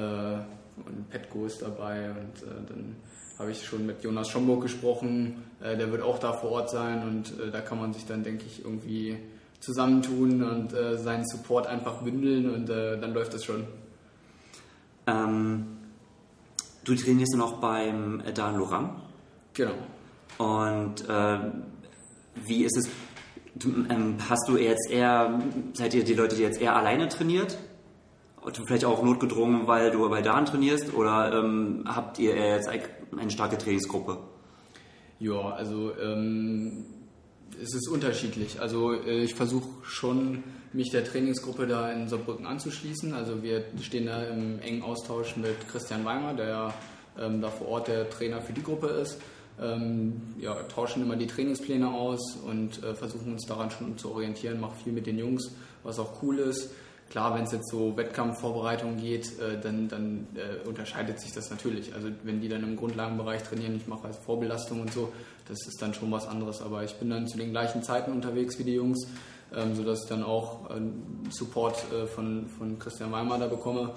und 0.86 1.10
Petco 1.10 1.48
ist 1.48 1.64
dabei 1.64 2.12
und 2.12 2.44
dann 2.70 2.96
habe 3.40 3.52
ich 3.52 3.66
schon 3.66 3.86
mit 3.86 4.04
Jonas 4.04 4.30
Schomburg 4.30 4.62
gesprochen, 4.62 5.44
äh, 5.62 5.78
der 5.78 5.92
wird 5.92 6.02
auch 6.02 6.20
da 6.20 6.34
vor 6.34 6.52
Ort 6.52 6.70
sein 6.70 7.04
und 7.04 7.40
äh, 7.40 7.52
da 7.52 7.62
kann 7.62 7.80
man 7.80 7.94
sich 7.94 8.06
dann, 8.06 8.24
denke 8.24 8.46
ich, 8.46 8.64
irgendwie 8.64 9.18
zusammentun 9.60 10.44
und 10.44 10.74
äh, 10.74 10.98
seinen 10.98 11.26
Support 11.26 11.68
einfach 11.68 12.02
bündeln 12.02 12.54
und 12.54 12.70
äh, 12.70 13.00
dann 13.00 13.14
läuft 13.14 13.34
es 13.34 13.46
schon. 13.46 13.66
Ähm, 15.08 15.66
du 16.84 16.96
trainierst 16.96 17.36
noch 17.36 17.60
beim 17.60 18.24
Dan 18.34 18.58
Lorang. 18.58 19.02
Genau. 19.54 19.74
Und 20.38 21.08
äh, 21.08 21.40
wie 22.46 22.64
ist 22.64 22.78
es? 22.78 22.90
Du, 23.56 23.70
ähm, 23.90 24.16
hast 24.30 24.48
du 24.48 24.58
jetzt 24.58 24.90
eher, 24.90 25.40
seid 25.74 25.94
ihr 25.94 26.04
die 26.04 26.14
Leute, 26.14 26.36
die 26.36 26.42
jetzt 26.42 26.60
eher 26.60 26.76
alleine 26.76 27.10
trainiert? 27.10 27.58
Vielleicht 28.66 28.86
auch 28.86 29.04
notgedrungen, 29.04 29.68
weil 29.68 29.92
du 29.92 30.10
bei 30.10 30.22
Dan 30.22 30.46
trainierst? 30.46 30.96
Oder 30.96 31.32
ähm, 31.38 31.84
habt 31.86 32.18
ihr 32.18 32.36
jetzt 32.36 32.68
eine 33.18 33.32
starke 33.32 33.58
Trainingsgruppe? 33.58 34.18
Ja, 35.20 35.52
also 35.52 35.92
ähm, 36.02 36.86
es 37.62 37.74
ist 37.74 37.88
unterschiedlich. 37.90 38.60
Also 38.60 38.94
äh, 38.94 39.24
ich 39.24 39.36
versuche 39.36 39.68
schon, 39.84 40.44
mich 40.74 40.90
der 40.90 41.04
Trainingsgruppe 41.04 41.68
da 41.68 41.92
in 41.92 42.08
Saarbrücken 42.08 42.46
anzuschließen. 42.46 43.14
Also 43.14 43.44
wir 43.44 43.66
stehen 43.82 44.06
da 44.06 44.24
im 44.24 44.60
engen 44.60 44.84
Austausch 44.84 45.36
mit 45.36 45.68
Christian 45.70 46.06
Weimer, 46.06 46.34
der 46.34 46.74
ähm, 47.20 47.42
da 47.42 47.50
vor 47.50 47.68
Ort 47.68 47.88
der 47.88 48.10
Trainer 48.10 48.42
für 48.42 48.54
die 48.54 48.64
Gruppe 48.64 48.88
ist. 48.88 49.20
Ähm, 49.60 50.22
ja, 50.40 50.56
tauschen 50.64 51.04
immer 51.04 51.18
die 51.18 51.28
Trainingspläne 51.28 51.90
aus 51.90 52.38
und 52.38 52.82
äh, 52.84 52.96
versuchen 52.96 53.34
uns 53.34 53.46
daran 53.46 53.70
schon 53.70 53.98
zu 53.98 54.12
orientieren, 54.12 54.60
machen 54.60 54.76
viel 54.84 54.94
mit 54.94 55.06
den 55.06 55.20
Jungs, 55.20 55.52
was 55.84 56.00
auch 56.00 56.24
cool 56.24 56.40
ist. 56.40 56.72
Klar, 57.12 57.36
wenn 57.36 57.44
es 57.44 57.52
jetzt 57.52 57.70
so 57.70 57.98
Wettkampfvorbereitung 57.98 58.96
geht, 58.96 59.38
äh, 59.42 59.60
dann, 59.62 59.90
dann 59.90 60.28
äh, 60.34 60.66
unterscheidet 60.66 61.20
sich 61.20 61.34
das 61.34 61.50
natürlich. 61.50 61.94
Also 61.94 62.08
wenn 62.24 62.40
die 62.40 62.48
dann 62.48 62.64
im 62.64 62.78
Grundlagenbereich 62.78 63.44
trainieren, 63.44 63.76
ich 63.76 63.86
mache 63.86 64.08
als 64.08 64.16
Vorbelastung 64.16 64.80
und 64.80 64.94
so, 64.94 65.12
das 65.46 65.58
ist 65.68 65.82
dann 65.82 65.94
schon 65.94 66.10
was 66.10 66.26
anderes. 66.26 66.62
Aber 66.62 66.86
ich 66.86 66.94
bin 66.96 67.10
dann 67.10 67.28
zu 67.28 67.38
den 67.38 67.52
gleichen 67.52 67.84
Zeiten 67.84 68.14
unterwegs 68.14 68.58
wie 68.60 68.64
die 68.64 68.76
Jungs, 68.76 69.10
ähm, 69.54 69.76
sodass 69.76 70.04
ich 70.04 70.10
dann 70.10 70.24
auch 70.24 70.70
äh, 70.70 70.80
Support 71.32 71.84
äh, 71.92 72.08
von, 72.08 72.48
von 72.48 72.80
Christian 72.80 73.12
Weimar 73.12 73.40
da 73.40 73.48
bekomme, 73.48 73.92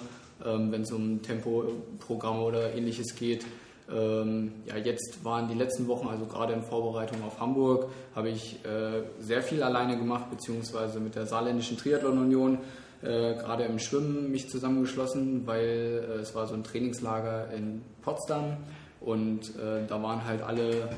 ähm, 0.45 0.73
wenn 0.73 0.81
es 0.81 0.91
um 0.91 1.21
Tempoprogramme 1.21 2.41
oder 2.41 2.73
ähnliches 2.73 3.15
geht. 3.15 3.45
Ähm, 3.89 4.51
ja, 4.65 4.75
jetzt 4.75 5.23
waren 5.23 5.47
die 5.47 5.53
letzten 5.53 5.87
Wochen, 5.87 6.09
also 6.09 6.25
gerade 6.25 6.51
in 6.51 6.63
Vorbereitung 6.63 7.23
auf 7.23 7.39
Hamburg, 7.39 7.91
habe 8.13 8.27
ich 8.27 8.59
äh, 8.65 9.03
sehr 9.19 9.41
viel 9.41 9.63
alleine 9.63 9.97
gemacht, 9.97 10.29
beziehungsweise 10.29 10.99
mit 10.99 11.15
der 11.15 11.27
Saarländischen 11.27 11.77
Triathlon 11.77 12.17
Union 12.17 12.57
äh, 13.05 13.35
gerade 13.35 13.63
im 13.63 13.79
Schwimmen 13.79 14.31
mich 14.31 14.49
zusammengeschlossen, 14.49 15.45
weil 15.45 16.03
äh, 16.09 16.21
es 16.21 16.35
war 16.35 16.47
so 16.47 16.53
ein 16.53 16.63
Trainingslager 16.63 17.51
in 17.51 17.81
Potsdam 18.01 18.57
und 19.01 19.55
äh, 19.57 19.85
da 19.87 20.01
waren 20.01 20.25
halt 20.25 20.41
alle 20.41 20.89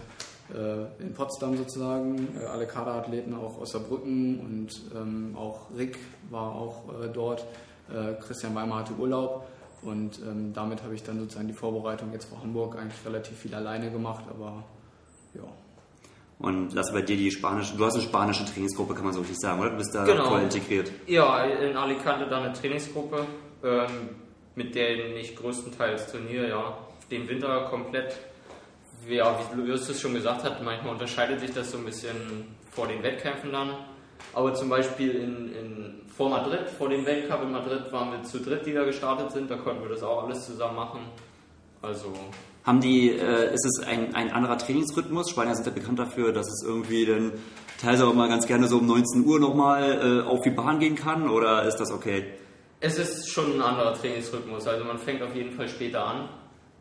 äh, 0.54 1.04
in 1.04 1.14
Potsdam 1.14 1.58
sozusagen, 1.58 2.30
alle 2.52 2.66
Kaderathleten 2.66 3.34
auch 3.34 3.60
aus 3.60 3.72
Saarbrücken 3.72 4.40
und 4.40 4.82
ähm, 4.96 5.36
auch 5.38 5.68
Rick 5.78 5.98
war 6.30 6.56
auch 6.56 6.84
dort. 7.14 7.46
Christian 8.20 8.54
Weimar 8.54 8.80
hatte 8.80 8.92
Urlaub 9.00 9.48
und 9.82 10.20
ähm, 10.20 10.52
damit 10.54 10.84
habe 10.84 10.94
ich 10.94 11.04
dann 11.04 11.20
sozusagen 11.20 11.48
die 11.48 11.54
Vorbereitung 11.54 12.12
jetzt 12.12 12.26
vor 12.26 12.42
Hamburg 12.44 12.78
eigentlich 12.78 13.06
relativ 13.06 13.38
viel 13.38 13.56
alleine 13.56 13.90
gemacht, 13.90 14.26
aber 14.30 14.66
ja. 15.34 15.44
Und 16.40 16.74
lass 16.74 16.94
bei 16.94 17.02
dir 17.02 17.18
die 17.18 17.32
spanische, 17.32 17.76
du 17.76 17.84
hast 17.84 17.96
eine 17.96 18.04
spanische 18.04 18.46
Trainingsgruppe, 18.46 18.94
kann 18.94 19.06
man 19.06 19.14
so 19.14 19.22
richtig 19.22 19.40
sagen, 19.40 19.60
oder? 19.60 19.72
Du 19.72 19.78
bist 19.78 19.94
da 19.96 20.06
genau. 20.06 20.30
voll 20.30 20.42
integriert. 20.42 20.92
Ja, 21.08 21.44
in 21.44 21.76
Alicante 21.76 22.28
da 22.28 22.42
eine 22.42 22.54
Trainingsgruppe, 22.54 23.26
ähm, 23.64 24.10
mit 24.54 24.76
der 24.76 25.18
ich 25.18 25.36
größtenteils 25.36 26.12
trainiere, 26.12 26.50
ja. 26.50 26.78
Den 27.10 27.28
Winter 27.28 27.68
komplett. 27.70 28.18
Ja, 29.08 29.40
wie 29.56 29.62
Justus 29.62 30.00
schon 30.02 30.14
gesagt 30.14 30.44
hat, 30.44 30.62
manchmal 30.64 30.94
unterscheidet 30.94 31.40
sich 31.40 31.54
das 31.54 31.72
so 31.72 31.78
ein 31.78 31.86
bisschen 31.86 32.16
vor 32.72 32.88
den 32.88 33.02
Wettkämpfen 33.02 33.52
dann. 33.52 33.76
Aber 34.34 34.54
zum 34.54 34.70
Beispiel 34.70 35.12
in, 35.12 35.54
in, 35.54 36.02
vor 36.16 36.30
Madrid, 36.30 36.70
vor 36.70 36.90
dem 36.90 37.06
Weltcup 37.06 37.44
in 37.44 37.52
Madrid 37.52 37.92
waren 37.92 38.12
wir 38.12 38.24
zu 38.24 38.40
dritt, 38.40 38.66
die 38.66 38.74
da 38.74 38.84
gestartet 38.84 39.32
sind. 39.32 39.50
Da 39.50 39.56
konnten 39.56 39.82
wir 39.82 39.90
das 39.90 40.04
auch 40.04 40.24
alles 40.26 40.46
zusammen 40.46 40.76
machen. 40.76 41.00
Also 41.82 42.14
haben 42.68 42.82
die, 42.82 43.10
äh, 43.12 43.54
ist 43.54 43.66
es 43.66 43.88
ein, 43.88 44.14
ein 44.14 44.30
anderer 44.32 44.58
Trainingsrhythmus? 44.58 45.30
Spanier 45.30 45.56
sind 45.56 45.66
ja 45.66 45.72
bekannt 45.72 46.00
dafür, 46.00 46.34
dass 46.34 46.48
es 46.48 46.64
irgendwie 46.64 47.06
dann 47.06 47.32
teilweise 47.82 48.06
auch 48.06 48.14
mal 48.14 48.28
ganz 48.28 48.46
gerne 48.46 48.68
so 48.68 48.80
um 48.80 48.86
19 48.86 49.26
Uhr 49.26 49.40
nochmal 49.40 50.24
äh, 50.26 50.28
auf 50.28 50.42
die 50.42 50.50
Bahn 50.50 50.80
gehen 50.80 50.96
kann 50.96 51.30
oder 51.30 51.64
ist 51.64 51.78
das 51.78 51.92
okay? 51.92 52.26
Es 52.82 53.00
ist 53.00 53.30
schon 53.30 53.54
ein 53.54 53.62
anderer 53.62 53.94
Trainingsrhythmus. 53.94 54.68
Also 54.68 54.84
man 54.84 55.00
fängt 55.00 55.24
auf 55.24 55.34
jeden 55.34 55.54
Fall 55.54 55.70
später 55.70 56.06
an. 56.06 56.28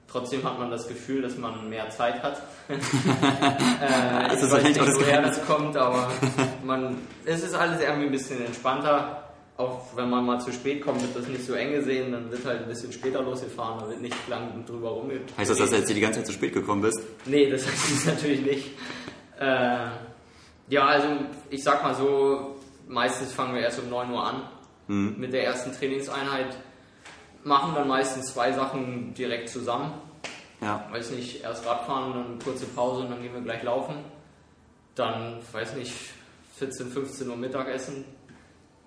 Trotzdem 0.08 0.42
hat 0.42 0.58
man 0.58 0.70
das 0.70 0.88
Gefühl, 0.88 1.22
dass 1.22 1.38
man 1.38 1.68
mehr 1.68 1.88
Zeit 1.90 2.20
hat. 2.20 2.42
äh, 2.68 2.76
das 4.28 4.42
ich 4.42 4.50
weiß 4.50 4.64
nicht, 4.64 4.80
woher 4.80 5.22
das 5.22 5.46
kommt, 5.46 5.76
aber 5.76 6.10
man, 6.64 6.96
es 7.24 7.44
ist 7.44 7.54
alles 7.54 7.80
irgendwie 7.80 8.06
ein 8.06 8.12
bisschen 8.12 8.44
entspannter 8.44 9.25
auch 9.56 9.96
wenn 9.96 10.10
man 10.10 10.24
mal 10.26 10.38
zu 10.38 10.52
spät 10.52 10.82
kommt, 10.82 11.00
wird 11.02 11.16
das 11.16 11.28
nicht 11.28 11.44
so 11.44 11.54
eng 11.54 11.72
gesehen, 11.72 12.12
dann 12.12 12.30
wird 12.30 12.44
halt 12.44 12.62
ein 12.62 12.68
bisschen 12.68 12.92
später 12.92 13.22
losgefahren, 13.22 13.80
da 13.80 13.88
wird 13.88 14.02
nicht 14.02 14.28
lang 14.28 14.64
drüber 14.66 14.90
rumgeht. 14.90 15.32
Heißt 15.36 15.50
das, 15.50 15.58
dass 15.58 15.70
du 15.70 15.76
jetzt 15.76 15.88
die 15.88 16.00
ganze 16.00 16.18
Zeit 16.20 16.26
zu 16.26 16.32
spät 16.32 16.52
gekommen 16.52 16.82
bist? 16.82 17.00
Nee, 17.24 17.50
das 17.50 17.66
heißt 17.66 17.90
es 17.90 18.06
natürlich 18.06 18.42
nicht. 18.42 18.70
Äh, 19.40 19.86
ja, 20.68 20.84
also 20.86 21.08
ich 21.48 21.62
sag 21.62 21.82
mal 21.82 21.94
so, 21.94 22.56
meistens 22.86 23.32
fangen 23.32 23.54
wir 23.54 23.62
erst 23.62 23.78
um 23.80 23.88
9 23.88 24.10
Uhr 24.10 24.22
an 24.22 24.42
mhm. 24.88 25.14
mit 25.18 25.32
der 25.32 25.44
ersten 25.44 25.72
Trainingseinheit, 25.72 26.56
machen 27.44 27.74
dann 27.74 27.88
meistens 27.88 28.32
zwei 28.32 28.52
Sachen 28.52 29.14
direkt 29.14 29.48
zusammen. 29.48 29.94
Ja. 30.60 30.86
Weiß 30.90 31.10
nicht, 31.12 31.42
erst 31.42 31.66
Radfahren, 31.66 32.12
dann 32.12 32.26
eine 32.26 32.38
kurze 32.42 32.66
Pause 32.66 33.02
und 33.02 33.10
dann 33.10 33.22
gehen 33.22 33.32
wir 33.32 33.42
gleich 33.42 33.62
laufen. 33.62 33.96
Dann, 34.94 35.38
weiß 35.52 35.76
nicht, 35.76 35.92
14, 36.58 36.88
15 36.88 37.28
Uhr 37.28 37.36
Mittagessen, 37.36 38.04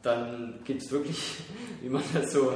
dann 0.02 0.60
gibt 0.64 0.82
es 0.82 0.92
wirklich, 0.92 1.38
wie 1.82 1.90
man 1.90 2.04
das 2.14 2.32
so 2.32 2.54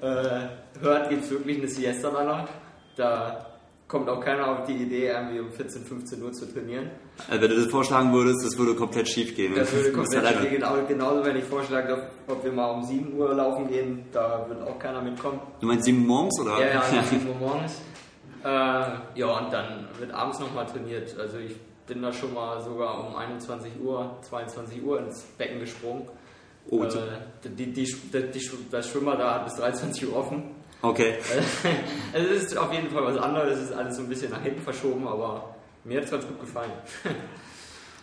äh, 0.00 0.48
hört, 0.80 1.08
gibt 1.10 1.24
es 1.24 1.30
wirklich 1.30 1.58
eine 1.58 1.68
Siesta 1.68 2.10
danach. 2.10 2.48
Da 2.96 3.46
kommt 3.88 4.08
auch 4.08 4.20
keiner 4.20 4.48
auf 4.48 4.66
die 4.66 4.74
Idee, 4.74 5.08
irgendwie 5.08 5.40
um 5.40 5.50
14, 5.50 5.84
15 5.84 6.22
Uhr 6.22 6.32
zu 6.32 6.52
trainieren. 6.52 6.90
Also 7.28 7.42
wenn 7.42 7.50
du 7.50 7.56
das 7.56 7.66
vorschlagen 7.66 8.12
würdest, 8.12 8.44
das 8.44 8.58
würde 8.58 8.74
komplett 8.74 9.08
schief 9.08 9.34
gehen. 9.36 9.54
Das 9.54 9.72
würde 9.72 9.92
komplett 9.92 10.26
schief 10.26 10.40
gehen. 10.40 10.50
Genau, 10.54 10.74
genauso, 10.86 11.24
wenn 11.24 11.36
ich 11.36 11.44
vorschlage, 11.44 12.08
ob 12.26 12.44
wir 12.44 12.52
mal 12.52 12.70
um 12.70 12.82
7 12.82 13.14
Uhr 13.14 13.34
laufen 13.34 13.68
gehen, 13.68 14.06
da 14.12 14.44
wird 14.48 14.62
auch 14.62 14.78
keiner 14.78 15.02
mitkommen. 15.02 15.40
Du 15.60 15.66
meinst 15.66 15.84
7 15.84 15.98
Uhr 16.00 16.06
morgens, 16.06 16.40
oder? 16.40 16.60
Ja, 16.60 16.82
ja, 16.92 17.02
7 17.10 17.28
Uhr 17.28 17.34
morgens. 17.36 17.80
Äh, 18.44 18.48
ja, 18.48 19.38
und 19.38 19.52
dann 19.52 19.88
wird 19.98 20.12
abends 20.12 20.40
nochmal 20.40 20.66
trainiert. 20.66 21.16
Also 21.18 21.38
ich 21.38 21.56
bin 21.86 22.02
da 22.02 22.12
schon 22.12 22.34
mal 22.34 22.60
sogar 22.60 23.06
um 23.08 23.16
21 23.16 23.72
Uhr, 23.80 24.16
22 24.22 24.82
Uhr 24.82 25.00
ins 25.00 25.22
Becken 25.38 25.60
gesprungen. 25.60 26.08
Oh, 26.70 26.82
äh, 26.82 26.90
die, 27.44 27.72
die, 27.72 27.84
die, 27.84 28.50
das 28.70 28.88
Schwimmer 28.88 29.16
da 29.16 29.34
hat 29.34 29.44
bis 29.44 29.54
23 29.56 30.08
Uhr 30.08 30.16
offen. 30.16 30.42
Okay. 30.82 31.14
also 32.12 32.28
es 32.28 32.44
ist 32.44 32.56
auf 32.56 32.72
jeden 32.72 32.90
Fall 32.90 33.04
was 33.04 33.16
anderes, 33.16 33.58
es 33.58 33.70
ist 33.70 33.72
alles 33.72 33.96
so 33.96 34.02
ein 34.02 34.08
bisschen 34.08 34.30
nach 34.30 34.42
hinten 34.42 34.60
verschoben, 34.60 35.06
aber 35.06 35.54
mir 35.84 35.98
hat 35.98 36.04
es 36.04 36.10
ganz 36.10 36.26
gut 36.26 36.40
gefallen. 36.40 36.72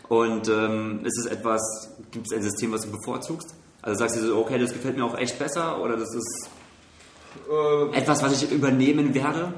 Und 0.09 0.47
ähm, 0.49 1.01
ist 1.05 1.17
es 1.17 1.25
etwas, 1.25 1.95
gibt 2.11 2.27
es 2.27 2.33
ein 2.33 2.43
System, 2.43 2.71
was 2.71 2.81
du 2.81 2.91
bevorzugst? 2.91 3.55
Also 3.81 3.99
sagst 3.99 4.17
du 4.17 4.21
so, 4.21 4.37
okay, 4.37 4.59
das 4.59 4.71
gefällt 4.71 4.97
mir 4.97 5.05
auch 5.05 5.17
echt 5.17 5.39
besser 5.39 5.81
oder 5.81 5.97
das 5.97 6.13
ist 6.13 6.49
ähm, 7.49 7.93
etwas, 7.93 8.21
was 8.21 8.41
ich 8.41 8.51
übernehmen 8.51 9.13
werde? 9.13 9.53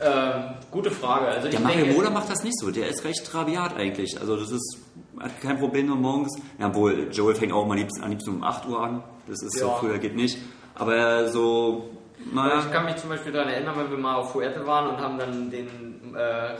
Ähm, 0.00 0.54
gute 0.70 0.90
Frage. 0.90 1.26
Also 1.28 1.48
der 1.48 1.60
Mario 1.60 1.86
Mola 1.86 2.10
macht 2.10 2.30
das 2.30 2.42
nicht 2.44 2.58
so, 2.58 2.70
der 2.70 2.88
ist 2.88 3.04
recht 3.04 3.34
rabiat 3.34 3.76
eigentlich. 3.76 4.20
Also 4.20 4.36
das 4.36 4.50
ist 4.50 4.78
hat 5.20 5.40
kein 5.40 5.58
Problem 5.58 5.86
nur 5.86 5.96
morgens. 5.96 6.38
Ja, 6.58 6.68
obwohl 6.68 7.08
Joel 7.10 7.34
fängt 7.34 7.52
auch 7.52 7.66
mal 7.66 7.76
liebsten, 7.76 8.02
am 8.02 8.10
liebsten 8.10 8.30
um 8.30 8.42
8 8.42 8.66
Uhr 8.68 8.82
an. 8.82 9.02
Das 9.26 9.42
ist 9.42 9.54
ja. 9.54 9.62
so 9.62 9.70
früher 9.80 9.98
geht 9.98 10.16
nicht. 10.16 10.38
Aber 10.74 11.28
so 11.28 11.90
naja. 12.32 12.60
Ich 12.60 12.72
kann 12.72 12.84
mich 12.84 12.96
zum 12.96 13.10
Beispiel 13.10 13.32
daran 13.32 13.48
erinnern, 13.48 13.74
wenn 13.76 13.90
wir 13.90 13.98
mal 13.98 14.16
auf 14.16 14.32
Fuerte 14.32 14.66
waren 14.66 14.88
und 14.88 14.98
haben 14.98 15.18
dann 15.18 15.50
den 15.50 16.14
äh, 16.14 16.54
äh, 16.54 16.56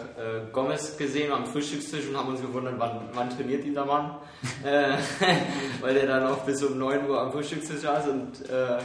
Gomez 0.52 0.96
gesehen 0.96 1.32
am 1.32 1.46
Frühstückstisch 1.46 2.08
und 2.08 2.16
haben 2.16 2.28
uns 2.28 2.40
gewundert, 2.40 2.74
wann, 2.78 3.08
wann 3.14 3.30
trainiert 3.30 3.64
dieser 3.64 3.84
Mann. 3.84 4.16
äh, 4.64 4.96
weil 5.80 5.94
der 5.94 6.06
dann 6.06 6.26
auch 6.26 6.38
bis 6.44 6.62
um 6.62 6.78
9 6.78 7.08
Uhr 7.08 7.20
am 7.20 7.32
Frühstückstisch 7.32 7.80
saß 7.80 8.08
und 8.08 8.48
äh, 8.48 8.78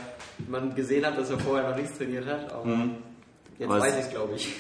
man 0.48 0.74
gesehen 0.74 1.06
hat, 1.06 1.18
dass 1.18 1.30
er 1.30 1.40
vorher 1.40 1.70
noch 1.70 1.76
nichts 1.76 1.98
trainiert 1.98 2.26
hat. 2.26 2.52
Aber 2.52 2.66
mhm. 2.66 2.96
jetzt 3.60 3.70
Was? 3.70 3.82
weiß 3.82 3.94
ich 3.94 4.06
es, 4.06 4.10
glaube 4.10 4.34
ich. 4.36 4.56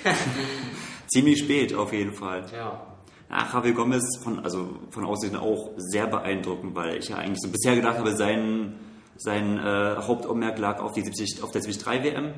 Ziemlich 1.08 1.40
spät 1.40 1.74
auf 1.74 1.92
jeden 1.92 2.14
Fall. 2.14 2.46
Ja. 2.54 2.91
Ach, 3.32 3.54
Javier 3.54 3.74
Gomez 3.74 4.04
von, 4.22 4.40
also 4.40 4.78
von 4.90 5.06
Aussehen 5.06 5.36
auch 5.36 5.72
sehr 5.78 6.06
beeindruckend, 6.08 6.76
weil 6.76 6.98
ich 6.98 7.10
ja 7.10 7.18
eigentlich 7.18 7.40
so 7.42 7.50
bisher 7.50 7.76
gedacht 7.76 7.98
habe, 7.98 8.16
sein 8.16 8.76
sein 9.24 9.60
äh, 9.60 9.98
Hauptaugenmerk 9.98 10.58
lag 10.58 10.80
auf, 10.80 10.94
die 10.94 11.02
70, 11.02 11.44
auf 11.44 11.52
der 11.52 11.62
73 11.62 12.04
WM. 12.04 12.34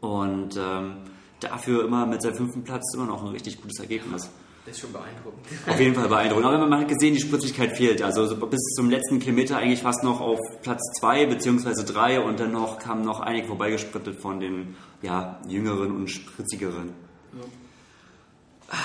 Und 0.00 0.56
ähm, 0.56 0.96
dafür 1.40 1.84
immer 1.84 2.06
mit 2.06 2.22
seinem 2.22 2.34
fünften 2.34 2.64
Platz 2.64 2.92
immer 2.94 3.06
noch 3.06 3.22
ein 3.22 3.28
richtig 3.28 3.60
gutes 3.60 3.78
Ergebnis. 3.78 4.28
Das 4.64 4.74
ist 4.74 4.80
schon 4.80 4.92
beeindruckend. 4.92 5.46
Auf 5.64 5.78
jeden 5.78 5.94
Fall 5.94 6.08
beeindruckend. 6.08 6.46
Aber 6.46 6.66
man 6.66 6.80
hat 6.80 6.88
gesehen, 6.88 7.14
die 7.14 7.20
Spritzigkeit 7.20 7.76
fehlt. 7.76 8.02
Also 8.02 8.34
bis 8.46 8.60
zum 8.74 8.90
letzten 8.90 9.20
Kilometer 9.20 9.58
eigentlich 9.58 9.82
fast 9.82 10.02
noch 10.02 10.20
auf 10.20 10.40
Platz 10.62 10.82
2 10.98 11.26
bzw. 11.26 11.84
3 11.84 12.20
und 12.20 12.40
dann 12.40 12.50
noch 12.50 12.80
kamen 12.80 13.04
noch 13.04 13.20
einige 13.20 13.46
vorbeigesprittet 13.46 14.20
von 14.20 14.40
den 14.40 14.74
ja, 15.02 15.40
jüngeren 15.46 15.94
und 15.94 16.08
spritzigeren. 16.08 16.94
Ja. 17.32 18.76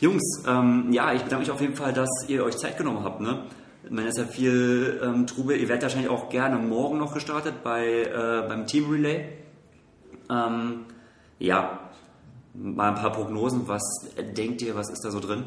Jungs, 0.00 0.42
ähm, 0.46 0.88
ja, 0.90 1.12
ich 1.12 1.22
bedanke 1.22 1.44
mich 1.44 1.50
auf 1.50 1.60
jeden 1.60 1.76
Fall, 1.76 1.92
dass 1.92 2.08
ihr 2.28 2.44
euch 2.44 2.56
Zeit 2.56 2.76
genommen 2.76 3.04
habt. 3.04 3.20
Ne? 3.20 3.44
Ich 3.84 3.90
meine, 3.90 4.08
ist 4.08 4.18
ja 4.18 4.24
viel 4.24 5.00
ähm, 5.02 5.26
Trubel. 5.26 5.56
Ihr 5.56 5.68
werdet 5.68 5.82
wahrscheinlich 5.82 6.10
auch 6.10 6.28
gerne 6.30 6.56
morgen 6.56 6.98
noch 6.98 7.14
gestartet 7.14 7.62
bei, 7.62 8.02
äh, 8.02 8.48
beim 8.48 8.66
Team 8.66 8.90
Relay. 8.90 9.28
Ähm, 10.30 10.86
ja, 11.38 11.90
mal 12.54 12.88
ein 12.88 12.94
paar 12.94 13.12
Prognosen. 13.12 13.68
Was 13.68 13.82
denkt 14.36 14.62
ihr, 14.62 14.74
was 14.74 14.90
ist 14.90 15.04
da 15.04 15.10
so 15.10 15.20
drin? 15.20 15.44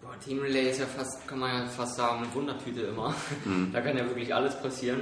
Boah, 0.00 0.18
Team 0.24 0.38
Relay 0.38 0.70
ist 0.70 0.78
ja 0.78 0.86
fast, 0.86 1.26
kann 1.26 1.40
man 1.40 1.50
ja 1.50 1.66
fast 1.66 1.96
sagen, 1.96 2.22
eine 2.22 2.34
Wundertüte 2.34 2.82
immer. 2.82 3.14
Mhm. 3.44 3.70
Da 3.72 3.80
kann 3.80 3.96
ja 3.96 4.04
wirklich 4.04 4.34
alles 4.34 4.54
passieren. 4.60 5.00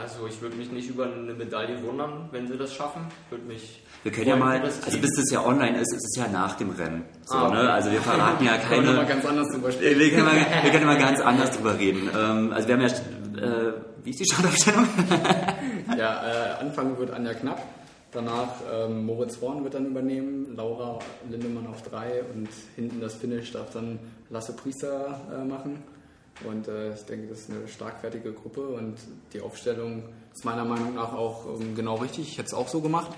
Also 0.00 0.26
ich 0.28 0.40
würde 0.40 0.56
mich 0.56 0.70
nicht 0.70 0.88
über 0.90 1.06
eine 1.06 1.34
Medaille 1.34 1.82
wundern, 1.82 2.28
wenn 2.30 2.46
sie 2.46 2.56
das 2.56 2.72
schaffen. 2.72 3.02
Würde 3.30 3.44
mich 3.46 3.82
Wir 4.04 4.12
können 4.12 4.28
ja 4.28 4.36
mal, 4.36 4.60
also 4.60 4.98
bis 4.98 5.10
das 5.16 5.30
ja 5.32 5.44
online 5.44 5.80
ist, 5.80 5.92
ist 5.92 6.04
es 6.04 6.16
ja 6.16 6.28
nach 6.28 6.56
dem 6.56 6.70
Rennen. 6.70 7.04
So, 7.24 7.36
Ah, 7.36 7.48
okay. 7.48 7.54
ne? 7.62 7.72
Also 7.72 7.90
wir 7.90 8.00
verraten 8.00 8.44
ja 8.44 8.56
Können 8.68 8.86
wir 8.86 8.92
mal 8.92 8.98
keine. 9.06 9.08
ganz 9.08 9.26
anders 9.26 9.48
drüber 9.48 9.72
sprechen. 9.72 9.98
Wir 9.98 10.10
können, 10.10 10.24
mal, 10.24 10.36
wir 10.62 10.70
können 10.70 10.86
mal 10.86 10.98
ganz 10.98 11.20
anders 11.30 11.50
drüber 11.56 11.78
reden. 11.78 12.08
Ähm, 12.16 12.52
also 12.52 12.68
wir 12.68 12.74
haben 12.76 12.82
ja, 12.82 12.88
äh, 12.88 13.72
wie 14.04 14.10
ist 14.10 14.20
die 14.20 14.24
Startaufstellung? 14.32 14.86
Ja, 15.96 16.22
äh, 16.22 16.60
Anfang 16.60 16.98
wird 16.98 17.10
Anja 17.12 17.32
Knapp, 17.32 17.62
danach 18.12 18.48
ähm, 18.72 19.06
Moritz 19.06 19.40
Horn 19.40 19.64
wird 19.64 19.72
dann 19.72 19.86
übernehmen, 19.86 20.54
Laura 20.54 20.98
Lindemann 21.30 21.66
auf 21.66 21.82
drei 21.82 22.22
und 22.34 22.46
hinten 22.76 23.00
das 23.00 23.14
Finish 23.14 23.52
darf 23.52 23.70
dann 23.72 23.98
Lasse 24.28 24.54
Priester 24.54 25.18
äh, 25.34 25.42
machen. 25.44 25.82
Und 26.46 26.68
äh, 26.68 26.94
ich 26.94 27.02
denke, 27.02 27.26
das 27.28 27.40
ist 27.40 27.50
eine 27.50 27.66
starkfertige 27.66 28.32
Gruppe 28.32 28.60
und 28.68 28.94
die 29.32 29.40
Aufstellung 29.40 30.04
ist 30.32 30.44
meiner 30.44 30.64
Meinung 30.64 30.94
nach 30.94 31.12
auch 31.12 31.46
ähm, 31.60 31.74
genau 31.74 31.96
richtig. 31.96 32.28
Ich 32.28 32.38
hätte 32.38 32.46
es 32.48 32.54
auch 32.54 32.68
so 32.68 32.80
gemacht. 32.80 33.10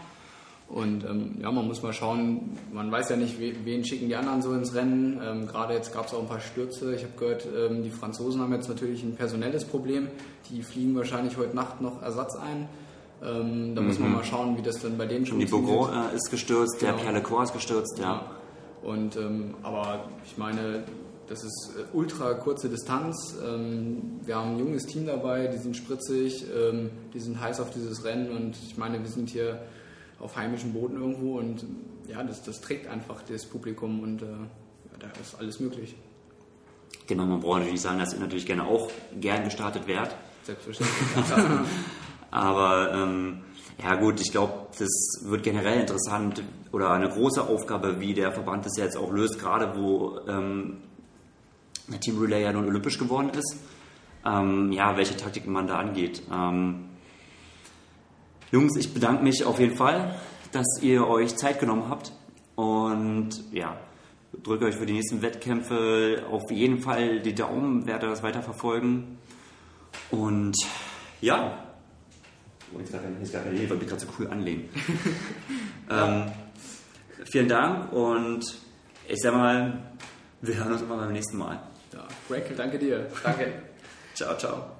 Und 0.68 1.04
ähm, 1.04 1.36
ja, 1.42 1.50
man 1.50 1.66
muss 1.66 1.82
mal 1.82 1.92
schauen, 1.92 2.56
man 2.72 2.92
weiß 2.92 3.10
ja 3.10 3.16
nicht, 3.16 3.40
we- 3.40 3.54
wen 3.64 3.84
schicken 3.84 4.06
die 4.08 4.14
anderen 4.14 4.40
so 4.40 4.52
ins 4.54 4.72
Rennen. 4.74 5.20
Ähm, 5.22 5.46
Gerade 5.48 5.74
jetzt 5.74 5.92
gab 5.92 6.06
es 6.06 6.14
auch 6.14 6.20
ein 6.20 6.28
paar 6.28 6.38
Stürze. 6.40 6.94
Ich 6.94 7.02
habe 7.02 7.12
gehört, 7.18 7.44
ähm, 7.54 7.82
die 7.82 7.90
Franzosen 7.90 8.40
haben 8.40 8.52
jetzt 8.52 8.68
natürlich 8.68 9.02
ein 9.02 9.16
personelles 9.16 9.64
Problem. 9.64 10.06
Die 10.48 10.62
fliegen 10.62 10.94
wahrscheinlich 10.94 11.36
heute 11.36 11.56
Nacht 11.56 11.80
noch 11.80 12.00
Ersatz 12.02 12.36
ein. 12.36 12.68
Ähm, 13.22 13.74
da 13.74 13.82
muss 13.82 13.98
man 13.98 14.12
mal 14.12 14.24
schauen, 14.24 14.56
wie 14.56 14.62
das 14.62 14.80
dann 14.80 14.96
bei 14.96 15.06
denen 15.06 15.24
Die 15.24 15.30
funktioniert. 15.32 15.68
Bourgon 15.68 15.92
äh, 16.12 16.14
ist 16.16 16.30
gestürzt, 16.30 16.80
der 16.80 16.92
Genau. 16.92 17.02
Pierre 17.02 17.16
Lecor 17.18 17.42
ist 17.42 17.52
gestürzt, 17.52 17.98
ja. 17.98 18.04
Ja. 18.04 18.24
Und 18.88 19.16
ähm, 19.16 19.54
aber 19.62 20.04
ich 20.24 20.38
meine, 20.38 20.84
das 21.30 21.44
ist 21.44 21.70
äh, 21.78 21.84
ultra 21.92 22.34
kurze 22.34 22.68
Distanz. 22.68 23.36
Ähm, 23.42 24.20
wir 24.24 24.34
haben 24.34 24.54
ein 24.54 24.58
junges 24.58 24.84
Team 24.84 25.06
dabei, 25.06 25.46
die 25.46 25.58
sind 25.58 25.76
spritzig, 25.76 26.44
ähm, 26.52 26.90
die 27.14 27.20
sind 27.20 27.40
heiß 27.40 27.60
auf 27.60 27.70
dieses 27.70 28.04
Rennen 28.04 28.30
und 28.36 28.56
ich 28.66 28.76
meine, 28.76 28.98
wir 29.00 29.08
sind 29.08 29.30
hier 29.30 29.62
auf 30.18 30.36
heimischem 30.36 30.72
Boden 30.72 31.00
irgendwo 31.00 31.38
und 31.38 31.64
ja, 32.08 32.22
das, 32.24 32.42
das 32.42 32.60
trägt 32.60 32.88
einfach 32.88 33.22
das 33.22 33.46
Publikum 33.46 34.00
und 34.00 34.22
äh, 34.22 34.26
da 34.98 35.06
ist 35.20 35.38
alles 35.38 35.60
möglich. 35.60 35.94
Genau, 37.06 37.26
man 37.26 37.40
braucht 37.40 37.60
natürlich 37.60 37.80
sagen, 37.80 38.00
dass 38.00 38.12
ihr 38.12 38.20
natürlich 38.20 38.46
gerne 38.46 38.64
auch 38.64 38.90
gern 39.20 39.44
gestartet 39.44 39.86
wärt. 39.86 40.16
Selbstverständlich. 40.42 40.96
Aber 42.32 42.92
ähm, 42.92 43.42
ja 43.80 43.94
gut, 43.94 44.20
ich 44.20 44.32
glaube, 44.32 44.66
das 44.78 45.22
wird 45.22 45.44
generell 45.44 45.80
interessant 45.80 46.42
oder 46.72 46.90
eine 46.90 47.08
große 47.08 47.42
Aufgabe, 47.42 48.00
wie 48.00 48.14
der 48.14 48.32
Verband 48.32 48.66
das 48.66 48.76
jetzt 48.76 48.96
auch 48.96 49.12
löst, 49.12 49.38
gerade 49.38 49.80
wo 49.80 50.18
ähm, 50.28 50.78
der 51.93 52.01
Team 52.01 52.18
Relay 52.18 52.43
ja 52.43 52.53
nun 52.53 52.66
olympisch 52.66 52.99
geworden 52.99 53.30
ist. 53.30 53.57
Ähm, 54.24 54.72
ja, 54.72 54.97
welche 54.97 55.16
Taktiken 55.16 55.53
man 55.53 55.66
da 55.66 55.78
angeht. 55.78 56.22
Ähm, 56.32 56.86
Jungs, 58.53 58.76
ich 58.76 58.93
bedanke 58.93 59.22
mich 59.22 59.45
auf 59.45 59.59
jeden 59.59 59.76
Fall, 59.76 60.14
dass 60.53 60.66
ihr 60.82 61.07
euch 61.07 61.36
Zeit 61.36 61.61
genommen 61.61 61.88
habt 61.88 62.12
und 62.57 63.30
ja, 63.53 63.78
drücke 64.43 64.66
euch 64.66 64.76
für 64.76 64.86
die 64.86 64.95
nächsten 64.95 65.22
Wettkämpfe 65.22 66.24
auf 66.30 66.51
jeden 66.51 66.80
Fall 66.80 67.20
die 67.20 67.34
Daumen, 67.34 67.86
werde 67.86 68.09
das 68.09 68.22
weiter 68.22 68.43
verfolgen 68.43 69.18
und 70.11 70.57
ja, 71.20 71.70
Oh, 72.72 72.78
jetzt 72.78 72.93
gerade 72.93 73.07
jetzt 73.20 73.32
gerade 73.32 73.51
Hilfe, 73.51 73.74
weil 73.74 73.82
ich 73.82 73.88
gerade 73.88 74.01
so 74.01 74.07
cool 74.18 74.28
anlehnen. 74.28 74.68
ähm, 75.91 76.30
vielen 77.30 77.49
Dank 77.49 77.93
und 77.93 78.45
ich 79.09 79.18
sag 79.20 79.34
mal, 79.34 79.82
wir 80.41 80.55
hören 80.55 80.72
uns 80.72 80.82
immer 80.82 80.97
beim 80.97 81.12
nächsten 81.12 81.36
Mal. 81.36 81.61
Ja, 81.93 82.09
Greg, 82.28 82.57
danke 82.57 82.78
dir. 82.78 83.07
Danke. 83.22 83.53
Ciao, 84.14 84.36
ciao. 84.36 84.79